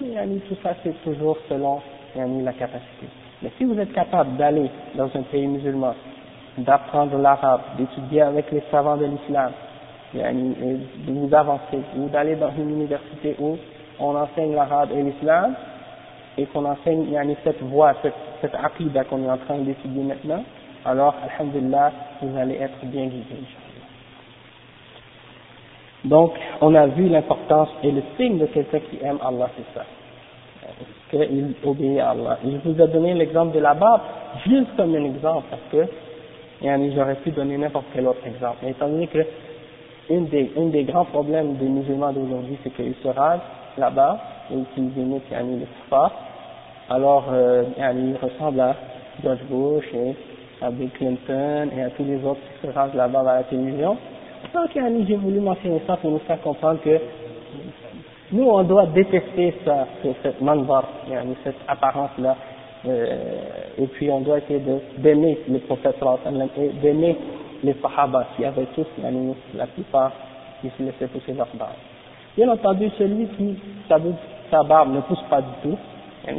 Et 0.04 0.38
tout 0.48 0.56
ça, 0.62 0.74
c'est 0.84 1.02
toujours 1.02 1.38
selon 1.48 1.80
la 2.16 2.52
capacité. 2.52 3.06
Mais 3.42 3.50
si 3.58 3.64
vous 3.64 3.78
êtes 3.78 3.92
capable 3.92 4.36
d'aller 4.36 4.70
dans 4.94 5.06
un 5.14 5.22
pays 5.22 5.46
musulman, 5.46 5.94
d'apprendre 6.58 7.18
l'arabe, 7.18 7.60
d'étudier 7.78 8.22
avec 8.22 8.50
les 8.52 8.62
savants 8.70 8.96
de 8.96 9.06
l'islam, 9.06 9.52
de 10.14 11.12
vous 11.12 11.34
avancer, 11.34 11.80
ou 11.96 12.08
d'aller 12.08 12.36
dans 12.36 12.50
une 12.56 12.70
université 12.70 13.36
où 13.40 13.56
on 13.98 14.14
enseigne 14.16 14.54
l'arabe 14.54 14.90
et 14.96 15.02
l'islam, 15.02 15.54
et 16.36 16.46
qu'on 16.46 16.64
enseigne 16.64 17.06
cette 17.44 17.62
voie, 17.62 17.94
cette, 18.02 18.14
cette 18.40 18.56
qu'on 19.08 19.24
est 19.24 19.30
en 19.30 19.38
train 19.38 19.58
d'étudier 19.58 20.02
maintenant, 20.02 20.42
alors, 20.84 21.14
alhamdulillah, 21.38 21.92
vous 22.20 22.38
allez 22.38 22.56
être 22.56 22.84
bien 22.84 23.06
guidé. 23.06 23.36
Donc, 26.04 26.32
on 26.60 26.74
a 26.74 26.86
vu 26.86 27.08
l'importance 27.08 27.70
et 27.82 27.90
le 27.90 28.02
signe 28.16 28.38
de 28.38 28.46
quelqu'un 28.46 28.80
qui 28.80 28.98
aime 29.02 29.18
Allah, 29.24 29.48
c'est 29.56 29.78
ça. 29.78 29.86
Qu'il 31.10 31.54
obéit 31.64 32.00
à 32.00 32.10
Allah? 32.10 32.38
Je 32.44 32.68
vous 32.68 32.78
ai 32.78 32.88
donné 32.88 33.14
l'exemple 33.14 33.54
de 33.54 33.60
la 33.60 33.72
barbe, 33.72 34.02
juste 34.46 34.76
comme 34.76 34.94
un 34.94 35.04
exemple, 35.04 35.46
parce 35.48 35.62
que 35.72 35.90
j'aurais 36.94 37.16
pu 37.16 37.30
donner 37.30 37.58
n'importe 37.58 37.86
quel 37.94 38.06
autre 38.06 38.26
exemple. 38.26 38.58
Mais 38.62 38.70
étant 38.70 38.88
donné 38.88 39.06
que 39.06 39.24
une 40.10 40.26
des, 40.26 40.84
grands 40.84 41.04
problèmes 41.04 41.54
des 41.56 41.66
musulmans 41.66 42.12
d'aujourd'hui, 42.12 42.58
c'est 42.62 42.70
qu'ils 42.70 42.94
se 43.02 43.08
rasent 43.08 43.40
là-bas 43.78 44.18
et 44.50 44.56
qu'ils 44.74 44.98
imitent 44.98 45.30
yani, 45.30 45.60
le 45.60 45.66
kuffar. 45.66 46.12
Alors, 46.90 47.24
euh, 47.32 47.64
ils 47.78 48.16
ressemblent 48.20 48.60
à 48.60 48.76
George 49.22 49.42
Bush 49.48 49.84
et 49.94 50.14
à 50.62 50.70
Bill 50.70 50.90
Clinton 50.90 51.70
et 51.76 51.82
à 51.82 51.90
tous 51.90 52.04
les 52.04 52.22
autres 52.24 52.40
qui 52.40 52.66
se 52.66 52.72
rasent 52.72 52.94
là-bas 52.94 53.20
à 53.20 53.36
la 53.36 53.42
télévision. 53.44 53.96
Donc, 54.52 54.70
j'ai 54.74 55.16
voulu 55.16 55.40
mentionner 55.40 55.80
ça 55.86 55.96
pour 55.96 56.10
nous 56.10 56.18
faire 56.20 56.40
comprendre 56.42 56.80
que 56.82 56.98
nous, 58.32 58.44
on 58.44 58.62
doit 58.64 58.86
détester 58.86 59.54
ça, 59.64 59.86
cette 60.22 60.40
manvar, 60.40 60.84
cette 61.44 61.56
apparence-là, 61.66 62.36
euh, 62.86 63.16
et 63.78 63.86
puis 63.86 64.10
on 64.10 64.20
doit 64.20 64.38
essayer 64.38 64.60
d'aimer 64.98 65.38
les 65.48 65.58
prophètes 65.60 65.96
et 66.58 66.68
d'aimer 66.82 67.16
les 67.62 67.74
sahaba 67.80 68.26
qui 68.36 68.44
avaient 68.44 68.66
tous 68.74 68.86
la 69.54 69.66
plupart 69.66 70.12
qui 70.60 70.70
se 70.76 70.82
laissaient 70.82 71.06
pousser 71.06 71.32
leur 71.32 71.48
barbe. 71.54 71.72
Bien 72.36 72.48
entendu, 72.48 72.90
celui 72.98 73.26
qui 73.28 73.56
sa, 73.88 73.98
sa 74.50 74.62
barbe 74.64 74.94
ne 74.94 75.00
pousse 75.02 75.22
pas 75.30 75.40
du 75.40 75.48
tout, 75.62 75.78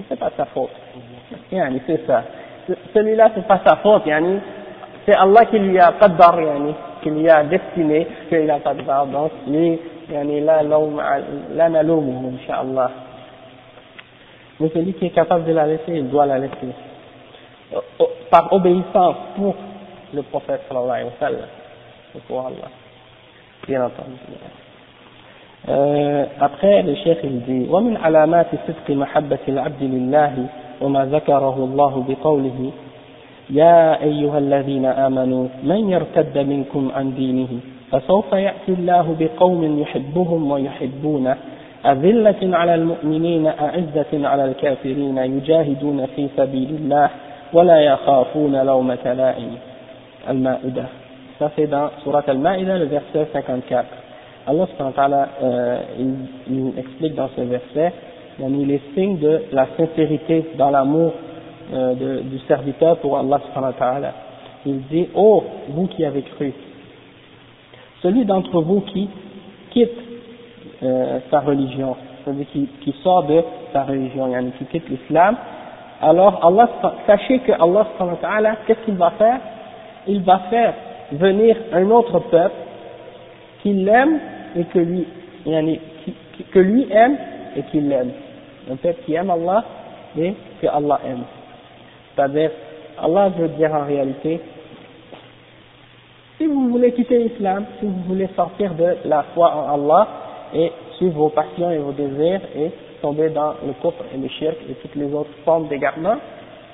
c'est 0.10 0.20
pas 0.20 0.32
sa 0.38 0.46
faute. 0.46 0.70
c'est 1.50 2.06
ça. 2.06 2.24
Celui-là, 2.94 3.32
c'est 3.36 3.48
pas 3.48 3.62
sa 3.66 3.78
faute, 3.78 4.04
c'est 5.06 5.16
Allah 5.16 5.46
qui 5.46 5.60
lui 5.60 5.80
a 5.80 5.92
pas 5.94 6.10
de 6.10 6.18
barbe, 6.18 6.40
qui 7.02 7.10
lui 7.10 7.30
a 7.30 7.44
destiné 7.44 8.08
qu'il 8.30 8.46
n'a 8.46 8.60
pas 8.60 8.74
de 8.74 8.82
barbe. 8.82 9.12
Donc 9.12 9.32
lui, 9.48 9.80
là, 10.42 10.64
l'homme, 10.64 11.02
là, 11.56 11.84
l'homme, 11.84 12.38
inshallah. 12.42 12.92
Mais 14.60 14.70
celui 14.74 14.94
qui 14.94 15.06
est 15.08 15.10
capable 15.10 15.46
de 15.46 15.54
la 15.54 15.68
laisser, 15.68 15.94
il 15.94 16.10
doit 16.10 16.26
la 16.26 16.40
laisser. 16.40 16.74
Par 18.30 18.52
obéissance 18.54 19.16
pour 19.36 19.56
le 20.14 20.22
prophète 20.24 20.62
sallallahu 20.68 20.92
alayhi 20.92 21.06
wa 21.06 21.20
sallam. 21.20 21.48
pour 22.28 22.40
Allah. 22.40 22.70
Bien 23.68 23.86
entendu. 23.86 24.18
Euh, 25.68 26.26
après, 26.40 26.84
le 26.84 26.96
cheikh 26.96 27.20
il 27.24 27.42
dit 27.42 27.68
ومن 27.70 27.98
علامات 27.98 28.48
صدق 28.68 28.96
محبة 28.96 29.40
العبد 29.48 29.84
لله 29.84 30.34
وما 30.82 31.06
ذكره 31.06 31.56
الله 31.58 32.06
بقوله 32.08 32.72
يا 33.50 34.04
أيها 34.04 34.38
الذين 34.38 34.86
آمنوا 34.86 35.48
من 35.64 35.90
يرتد 35.90 36.38
منكم 36.38 36.92
عن 36.96 37.16
دينه 37.16 37.48
فسوف 37.92 38.34
يأتي 38.34 38.72
الله 38.72 39.16
بقوم 39.20 39.80
يحبهم 39.80 40.52
ويحبونه 40.52 41.38
أذلة 41.87 42.57
على 42.57 42.75
المؤمنين 42.75 43.47
أعزة 43.47 44.29
على 44.29 44.45
الكافرين 44.45 45.19
يجاهدون 45.19 46.07
في 46.07 46.29
سبيل 46.37 46.71
الله 46.81 47.11
ولا 47.53 47.81
يخافون 47.81 48.57
لومة 48.67 49.13
لائم 49.13 49.55
المائدة 50.29 50.85
Ça 51.39 51.51
c'est 51.57 51.67
dans 51.69 51.89
Surat 52.03 52.23
Al-Ma'idah, 52.27 52.77
le 52.77 52.85
verset 52.85 53.27
54. 53.33 53.87
Allah 54.47 54.67
subhanahu 54.67 55.27
euh, 55.43 55.79
il, 55.99 56.15
il 56.51 56.79
explique 56.79 57.15
dans 57.15 57.31
ce 57.35 57.41
verset 57.41 57.95
les 58.39 58.81
signes 58.95 59.19
de 59.19 59.43
la 59.53 59.67
sincérité 59.77 60.45
dans 60.59 60.71
l'amour 60.71 61.13
euh, 61.73 61.95
de, 61.95 62.21
du 62.23 62.39
serviteur 62.41 62.99
pour 62.99 63.19
Allah 63.19 63.41
subhanahu 63.47 63.73
wa 63.73 63.79
ta'ala. 63.79 64.13
Il 64.67 64.83
dit, 64.91 65.09
oh, 65.15 65.43
vous 65.69 65.87
qui 65.87 66.05
avez 66.05 66.23
cru, 66.23 66.53
celui 68.03 68.25
d'entre 68.27 68.61
vous 68.61 68.81
qui 68.83 69.09
quitte 69.71 70.04
euh, 70.86 71.20
sa 71.30 71.40
religion, 71.40 71.96
celui 72.26 72.46
qui, 72.46 72.96
sort 73.04 73.24
de 73.24 73.42
sa 73.74 73.84
religion, 73.84 74.28
yani 74.28 74.52
qui 74.58 74.66
quitte 74.66 74.90
l'islam, 74.90 75.36
alors 76.02 76.46
Allah, 76.46 76.70
sachez 77.08 77.40
que 77.40 77.52
Allah, 77.52 78.58
qu'est-ce 78.68 78.80
qu'il 78.86 78.96
va 78.96 79.12
faire? 79.12 79.40
Il 80.08 80.22
va 80.22 80.40
faire 80.50 80.74
venir 81.12 81.56
un 81.74 81.90
autre 81.90 82.20
peuple 82.20 82.56
qui 83.62 83.74
l'aime 83.74 84.20
et 84.56 84.64
que 84.66 84.80
lui, 84.80 85.08
yani, 85.46 85.80
que 86.52 86.60
lui 86.60 86.88
aime 86.92 87.18
et 87.56 87.64
qui 87.64 87.80
l'aime. 87.80 88.12
Un 88.72 88.76
peuple 88.76 89.02
qui 89.06 89.14
aime 89.14 89.30
Allah 89.30 89.64
et 90.18 90.34
que 90.62 90.68
Allah 90.68 91.00
aime. 91.06 91.24
C'est-à-dire, 92.16 92.52
Allah 93.02 93.30
veut 93.30 93.50
dire 93.50 93.74
en 93.74 93.86
réalité, 93.86 94.42
si 96.38 96.46
vous 96.48 96.70
voulez 96.70 96.92
quitter 96.92 97.20
l'islam, 97.20 97.66
si 97.80 97.86
vous 97.86 98.04
voulez 98.08 98.28
sortir 98.36 98.74
de 98.74 98.98
la 99.06 99.24
foi 99.34 99.54
en 99.56 99.74
Allah 99.74 100.08
et 100.54 100.72
suivre 100.98 101.18
vos 101.18 101.30
passions 101.30 101.72
et 101.72 101.78
vos 101.78 101.92
désirs 101.92 102.42
et 102.56 102.72
tomber 103.02 103.30
dans 103.30 103.54
le 103.66 103.74
kufr 103.82 104.04
et 104.14 104.18
le 104.18 104.28
shirk 104.28 104.56
et 104.70 104.74
toutes 104.76 104.96
les 104.96 105.14
autres 105.14 105.30
formes 105.44 105.68
d'égarement, 105.68 106.16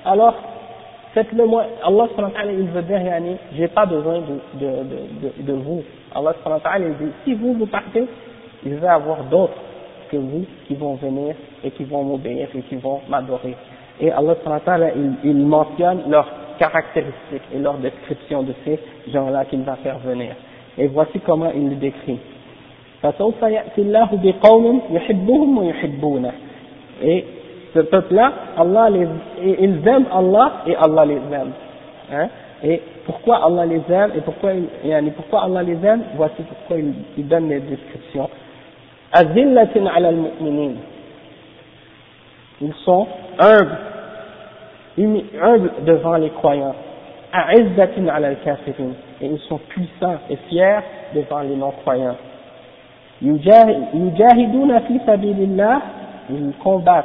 alors 0.04 0.34
faites-le 1.14 1.44
moi. 1.46 1.64
Allah 1.84 2.06
il 2.46 2.68
veut 2.68 2.82
dire, 2.82 3.00
yani, 3.00 3.36
j'ai 3.56 3.68
pas 3.68 3.86
besoin 3.86 4.20
de, 4.20 4.60
de, 4.60 4.66
de, 4.66 5.42
de, 5.42 5.52
vous. 5.52 5.82
Allah 6.14 6.34
il 6.78 7.06
dit, 7.06 7.12
si 7.24 7.34
vous 7.34 7.54
vous 7.54 7.66
partez, 7.66 8.04
il 8.64 8.76
va 8.76 8.94
avoir 8.94 9.24
d'autres 9.24 9.54
que 10.10 10.16
vous 10.16 10.44
qui 10.66 10.74
vont 10.74 10.94
venir 10.94 11.34
et 11.64 11.70
qui 11.70 11.84
vont 11.84 12.04
m'obéir 12.04 12.48
et 12.54 12.60
qui 12.62 12.76
vont 12.76 13.00
m'adorer. 13.08 13.56
Et 14.00 14.10
Allah 14.10 14.34
il, 14.96 15.12
il 15.24 15.36
mentionne 15.46 16.02
leurs 16.08 16.28
caractéristiques 16.58 17.42
et 17.54 17.58
leurs 17.58 17.78
descriptions 17.78 18.42
de 18.42 18.54
ces 18.64 18.78
gens-là 19.12 19.44
qu'il 19.46 19.62
va 19.62 19.76
faire 19.76 19.98
venir. 19.98 20.34
Et 20.78 20.86
voici 20.86 21.20
comment 21.20 21.50
il 21.54 21.70
le 21.70 21.76
décrit. 21.76 22.18
Et 27.02 27.24
ce 27.74 27.80
peuple-là, 27.80 28.32
Allah 28.56 28.90
les, 28.90 29.08
ils 29.58 29.88
aiment 29.88 30.06
Allah 30.12 30.52
et 30.66 30.76
Allah 30.76 31.04
les 31.06 31.16
aime. 31.16 31.52
Hein? 32.12 32.28
Et 32.62 32.80
pourquoi 33.04 33.44
Allah 33.44 33.66
les 33.66 33.82
aime 33.90 34.12
et 34.16 34.20
pourquoi, 34.20 34.50
pourquoi 35.16 35.44
Allah 35.44 35.62
les 35.64 35.84
aime? 35.84 36.02
Voici 36.14 36.42
pourquoi 36.42 36.76
il, 36.78 36.94
il 37.18 37.26
donne 37.26 37.48
les 37.48 37.58
descriptions. 37.60 38.30
Ils 42.60 42.74
sont 42.84 43.06
humbles, 43.40 43.78
humbles 45.42 45.72
devant 45.84 46.16
les 46.16 46.30
croyants. 46.30 46.74
Et 49.20 49.26
ils 49.26 49.38
sont 49.48 49.58
puissants 49.68 50.18
et 50.30 50.36
fiers 50.48 50.80
devant 51.14 51.40
les 51.40 51.56
non-croyants. 51.56 52.16
يجاهدون 53.22 54.78
في 54.78 55.00
سبيل 55.06 55.38
الله 55.40 55.80
combattent 56.64 57.04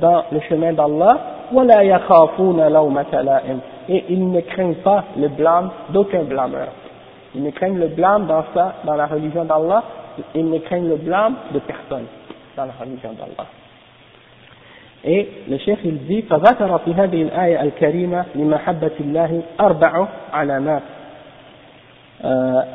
dans 0.00 0.24
le 0.32 0.40
chemin 0.40 0.72
d'Allah 0.72 1.16
ولا 1.52 1.80
يخافون 1.80 2.68
لومة 2.68 3.20
لائم 3.22 3.60
et 3.88 4.04
ils 4.08 4.30
ne 4.30 4.40
craignent 4.40 4.82
pas 4.82 5.04
le 5.16 5.28
blâme 5.28 5.70
d'aucun 5.90 6.22
blâmeur 6.22 6.68
ils 7.34 7.42
ne 7.42 7.50
craignent 7.50 7.78
le 7.78 7.88
blâme 7.88 8.26
dans 8.26 8.44
ça 8.54 8.74
dans 8.84 8.94
la 8.94 9.06
religion 9.06 9.44
d'Allah 9.44 9.82
ils 10.34 10.48
ne 10.48 10.58
craignent 10.58 10.88
le 10.88 10.96
blâme 10.96 11.34
de 11.52 11.58
personne 11.58 12.06
dans 12.56 12.64
la 12.64 12.72
religion 12.80 13.12
d'Allah 13.12 13.48
et 15.04 15.28
le 15.48 15.58
chef 15.58 15.78
il 15.84 15.98
dit 16.06 16.22
فذكر 16.22 16.78
في 16.78 16.94
هذه 16.94 17.22
الآية 17.22 17.62
الكريمة 17.62 18.24
لمحبة 18.34 18.90
الله 19.00 19.42
أربع 19.60 20.06
علامات 20.32 20.82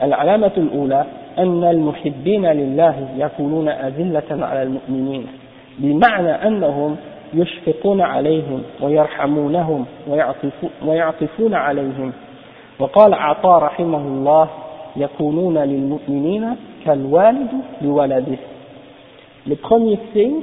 العلامة 0.04 0.52
الأولى 0.58 1.06
أن 1.40 1.64
المحبين 1.64 2.46
لله 2.46 3.10
يكونون 3.18 3.70
أذلة 3.70 4.46
على 4.46 4.64
المؤمنين 4.64 5.28
بمعنى 5.78 6.32
أنهم 6.48 6.96
يشفقون 7.34 8.02
عليهم 8.02 8.64
ويرحمونهم 8.82 9.86
ويعطفون 10.86 11.54
عليهم 11.54 12.14
وقال 12.80 13.14
عطاء 13.14 13.64
رحمه 13.64 13.98
الله 13.98 14.50
يكونون 14.96 15.58
للمؤمنين 15.58 16.56
كالوالد 16.86 17.50
لولده 17.82 18.38
Le 19.48 19.56
premier 19.56 19.98
signe, 20.14 20.42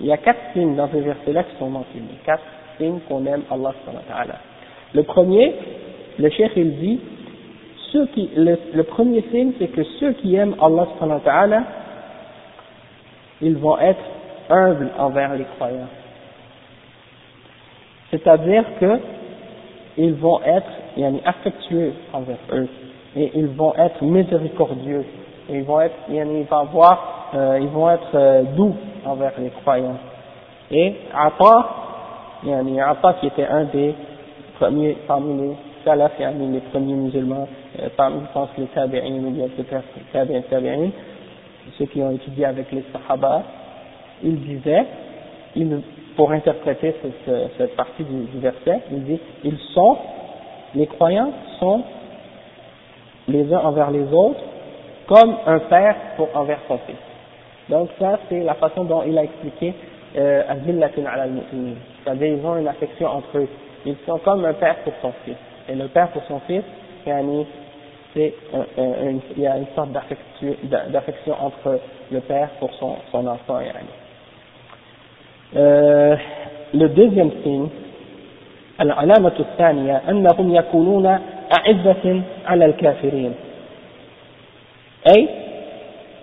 il 0.00 0.06
y 0.06 0.12
a 0.12 0.16
quatre 0.16 0.40
signes 0.54 0.74
dans 0.74 0.88
ces 0.88 1.00
versets-là 1.00 1.44
qui 1.44 1.56
sont 1.58 1.68
mentionnés, 1.68 2.18
quatre 2.24 2.42
signes 2.78 2.98
qu'on 3.06 3.24
aime 3.26 3.42
Allah 3.50 3.72
subhanahu 3.80 4.02
wa 4.08 4.14
ta'ala. 4.14 4.34
Le 4.94 5.02
premier, 5.02 5.54
le 6.18 6.30
cheikh 6.30 6.52
il 6.56 6.78
dit, 6.78 7.00
le, 7.94 8.82
premier 8.82 9.22
signe, 9.30 9.52
c'est 9.58 9.68
que 9.68 9.82
ceux 9.98 10.12
qui 10.14 10.34
aiment 10.34 10.54
Allah 10.60 10.86
subhanahu 10.92 11.18
wa 11.18 11.24
ta'ala, 11.24 11.62
ils 13.40 13.56
vont 13.56 13.78
être 13.78 14.02
humbles 14.48 14.90
envers 14.98 15.34
les 15.34 15.44
croyants. 15.56 15.88
C'est-à-dire 18.10 18.64
que 18.80 18.98
ils 19.96 20.14
vont 20.14 20.40
être 20.42 20.66
affectueux 21.24 21.92
envers 22.12 22.38
eux 22.52 22.68
et 23.16 23.30
ils 23.34 23.46
vont 23.48 23.74
être 23.74 24.02
miséricordieux 24.02 25.04
ils 25.52 25.64
vont 25.64 25.80
être 25.80 25.96
ils 26.08 26.46
vont 26.48 26.56
avoir, 26.56 27.30
euh, 27.34 27.58
ils 27.60 27.68
vont 27.68 27.90
être 27.90 28.14
euh, 28.14 28.42
doux 28.56 28.74
envers 29.04 29.32
les 29.38 29.50
croyants. 29.50 29.98
Et 30.70 30.94
Atta, 31.12 31.68
Atta 32.44 33.14
qui 33.14 33.26
était 33.26 33.46
un 33.46 33.64
des 33.64 33.94
premiers 34.58 34.96
parmi 35.06 35.48
les 35.48 35.56
salaf, 35.84 36.12
les 36.18 36.60
premiers 36.72 36.94
musulmans, 36.94 37.48
parmi, 37.96 38.20
je 38.26 38.32
pense, 38.32 38.48
les 38.58 38.66
tabi'in 38.66 39.22
tabi'in, 40.12 40.40
tabi'in, 40.42 40.90
ceux 41.78 41.86
qui 41.86 42.02
ont 42.02 42.10
étudié 42.10 42.46
avec 42.46 42.70
les 42.72 42.84
sahaba, 42.92 43.42
ils 44.22 44.40
disaient, 44.40 44.86
pour 46.16 46.32
interpréter 46.32 46.94
cette, 47.24 47.76
partie 47.76 48.04
du, 48.04 48.24
du, 48.24 48.38
verset, 48.38 48.80
ils 48.90 49.04
disent, 49.04 49.18
ils 49.44 49.58
sont, 49.74 49.96
les 50.74 50.86
croyants 50.86 51.32
sont 51.58 51.82
les 53.28 53.52
uns 53.52 53.60
envers 53.60 53.90
les 53.90 54.12
autres 54.12 54.40
comme 55.06 55.36
un 55.46 55.58
père 55.60 55.96
pour 56.16 56.28
envers 56.34 56.60
son 56.68 56.78
fils. 56.78 56.96
Donc 57.68 57.88
ça, 57.98 58.18
c'est 58.28 58.42
la 58.42 58.54
façon 58.54 58.84
dont 58.84 59.02
il 59.06 59.16
a 59.18 59.24
expliqué 59.24 59.74
euh, 60.16 60.42
c'est-à-dire 62.04 62.26
ils 62.26 62.44
ont 62.44 62.56
une 62.56 62.68
affection 62.68 63.06
entre 63.06 63.38
eux. 63.38 63.48
Ils 63.86 63.96
sont 64.06 64.18
comme 64.18 64.44
un 64.44 64.54
père 64.54 64.76
pour 64.78 64.92
son 65.00 65.12
fils. 65.24 65.36
Et 65.68 65.74
le 65.74 65.86
père 65.88 66.08
pour 66.08 66.22
son 66.24 66.40
fils, 66.40 66.62
c'est 68.13 68.33
il 69.37 69.43
y 69.43 69.47
a 69.47 69.57
une 69.57 69.67
sorte 69.75 69.89
d'affection 69.91 71.35
entre 71.39 71.79
le 72.11 72.19
père 72.21 72.49
pour 72.59 72.73
son, 72.75 72.95
son 73.11 73.27
enfant. 73.27 73.59
Euh, 75.55 76.15
le 76.73 76.89
deuxième 76.89 77.31
signe, 77.43 77.67
العلامة 78.81 79.31
الثانية 79.39 80.01
أنهم 80.09 80.55
يكونون 80.55 81.05
أعزة 81.59 82.21
على 82.45 82.65
الكافرين 82.65 83.33
أي 85.17 85.29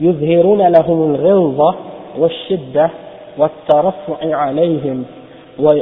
يظهرون 0.00 0.68
لهم 0.68 1.14
الغلظة 1.14 1.74
والشدة 2.18 2.90
والترفع 3.38 4.36
عليهم 4.36 5.04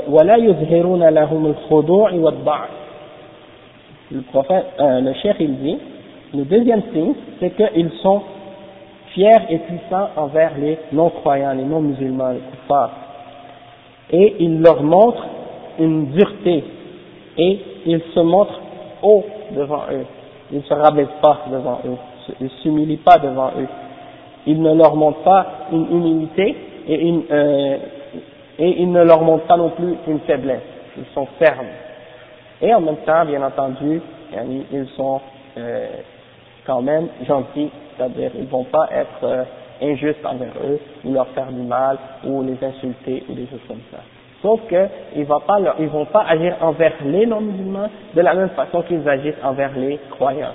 ولا 0.09 0.37
يظهرون 0.37 1.09
لهم 1.09 1.47
الخضوع 1.47 2.13
والضعف 2.13 2.71
le 4.13 4.23
prophète, 4.23 4.67
euh, 4.81 5.01
le 5.01 5.13
cheikh 5.15 5.37
il 5.39 5.57
dit, 5.59 5.79
le 6.34 6.44
deuxième 6.44 6.82
signe, 6.94 7.14
c'est 7.40 7.56
qu'ils 7.56 7.92
sont 8.02 8.22
fiers 9.14 9.32
et 9.50 9.60
puissants 9.60 10.10
envers 10.18 10.52
les 10.58 10.78
non-croyants, 10.92 11.54
les 11.54 11.64
non-musulmans, 11.64 12.32
les 12.32 12.42
kuffars. 12.52 12.92
Et 14.12 14.36
il 14.40 14.62
leur 14.62 14.84
montre 14.84 15.26
une 15.80 16.08
dureté 16.08 16.64
et 17.38 17.60
ils 17.86 18.02
se 18.14 18.20
montrent 18.20 18.60
haut 19.02 19.26
devant 19.56 19.84
eux. 19.92 20.06
Ils 20.52 20.58
ne 20.60 20.64
se 20.64 20.74
rabaissent 20.74 21.08
pas 21.22 21.46
devant 21.52 21.80
eux, 21.86 21.98
ils 22.40 22.44
ne 22.44 22.50
s'humilient 22.62 22.98
pas 22.98 23.18
devant 23.18 23.52
eux. 23.58 23.68
Ils 24.48 24.62
ne 24.62 24.76
leur 24.76 24.96
montrent 24.96 25.24
pas 25.24 25.46
une 25.72 25.88
humilité 25.92 26.56
euh, 26.88 27.78
et 28.60 28.82
ils 28.82 28.92
ne 28.92 29.04
leur 29.04 29.22
montrent 29.22 29.46
pas 29.46 29.58
non 29.58 29.70
plus 29.70 29.96
une 30.08 30.20
faiblesse. 30.20 30.62
Ils 30.98 31.14
sont 31.14 31.28
fermes. 31.40 31.66
Et 32.62 32.74
en 32.74 32.80
même 32.80 32.98
temps, 32.98 33.26
bien 33.26 33.42
entendu, 33.42 34.02
ils 34.72 34.88
sont 34.96 35.20
euh, 35.58 35.88
quand 36.66 36.82
même 36.82 37.08
gentils, 37.28 37.72
c'est-à-dire 37.96 38.32
ils 38.38 38.48
vont 38.48 38.64
pas 38.66 38.88
être 38.92 39.24
euh, 39.24 39.44
injustes 39.82 40.26
envers 40.26 40.54
eux, 40.64 40.80
ou 41.04 41.14
leur 41.14 41.28
faire 41.30 41.52
du 41.52 41.62
mal, 41.62 41.98
ou 42.26 42.44
les 42.44 42.58
insulter, 42.64 43.24
ou 43.30 43.34
des 43.34 43.48
choses 43.48 43.62
comme 43.68 43.82
ça. 43.92 44.00
Sauf 44.42 44.62
qu'ils 44.68 45.22
ne 45.22 45.88
vont 45.88 46.06
pas 46.06 46.24
agir 46.28 46.56
envers 46.62 46.94
les 47.04 47.26
non-musulmans 47.26 47.90
de 48.14 48.22
la 48.22 48.34
même 48.34 48.50
façon 48.50 48.82
qu'ils 48.84 49.08
agissent 49.08 49.44
envers 49.44 49.72
les 49.76 50.00
croyants. 50.12 50.54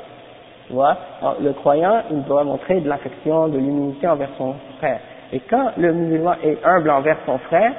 Tu 0.69 0.75
vois? 0.75 0.97
Le 1.43 1.53
croyant, 1.53 2.03
il 2.11 2.23
doit 2.23 2.45
montrer 2.45 2.81
de 2.81 2.89
l'affection, 2.89 3.49
de 3.49 3.59
l'humilité 3.59 4.07
envers 4.07 4.29
son 4.39 4.55
frère. 4.79 5.01
Et 5.33 5.41
quand 5.41 5.73
le 5.77 5.93
musulman 5.93 6.35
est 6.45 6.59
humble 6.65 6.91
envers 6.91 7.17
son 7.27 7.39
frère, 7.39 7.73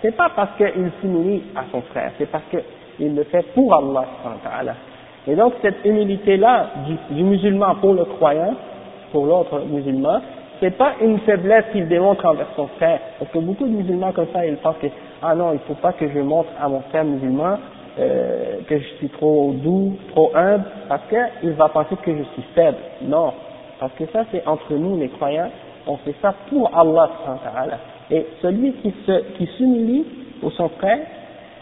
c'est 0.00 0.16
pas 0.16 0.30
parce 0.34 0.56
qu'il 0.56 0.90
s'humilie 1.00 1.42
à 1.54 1.64
son 1.70 1.82
frère, 1.82 2.12
c'est 2.18 2.30
parce 2.30 2.44
que 2.50 2.58
il 3.00 3.14
le 3.14 3.24
fait 3.24 3.42
pour 3.54 3.74
Allah. 3.74 4.74
Et 5.28 5.34
donc 5.34 5.52
cette 5.60 5.84
humilité-là 5.84 6.70
du, 7.10 7.22
musulman 7.22 7.74
pour 7.76 7.92
le 7.92 8.04
croyant, 8.04 8.54
pour 9.12 9.26
l'autre 9.26 9.60
musulman, 9.70 10.20
c'est 10.58 10.76
pas 10.76 10.94
une 11.02 11.18
faiblesse 11.20 11.66
qu'il 11.70 11.86
démontre 11.86 12.24
envers 12.24 12.48
son 12.56 12.66
frère. 12.78 12.98
Parce 13.18 13.30
que 13.30 13.38
beaucoup 13.38 13.66
de 13.66 13.72
musulmans 13.72 14.12
comme 14.12 14.28
ça, 14.32 14.46
ils 14.46 14.56
pensent 14.56 14.78
que 14.80 14.86
ah 15.22 15.34
non, 15.34 15.52
il 15.52 15.58
faut 15.60 15.74
pas 15.74 15.92
que 15.92 16.08
je 16.08 16.18
montre 16.20 16.48
à 16.60 16.68
mon 16.68 16.80
frère 16.80 17.04
musulman 17.04 17.58
euh, 17.98 18.60
que 18.66 18.78
je 18.78 18.86
suis 18.98 19.08
trop 19.10 19.52
doux, 19.52 19.96
trop 20.12 20.30
humble, 20.34 20.64
parce 20.88 21.02
qu'il 21.08 21.50
va 21.52 21.68
penser 21.68 21.96
que 22.02 22.16
je 22.16 22.22
suis 22.22 22.44
faible. 22.54 22.78
Non, 23.02 23.32
parce 23.78 23.92
que 23.92 24.06
ça 24.06 24.24
c'est 24.32 24.46
entre 24.46 24.72
nous 24.72 24.98
les 24.98 25.08
croyants, 25.08 25.50
on 25.86 25.98
fait 25.98 26.14
ça 26.22 26.34
pour 26.48 26.70
Allah. 26.74 27.10
Et 28.10 28.26
celui 28.40 28.72
qui 28.74 28.94
se 29.06 29.20
qui 29.36 29.46
s'humilie 29.58 30.06
pour 30.40 30.52
son 30.52 30.70
frère, 30.70 31.00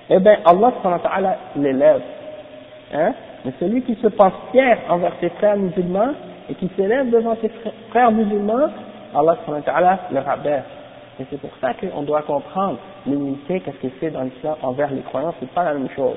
eh 0.08 0.20
bien 0.20 0.36
Allah 0.44 1.38
l'élève. 1.56 2.02
Hein? 2.94 3.12
Mais 3.46 3.52
celui 3.60 3.80
qui 3.82 3.94
se 4.02 4.08
pense 4.08 4.32
fier 4.50 4.76
envers 4.88 5.12
ses 5.20 5.28
frères 5.28 5.56
musulmans 5.56 6.14
et 6.50 6.54
qui 6.54 6.68
s'élève 6.76 7.10
devant 7.10 7.36
ses 7.40 7.48
frères 7.90 8.10
musulmans, 8.10 8.66
Allah 9.14 9.98
le 10.10 10.18
rabaisse. 10.18 10.64
Et 11.20 11.24
c'est 11.30 11.40
pour 11.40 11.52
ça 11.60 11.72
qu'on 11.74 12.02
doit 12.02 12.22
comprendre 12.22 12.78
l'unité, 13.06 13.60
qu'est-ce 13.60 13.76
que 13.76 13.92
c'est 14.00 14.10
dans 14.10 14.22
l'islam 14.22 14.56
envers 14.62 14.90
les 14.90 15.02
croyants, 15.02 15.32
c'est 15.38 15.48
pas 15.50 15.62
la 15.62 15.74
même 15.74 15.88
chose. 15.94 16.16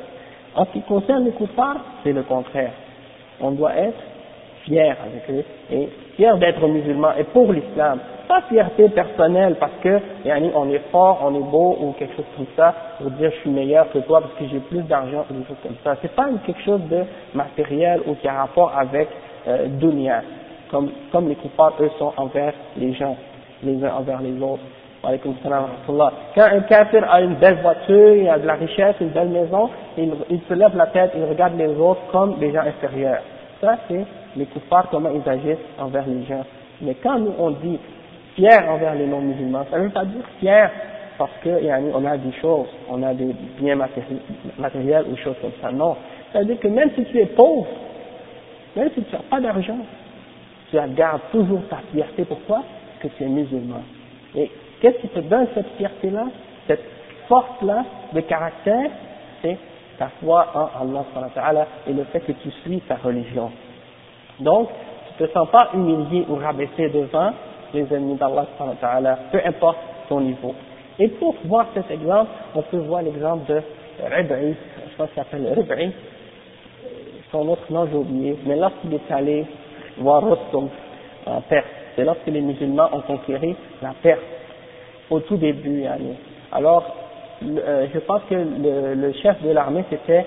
En 0.56 0.66
ce 0.66 0.72
qui 0.72 0.82
concerne 0.82 1.26
les 1.26 1.32
kuffars, 1.32 1.78
c'est 2.04 2.14
le 2.14 2.24
contraire. 2.24 2.72
On 3.40 3.52
doit 3.52 3.76
être 3.76 4.02
fier 4.64 4.98
avec 5.06 5.30
eux 5.30 5.46
et 5.72 5.88
fier 6.16 6.36
d'être 6.40 6.68
musulman 6.68 7.12
et 7.16 7.26
pour 7.26 7.54
l'islam. 7.54 8.00
Pas 8.30 8.42
fierté 8.44 8.88
personnelle 8.90 9.56
parce 9.60 9.74
que 9.82 10.00
on 10.56 10.70
est 10.70 10.92
fort, 10.92 11.20
on 11.26 11.36
est 11.36 11.52
beau 11.52 11.78
ou 11.82 11.92
quelque 12.00 12.16
chose 12.16 12.26
comme 12.38 12.46
ça 12.56 12.74
pour 13.00 13.10
dire 13.12 13.32
je 13.32 13.40
suis 13.42 13.50
meilleur 13.50 13.92
que 13.92 13.98
toi 14.00 14.22
parce 14.22 14.34
que 14.36 14.46
j'ai 14.50 14.60
plus 14.60 14.84
d'argent 14.84 15.26
ou 15.30 15.34
des 15.34 15.46
choses 15.46 15.58
comme 15.64 15.76
ça. 15.84 15.98
C'est 16.02 16.16
pas 16.16 16.28
quelque 16.46 16.62
chose 16.62 16.82
de 16.90 17.04
matériel 17.34 18.02
ou 18.06 18.14
qui 18.14 18.28
a 18.28 18.34
rapport 18.34 18.72
avec 18.78 19.10
euh, 19.48 19.66
dunya 19.68 20.22
comme, 20.70 20.92
comme 21.12 21.28
les 21.28 21.36
kuffars 21.36 21.74
eux 21.80 21.90
sont 21.98 22.14
envers 22.18 22.54
les 22.78 22.94
gens, 22.94 23.18
les 23.64 23.84
uns 23.84 23.94
envers 23.96 24.22
les 24.22 24.40
autres. 24.42 24.64
Quand 25.02 26.44
un 26.44 26.60
kafir 26.62 27.10
a 27.10 27.22
une 27.22 27.36
belle 27.36 27.60
voiture, 27.62 28.16
il 28.16 28.28
a 28.28 28.38
de 28.38 28.46
la 28.46 28.56
richesse, 28.56 28.96
une 29.00 29.10
belle 29.10 29.30
maison, 29.30 29.70
il, 29.98 30.12
il 30.30 30.42
se 30.48 30.54
lève 30.54 30.76
la 30.76 30.88
tête, 30.88 31.12
il 31.16 31.24
regarde 31.24 31.58
les 31.58 31.74
autres 31.80 32.02
comme 32.12 32.38
des 32.38 32.52
gens 32.52 32.62
inférieurs. 32.62 33.22
Ça, 33.62 33.78
c'est 33.88 34.06
les 34.36 34.46
kuffars, 34.46 34.88
comment 34.92 35.10
ils 35.10 35.28
agissent 35.30 35.58
envers 35.80 36.06
les 36.06 36.26
gens. 36.26 36.44
Mais 36.82 36.96
quand 36.96 37.18
nous, 37.18 37.34
on 37.40 37.52
dit 37.52 37.80
fier 38.40 38.70
envers 38.70 38.96
les 38.96 39.06
non-musulmans, 39.06 39.66
ça 39.70 39.78
ne 39.78 39.84
veut 39.84 39.90
pas 39.90 40.06
dire 40.06 40.24
fier 40.40 40.72
parce 41.18 41.32
qu'on 41.44 42.06
a 42.06 42.18
des 42.18 42.32
choses, 42.42 42.70
on 42.90 43.04
a 43.04 43.14
des 43.14 43.36
biens 43.60 43.76
matériels 44.58 45.06
ou 45.12 45.18
choses 45.18 45.36
comme 45.42 45.52
ça. 45.62 45.70
Non. 45.72 45.98
Ça 46.32 46.40
veut 46.40 46.46
dire 46.46 46.60
que 46.60 46.70
même 46.70 46.92
si 46.96 47.04
tu 47.06 47.20
es 47.20 47.26
pauvre, 47.26 47.68
même 48.76 48.90
si 48.96 49.04
tu 49.04 49.14
n'as 49.14 49.22
pas 49.24 49.42
d'argent, 49.42 49.80
tu 50.72 50.78
gardes 50.96 51.22
toujours 51.32 51.62
ta 51.70 51.80
fierté. 51.92 52.24
Pourquoi? 52.24 52.64
Parce 53.02 53.14
que 53.14 53.18
tu 53.18 53.24
es 53.24 53.28
musulman. 53.28 53.82
Et 54.36 54.50
qu'est-ce 54.80 55.00
qui 55.00 55.10
te 55.10 55.20
donne 55.20 55.48
cette 55.54 55.70
fierté-là, 55.78 56.28
cette 56.68 56.84
force-là 57.28 57.84
de 58.14 58.22
caractère 58.22 58.90
C'est 59.42 59.58
ta 59.98 60.10
foi 60.24 60.48
en 60.54 60.96
Allah 60.96 61.68
et 61.86 61.92
le 61.92 62.06
fait 62.06 62.22
que 62.22 62.32
tu 62.32 62.50
suis 62.64 62.80
ta 62.82 62.96
religion. 62.96 63.52
Donc, 64.40 64.70
tu 65.18 65.24
ne 65.24 65.28
te 65.28 65.34
sens 65.34 65.50
pas 65.50 65.72
humilié 65.74 66.26
ou 66.30 66.36
rabaissé 66.36 66.88
devant 66.90 67.34
les 67.74 67.94
ennemis 67.94 68.16
d'Allah, 68.16 69.18
peu 69.32 69.40
importe 69.46 69.78
ton 70.08 70.22
niveau. 70.22 70.54
Et 71.00 71.08
pour 71.08 71.36
voir 71.46 71.68
cet 71.74 71.90
exemple, 71.92 72.32
on 72.56 72.62
peut 72.64 72.78
voir 72.78 73.02
l'exemple 73.02 73.52
de 73.52 73.62
Rib'i, 74.04 74.56
je 74.92 74.96
pense 74.98 75.10
qu'il 75.10 75.24
s'appelle 75.24 75.54
Rib'i, 75.54 75.92
son 77.32 77.48
autre 77.48 77.72
nom 77.72 77.88
j'ai 77.90 77.98
oublié, 77.98 78.38
mais 78.46 78.56
lorsqu'il 78.56 78.94
est 78.94 79.12
allé 79.12 79.46
voir 79.98 80.22
Rostom 80.24 80.70
en 81.26 81.42
Perse, 81.42 81.66
c'est 81.96 82.04
lorsque 82.04 82.28
les 82.28 82.42
musulmans 82.42 82.90
ont 82.92 83.02
conquéri 83.02 83.56
la 83.82 83.94
Perse, 84.02 84.20
au 85.10 85.20
tout 85.22 85.38
début. 85.38 85.86
Alors, 86.52 86.84
euh, 87.44 87.88
je 87.94 88.00
pense 88.00 88.22
que 88.30 88.36
le, 88.36 89.14
chef 89.14 89.42
de 89.42 89.52
l'armée 89.52 89.86
c'était 89.90 90.26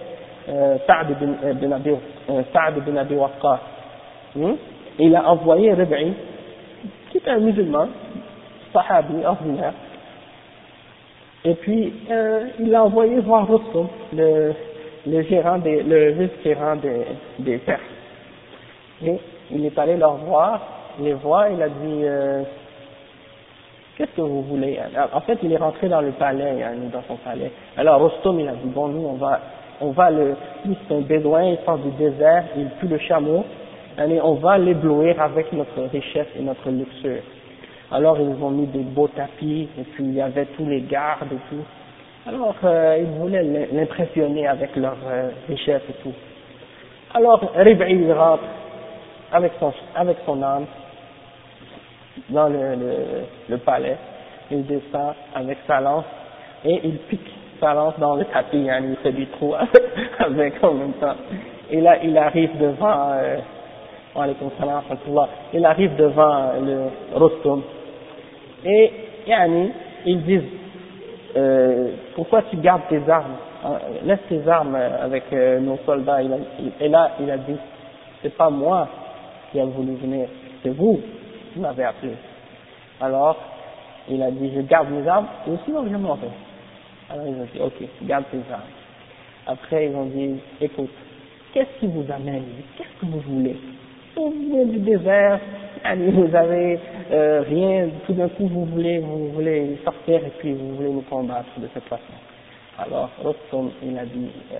euh, 0.48 0.78
Saad 0.86 1.08
bin, 1.20 1.34
euh, 1.44 1.96
euh, 2.30 2.98
Abi 2.98 3.14
Waqqas. 3.14 3.60
Hmm? 4.34 4.54
Il 4.98 5.14
a 5.14 5.28
envoyé 5.28 5.72
Rib'i, 5.74 6.12
qui 7.12 7.20
un 7.28 7.38
musulman, 7.38 7.88
sahabi, 8.72 9.24
ordinaire, 9.24 9.74
et 11.44 11.54
puis 11.56 11.92
euh, 12.10 12.46
il 12.58 12.70
l'a 12.70 12.84
envoyé 12.84 13.20
voir 13.20 13.46
Rustum, 13.46 13.88
le, 14.14 14.54
le 15.06 15.22
gérant 15.22 15.58
des, 15.58 15.82
le 15.82 16.12
vice-gérant 16.12 16.76
des, 16.76 17.04
des 17.38 17.58
Perses. 17.58 17.80
Et 19.04 19.18
il 19.50 19.66
est 19.66 19.78
allé 19.78 19.96
leur 19.96 20.14
voir, 20.14 20.60
les 21.00 21.12
voir, 21.12 21.50
il 21.50 21.60
a 21.60 21.68
dit 21.68 22.00
euh, 22.04 22.42
qu'est-ce 23.98 24.12
que 24.12 24.22
vous 24.22 24.42
voulez? 24.42 24.78
En 25.12 25.20
fait, 25.20 25.38
il 25.42 25.52
est 25.52 25.56
rentré 25.56 25.88
dans 25.88 26.00
le 26.00 26.12
palais, 26.12 26.62
hein, 26.62 26.74
dans 26.92 27.02
son 27.08 27.16
palais. 27.16 27.50
Alors 27.76 28.00
Rostom, 28.00 28.40
il 28.40 28.48
a 28.48 28.52
dit 28.52 28.68
bon, 28.68 28.88
nous 28.88 29.06
on 29.06 29.14
va, 29.14 29.40
on 29.80 29.90
va 29.90 30.10
le, 30.10 30.34
c'est 30.64 30.94
un 30.94 31.00
bédouin, 31.00 31.42
il 31.42 31.58
sort 31.66 31.78
du 31.78 31.90
désert, 31.90 32.44
il 32.56 32.68
pue 32.80 32.86
le 32.86 32.98
chameau, 32.98 33.44
allez, 33.98 34.20
on 34.20 34.34
va 34.34 34.58
l'éblouir 34.58 35.20
avec 35.20 35.52
notre 35.52 35.82
richesse 35.92 36.28
et 36.38 36.42
notre 36.42 36.70
luxure. 36.70 37.22
Alors 37.90 38.18
ils 38.18 38.42
ont 38.42 38.50
mis 38.50 38.66
des 38.68 38.82
beaux 38.82 39.08
tapis, 39.08 39.68
et 39.78 39.82
puis 39.82 40.04
il 40.04 40.14
y 40.14 40.20
avait 40.20 40.46
tous 40.56 40.66
les 40.66 40.80
gardes 40.80 41.30
et 41.32 41.50
tout. 41.50 41.62
Alors 42.26 42.54
euh, 42.64 42.98
ils 43.00 43.18
voulaient 43.18 43.68
l'impressionner 43.72 44.46
avec 44.46 44.74
leur 44.76 44.96
euh, 45.06 45.30
richesse 45.48 45.82
et 45.90 46.02
tout. 46.02 46.14
Alors 47.14 47.52
Rib'i 47.54 48.10
rentre 48.12 48.44
avec 49.32 49.52
son, 49.60 49.72
avec 49.94 50.16
son 50.24 50.42
âme 50.42 50.66
dans 52.30 52.48
le, 52.48 52.74
le, 52.76 52.94
le, 53.50 53.58
palais, 53.58 53.96
il 54.50 54.64
descend 54.66 55.14
avec 55.34 55.58
sa 55.66 55.80
lance 55.80 56.04
et 56.64 56.80
il 56.84 56.96
pique 56.98 57.30
sa 57.60 57.74
lance 57.74 57.98
dans 57.98 58.16
le 58.16 58.24
tapis, 58.26 58.68
hein, 58.70 58.80
il 58.82 58.96
fait 58.96 59.12
du 59.12 59.26
trou 59.26 59.54
avec, 60.18 60.62
en 60.64 60.74
même 60.74 60.92
temps. 60.94 61.16
Et 61.70 61.80
là 61.80 61.98
il 62.02 62.16
arrive 62.16 62.56
devant 62.58 63.12
euh, 63.12 63.36
il 65.54 65.64
arrive 65.64 65.96
devant 65.96 66.52
le 66.60 66.88
Rostom 67.14 67.62
et 68.64 68.90
yani, 69.26 69.70
ils 70.06 70.22
disent 70.22 70.42
euh, 71.36 71.92
pourquoi 72.14 72.42
tu 72.42 72.56
gardes 72.56 72.82
tes 72.88 73.08
armes? 73.08 73.36
Hein, 73.64 73.78
laisse 74.04 74.20
tes 74.28 74.46
armes 74.48 74.74
avec 74.74 75.24
euh, 75.32 75.60
nos 75.60 75.78
soldats. 75.86 76.20
Et 76.80 76.88
là 76.88 77.12
il 77.20 77.30
a 77.30 77.38
dit 77.38 77.56
c'est 78.22 78.36
pas 78.36 78.50
moi 78.50 78.88
qui 79.50 79.60
a 79.60 79.64
voulu 79.64 79.94
venir 79.94 80.28
c'est 80.62 80.70
vous 80.70 81.00
qui 81.52 81.60
m'avez 81.60 81.84
appelé. 81.84 82.12
Alors 83.00 83.36
il 84.08 84.22
a 84.22 84.30
dit 84.30 84.52
je 84.54 84.60
garde 84.60 84.90
mes 84.90 85.06
armes. 85.08 85.26
Ou 85.46 85.56
sinon 85.64 85.84
je 85.90 85.96
m'en 85.96 86.14
vais 86.14 86.28
alors 87.10 87.26
ils 87.26 87.34
ont 87.34 87.48
dit 87.52 87.60
ok 87.60 87.88
garde 88.02 88.24
tes 88.30 88.52
armes. 88.52 88.62
Après 89.46 89.86
ils 89.86 89.96
ont 89.96 90.06
dit 90.06 90.38
écoute 90.60 90.90
qu'est-ce 91.52 91.80
qui 91.80 91.86
vous 91.86 92.04
amène 92.12 92.44
qu'est-ce 92.76 93.00
que 93.00 93.06
vous 93.06 93.20
voulez? 93.20 93.56
Vous 94.16 94.30
venez 94.30 94.64
du 94.66 94.78
désert, 94.78 95.40
vous 95.96 96.34
avez 96.34 96.78
euh, 97.10 97.42
rien, 97.48 97.88
tout 98.06 98.12
d'un 98.12 98.28
coup 98.28 98.46
vous 98.46 98.64
voulez, 98.66 98.98
vous 98.98 99.28
voulez 99.28 99.78
sortir 99.84 100.16
et 100.24 100.32
puis 100.38 100.52
vous 100.52 100.76
voulez 100.76 100.90
nous 100.90 101.02
combattre 101.02 101.48
de 101.58 101.68
cette 101.74 101.84
façon. 101.84 102.02
Alors, 102.78 103.10
il 103.82 103.98
a 103.98 104.04
dit, 104.04 104.30
euh, 104.52 104.56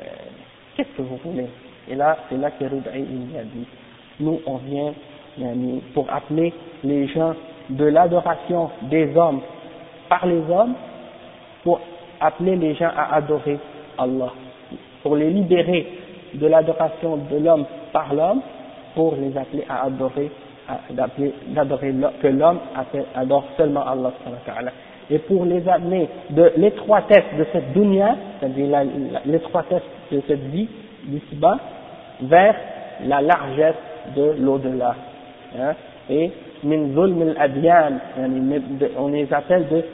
qu'est-ce 0.76 0.88
que 0.96 1.02
vous 1.02 1.18
voulez? 1.24 1.46
Et 1.90 1.94
là, 1.94 2.16
c'est 2.28 2.36
là 2.36 2.50
que 2.50 2.64
Rudaï, 2.64 3.04
il 3.04 3.36
a 3.36 3.44
dit, 3.44 3.66
nous 4.20 4.40
on 4.46 4.56
vient 4.56 4.92
pour 5.94 6.12
appeler 6.12 6.52
les 6.84 7.06
gens 7.08 7.34
de 7.70 7.84
l'adoration 7.84 8.70
des 8.82 9.16
hommes 9.16 9.40
par 10.08 10.26
les 10.26 10.42
hommes, 10.50 10.74
pour 11.64 11.80
appeler 12.20 12.56
les 12.56 12.74
gens 12.74 12.90
à 12.94 13.14
adorer 13.16 13.58
Allah, 13.98 14.32
pour 15.02 15.16
les 15.16 15.30
libérer 15.30 15.86
de 16.34 16.46
l'adoration 16.46 17.18
de 17.30 17.38
l'homme 17.38 17.64
par 17.92 18.12
l'homme 18.14 18.42
pour 18.94 19.16
les 19.16 19.36
appeler 19.36 19.64
à 19.68 19.84
adorer, 19.84 20.30
d'adorer 21.48 21.94
que 22.20 22.28
l'homme 22.28 22.58
adore 23.14 23.44
seulement 23.56 23.86
Allah 23.86 24.12
et 25.10 25.18
pour 25.18 25.44
les 25.44 25.68
amener 25.68 26.08
de 26.30 26.52
l'étroitesse 26.56 27.24
de 27.38 27.46
cette 27.52 27.72
dunya, 27.72 28.16
c'est-à-dire 28.40 28.78
l'étroitesse 29.26 29.82
de 30.10 30.22
cette 30.26 30.44
vie 30.44 30.68
d'ici-bas, 31.04 31.58
vers 32.22 32.54
la 33.04 33.20
largesse 33.20 33.74
de 34.16 34.36
l'au-delà. 34.38 34.94
Hein, 35.58 35.74
et 36.08 36.30
min 36.64 36.88
al 37.36 37.52
on 38.96 39.08
les 39.08 39.32
appelle 39.32 39.66
de 39.68 39.84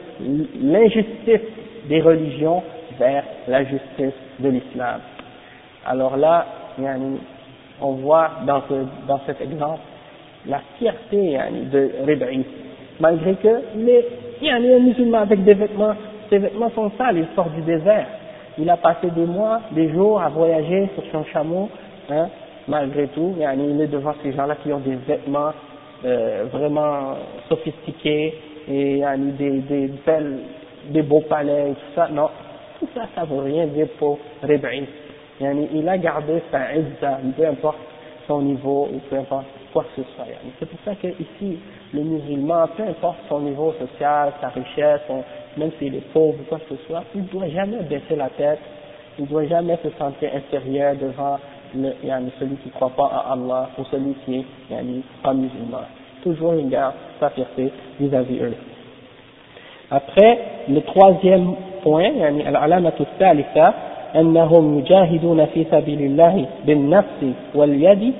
l'injustice 0.62 1.40
des 1.88 2.00
religions 2.00 2.62
vers 2.98 3.24
la 3.48 3.64
justice 3.64 4.14
de 4.38 4.48
l'islam. 4.48 5.00
Alors 5.86 6.16
là, 6.16 6.46
on 7.80 7.92
voit 7.92 8.30
dans, 8.46 8.62
ce, 8.68 8.74
dans 9.06 9.20
cet 9.26 9.40
exemple 9.40 9.80
la 10.46 10.60
fierté 10.78 11.38
de 11.72 11.90
Rib'i. 12.04 12.44
Malgré 13.00 13.34
que 13.34 13.62
les, 13.76 14.04
il 14.40 14.46
y 14.46 14.50
a 14.50 14.56
un 14.56 14.78
musulman 14.80 15.18
avec 15.18 15.44
des 15.44 15.54
vêtements, 15.54 15.94
ses 16.30 16.38
vêtements 16.38 16.70
sont 16.70 16.90
sales, 16.98 17.18
il 17.18 17.26
sort 17.34 17.50
du 17.50 17.60
désert. 17.62 18.06
Il 18.58 18.68
a 18.70 18.76
passé 18.76 19.10
des 19.10 19.24
mois, 19.24 19.60
des 19.70 19.90
jours 19.90 20.20
à 20.20 20.28
voyager 20.28 20.88
sur 20.94 21.04
son 21.12 21.24
chameau, 21.32 21.68
hein, 22.10 22.28
malgré 22.66 23.06
tout, 23.08 23.34
il 23.38 23.80
est 23.80 23.86
devant 23.86 24.14
ces 24.22 24.32
gens-là 24.32 24.56
qui 24.62 24.72
ont 24.72 24.80
des 24.80 24.96
vêtements 24.96 25.52
euh, 26.04 26.44
vraiment 26.52 27.14
sophistiqués 27.48 28.34
et 28.68 29.02
des, 29.38 29.60
des 29.60 29.90
belles, 30.04 30.38
des 30.90 31.02
beaux 31.02 31.20
palais 31.20 31.70
et 31.70 31.74
tout 31.74 31.94
ça. 31.94 32.08
Non, 32.10 32.28
tout 32.80 32.88
ça, 32.94 33.02
ça 33.14 33.24
veut 33.24 33.42
rien 33.42 33.66
dire 33.66 33.88
pour 33.98 34.18
Rib'i 34.42 34.86
il 35.40 35.88
a 35.88 35.98
gardé 35.98 36.42
sa 36.50 36.74
izza, 36.74 37.20
peu 37.36 37.46
importe 37.46 37.78
son 38.26 38.42
niveau 38.42 38.88
ou 38.92 38.98
peu 39.08 39.16
importe 39.16 39.46
quoi 39.72 39.84
que 39.84 40.02
ce 40.02 40.08
soit. 40.14 40.24
C'est 40.58 40.68
pour 40.68 40.78
ça 40.84 40.94
que 40.94 41.06
ici, 41.08 41.58
le 41.94 42.02
musulman, 42.02 42.66
peu 42.76 42.82
importe 42.82 43.18
son 43.28 43.40
niveau 43.40 43.72
social, 43.78 44.32
sa 44.40 44.48
richesse, 44.48 45.02
même 45.56 45.70
s'il 45.78 45.94
est 45.94 46.12
pauvre 46.12 46.38
ou 46.40 46.44
quoi 46.48 46.58
que 46.58 46.74
ce 46.76 46.82
soit, 46.86 47.04
il 47.14 47.22
ne 47.22 47.26
doit 47.26 47.48
jamais 47.48 47.78
baisser 47.82 48.16
la 48.16 48.28
tête, 48.30 48.60
il 49.18 49.24
ne 49.24 49.28
doit 49.28 49.46
jamais 49.46 49.78
se 49.82 49.90
sentir 49.98 50.30
inférieur 50.34 50.94
devant 50.96 51.38
celui 51.72 52.56
qui 52.56 52.68
ne 52.68 52.72
croit 52.72 52.90
pas 52.90 53.06
à 53.06 53.32
Allah 53.32 53.70
ou 53.78 53.84
celui 53.84 54.14
qui 54.24 54.38
est 54.38 54.44
pas 55.22 55.34
musulman. 55.34 55.82
Toujours 56.22 56.54
il 56.54 56.68
garde 56.68 56.94
sa 57.20 57.30
fierté 57.30 57.70
vis-à-vis 58.00 58.40
eux. 58.40 58.54
Après, 59.90 60.38
le 60.68 60.80
troisième 60.82 61.54
point, 61.82 62.08
yani, 62.08 62.44
al-alamatu 62.46 63.04
thalitha, 63.18 63.74
أنهم 64.15 64.79
يجاهدون 64.79 65.45
في 65.45 65.65
سبيل 65.71 66.01
الله 66.01 66.45
بالنفس 66.65 67.25
واليد 67.55 68.13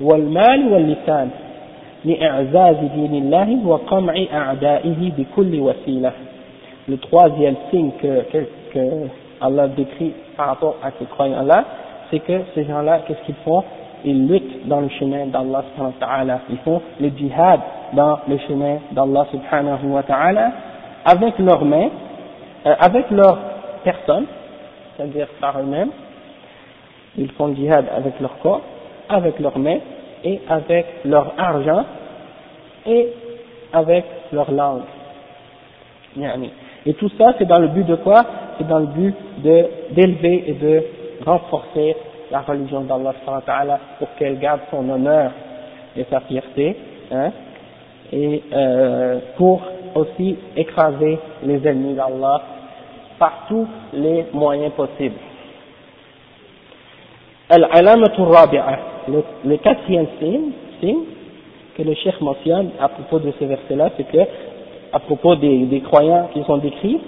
والمال 0.00 0.72
واللسان 0.72 1.30
لإعزاز 2.04 2.76
دين 2.94 3.14
الله 3.14 3.66
وقمع 3.66 4.14
أعدائه 4.32 5.12
بكل 5.18 5.60
وسيلة. 5.60 6.12
Le 6.86 6.98
troisième 6.98 7.56
signe 7.70 7.92
que, 8.02 8.20
que, 8.30 8.38
que 8.72 9.08
Allah 9.40 9.68
décrit 9.68 10.12
par 10.36 10.48
rapport 10.48 10.76
à 10.82 10.90
ces 10.98 11.06
croyants-là, 11.06 11.64
c'est 12.10 12.18
que 12.20 12.40
ces 12.54 12.64
gens-là, 12.64 13.00
qu'est-ce 13.06 13.22
qu'ils 13.24 13.34
font 13.44 13.64
Ils 14.04 14.28
luttent 14.28 14.68
dans 14.68 14.80
le 14.80 14.88
chemin 14.90 15.26
d'Allah 15.26 15.64
subhanahu 15.72 15.94
wa 16.00 16.06
ta'ala. 16.06 16.40
Ils 16.50 16.58
font 16.58 16.82
le 17.00 17.08
djihad 17.08 17.60
dans 17.94 18.18
le 18.28 18.36
chemin 18.38 18.76
d'Allah 18.92 19.26
subhanahu 19.32 19.86
wa 19.86 20.02
ta'ala 20.02 20.52
avec 21.06 21.38
leurs 21.38 21.64
mains, 21.64 21.88
euh, 22.66 22.74
avec 22.80 23.10
leur 23.10 23.38
personne, 23.82 24.26
c'est-à-dire 24.99 25.27
par 25.39 25.59
eux-mêmes. 25.59 25.91
Ils 27.17 27.31
font 27.31 27.47
le 27.47 27.55
djihad 27.55 27.85
avec 27.95 28.19
leur 28.19 28.37
corps, 28.39 28.61
avec 29.07 29.39
leurs 29.39 29.57
mains 29.57 29.79
et 30.23 30.41
avec 30.49 30.85
leur 31.05 31.33
argent 31.37 31.85
et 32.85 33.07
avec 33.71 34.05
leur 34.33 34.51
langue. 34.51 34.81
Et 36.85 36.93
tout 36.95 37.09
ça, 37.17 37.33
c'est 37.37 37.45
dans 37.45 37.59
le 37.59 37.69
but 37.69 37.85
de 37.85 37.95
quoi? 37.95 38.25
C'est 38.57 38.67
dans 38.67 38.79
le 38.79 38.87
but 38.87 39.15
d'élever 39.41 40.43
et 40.47 40.53
de 40.53 40.83
renforcer 41.25 41.95
la 42.31 42.41
religion 42.41 42.81
d'Allah 42.81 43.13
pour 43.97 44.09
qu'elle 44.17 44.37
garde 44.39 44.61
son 44.69 44.87
honneur 44.89 45.31
et 45.95 46.05
sa 46.09 46.19
fierté, 46.21 46.75
hein, 47.11 47.31
et 48.11 48.43
euh, 48.53 49.19
pour 49.37 49.61
aussi 49.95 50.37
écraser 50.55 51.19
les 51.43 51.67
ennemis 51.67 51.95
d'Allah 51.95 52.41
par 53.18 53.46
tous 53.48 53.66
les 53.92 54.26
moyens 54.32 54.72
possibles. 54.72 55.16
Le 57.50 59.56
quatrième 59.56 60.06
signe, 60.18 60.50
signe 60.80 61.00
que 61.76 61.82
le 61.82 61.94
Cheikh 61.94 62.20
mentionne 62.20 62.70
à 62.80 62.88
propos 62.88 63.18
de 63.18 63.32
ce 63.38 63.44
verset-là, 63.44 63.90
c'est 63.96 64.10
que, 64.10 64.18
à 64.92 64.98
propos 65.00 65.34
des, 65.36 65.66
des 65.66 65.80
croyants 65.80 66.28
qui 66.32 66.42
sont 66.44 66.56
décrits, 66.58 67.00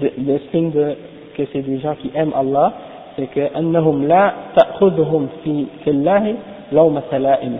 le 0.00 0.38
signe 0.50 0.70
de, 0.70 0.94
que 1.36 1.42
c'est 1.52 1.62
des 1.62 1.78
gens 1.80 1.94
qui 1.96 2.10
aiment 2.14 2.32
Allah, 2.34 2.72
c'est 3.16 3.26
que 3.26 3.58
أنهم 3.58 4.08
لا 4.08 4.32
تأخذهم 4.56 5.28
في 5.44 5.66
في 5.84 5.90
الله 5.90 6.34
لومة 6.72 7.18
لائم 7.18 7.58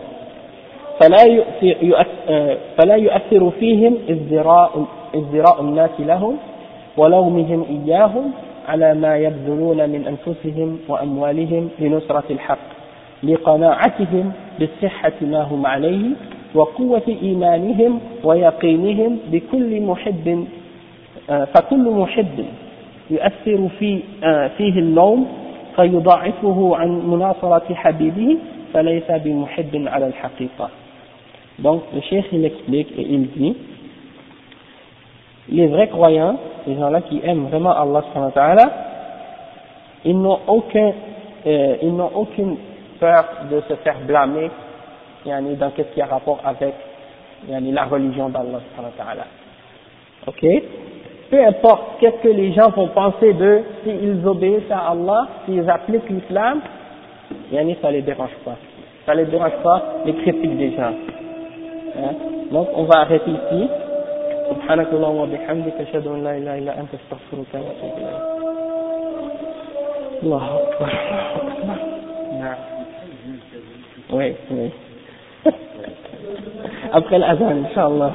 فلا 1.00 1.24
يؤثر, 1.24 2.06
فلا 2.78 2.96
يؤثر 2.96 3.50
فيهم 3.60 3.98
ازدراء 4.10 4.84
ازدراء 5.14 5.60
الناس 5.60 5.90
لهم 5.98 6.36
ولومهم 6.97 7.65
إياهم 7.69 8.31
على 8.67 8.93
ما 8.93 9.17
يبذلون 9.17 9.89
من 9.89 10.01
أنفسهم 10.07 10.79
وأموالهم 10.87 11.69
لنصرة 11.79 12.23
الحق 12.29 12.67
لقناعتهم 13.23 14.31
بصحة 14.61 15.13
ما 15.21 15.41
هم 15.41 15.65
عليه 15.65 16.05
وقوة 16.55 17.07
إيمانهم 17.21 17.99
ويقينهم 18.23 19.17
بكل 19.31 19.81
محب 19.81 20.45
فكل 21.27 21.89
محب 21.91 22.45
يؤثر 23.09 23.67
في 23.79 23.99
فيه 24.57 24.79
اللوم 24.79 25.27
فيضاعفه 25.75 26.75
عن 26.75 26.89
مناصرة 27.07 27.73
حبيبه 27.73 28.37
فليس 28.73 29.11
بمحب 29.11 29.87
على 29.87 30.07
الحقيقة. 30.07 30.69
Donc, 31.59 31.81
le 31.95 32.01
cheikh, 32.01 32.25
il 32.33 32.45
explique 32.45 32.91
et 32.97 33.01
il 33.01 33.27
dit, 33.31 33.55
les 35.49 35.67
vrais 35.67 35.87
croyants, 35.87 36.37
les 36.65 36.75
gens-là 36.75 37.01
qui 37.01 37.21
aiment 37.23 37.47
vraiment 37.47 37.71
Allah 37.71 38.01
ils 40.05 40.17
n'ont 40.17 40.39
aucun, 40.47 40.91
euh, 41.45 41.75
ils 41.81 41.95
n'ont 41.95 42.11
aucune 42.15 42.55
peur 42.99 43.25
de 43.51 43.61
se 43.61 43.73
faire 43.75 43.97
blâmer, 44.05 44.49
yani, 45.25 45.55
dans 45.55 45.71
ce 45.75 45.81
qui 45.81 46.01
a 46.01 46.05
rapport 46.05 46.39
avec, 46.45 46.73
yani, 47.47 47.71
la 47.71 47.85
religion 47.85 48.29
d'Allah. 48.29 48.59
Ok? 50.25 50.45
Peu 51.29 51.45
importe 51.45 51.99
qu'est-ce 51.99 52.23
que 52.23 52.29
les 52.29 52.53
gens 52.53 52.69
vont 52.69 52.87
penser 52.87 53.33
d'eux, 53.33 53.63
s'ils 53.83 54.25
obéissent 54.25 54.71
à 54.71 54.91
Allah, 54.91 55.27
s'ils 55.45 55.69
appliquent 55.69 56.09
l'islam, 56.09 56.61
yani, 57.51 57.75
ça 57.81 57.91
les 57.91 58.01
dérange 58.01 58.35
pas. 58.45 58.55
Ça 59.05 59.13
les 59.13 59.25
dérange 59.25 59.57
pas 59.63 59.83
les 60.05 60.13
critiques 60.13 60.57
des 60.57 60.71
gens. 60.71 60.93
Hein? 61.97 62.13
Donc, 62.51 62.69
on 62.75 62.83
va 62.83 62.99
arrêter 62.99 63.31
ici. 63.31 63.67
سبحانك 64.49 64.87
اللهم 64.93 65.15
وبحمدك 65.15 65.73
أشهد 65.81 66.07
أن 66.07 66.23
لا 66.23 66.37
إله 66.37 66.57
إلا 66.57 66.79
أنت 66.79 66.89
أستغفرك 66.93 67.51
وأتوب 67.53 67.93
إليك 67.97 68.21
الله 70.23 70.45
أكبر 70.63 70.91
نعم 72.39 72.59
Oui, 74.09 74.31
oui. 74.51 74.71
Après 76.93 77.19
l'azan, 77.19 77.49
Inch'Allah. 77.59 78.13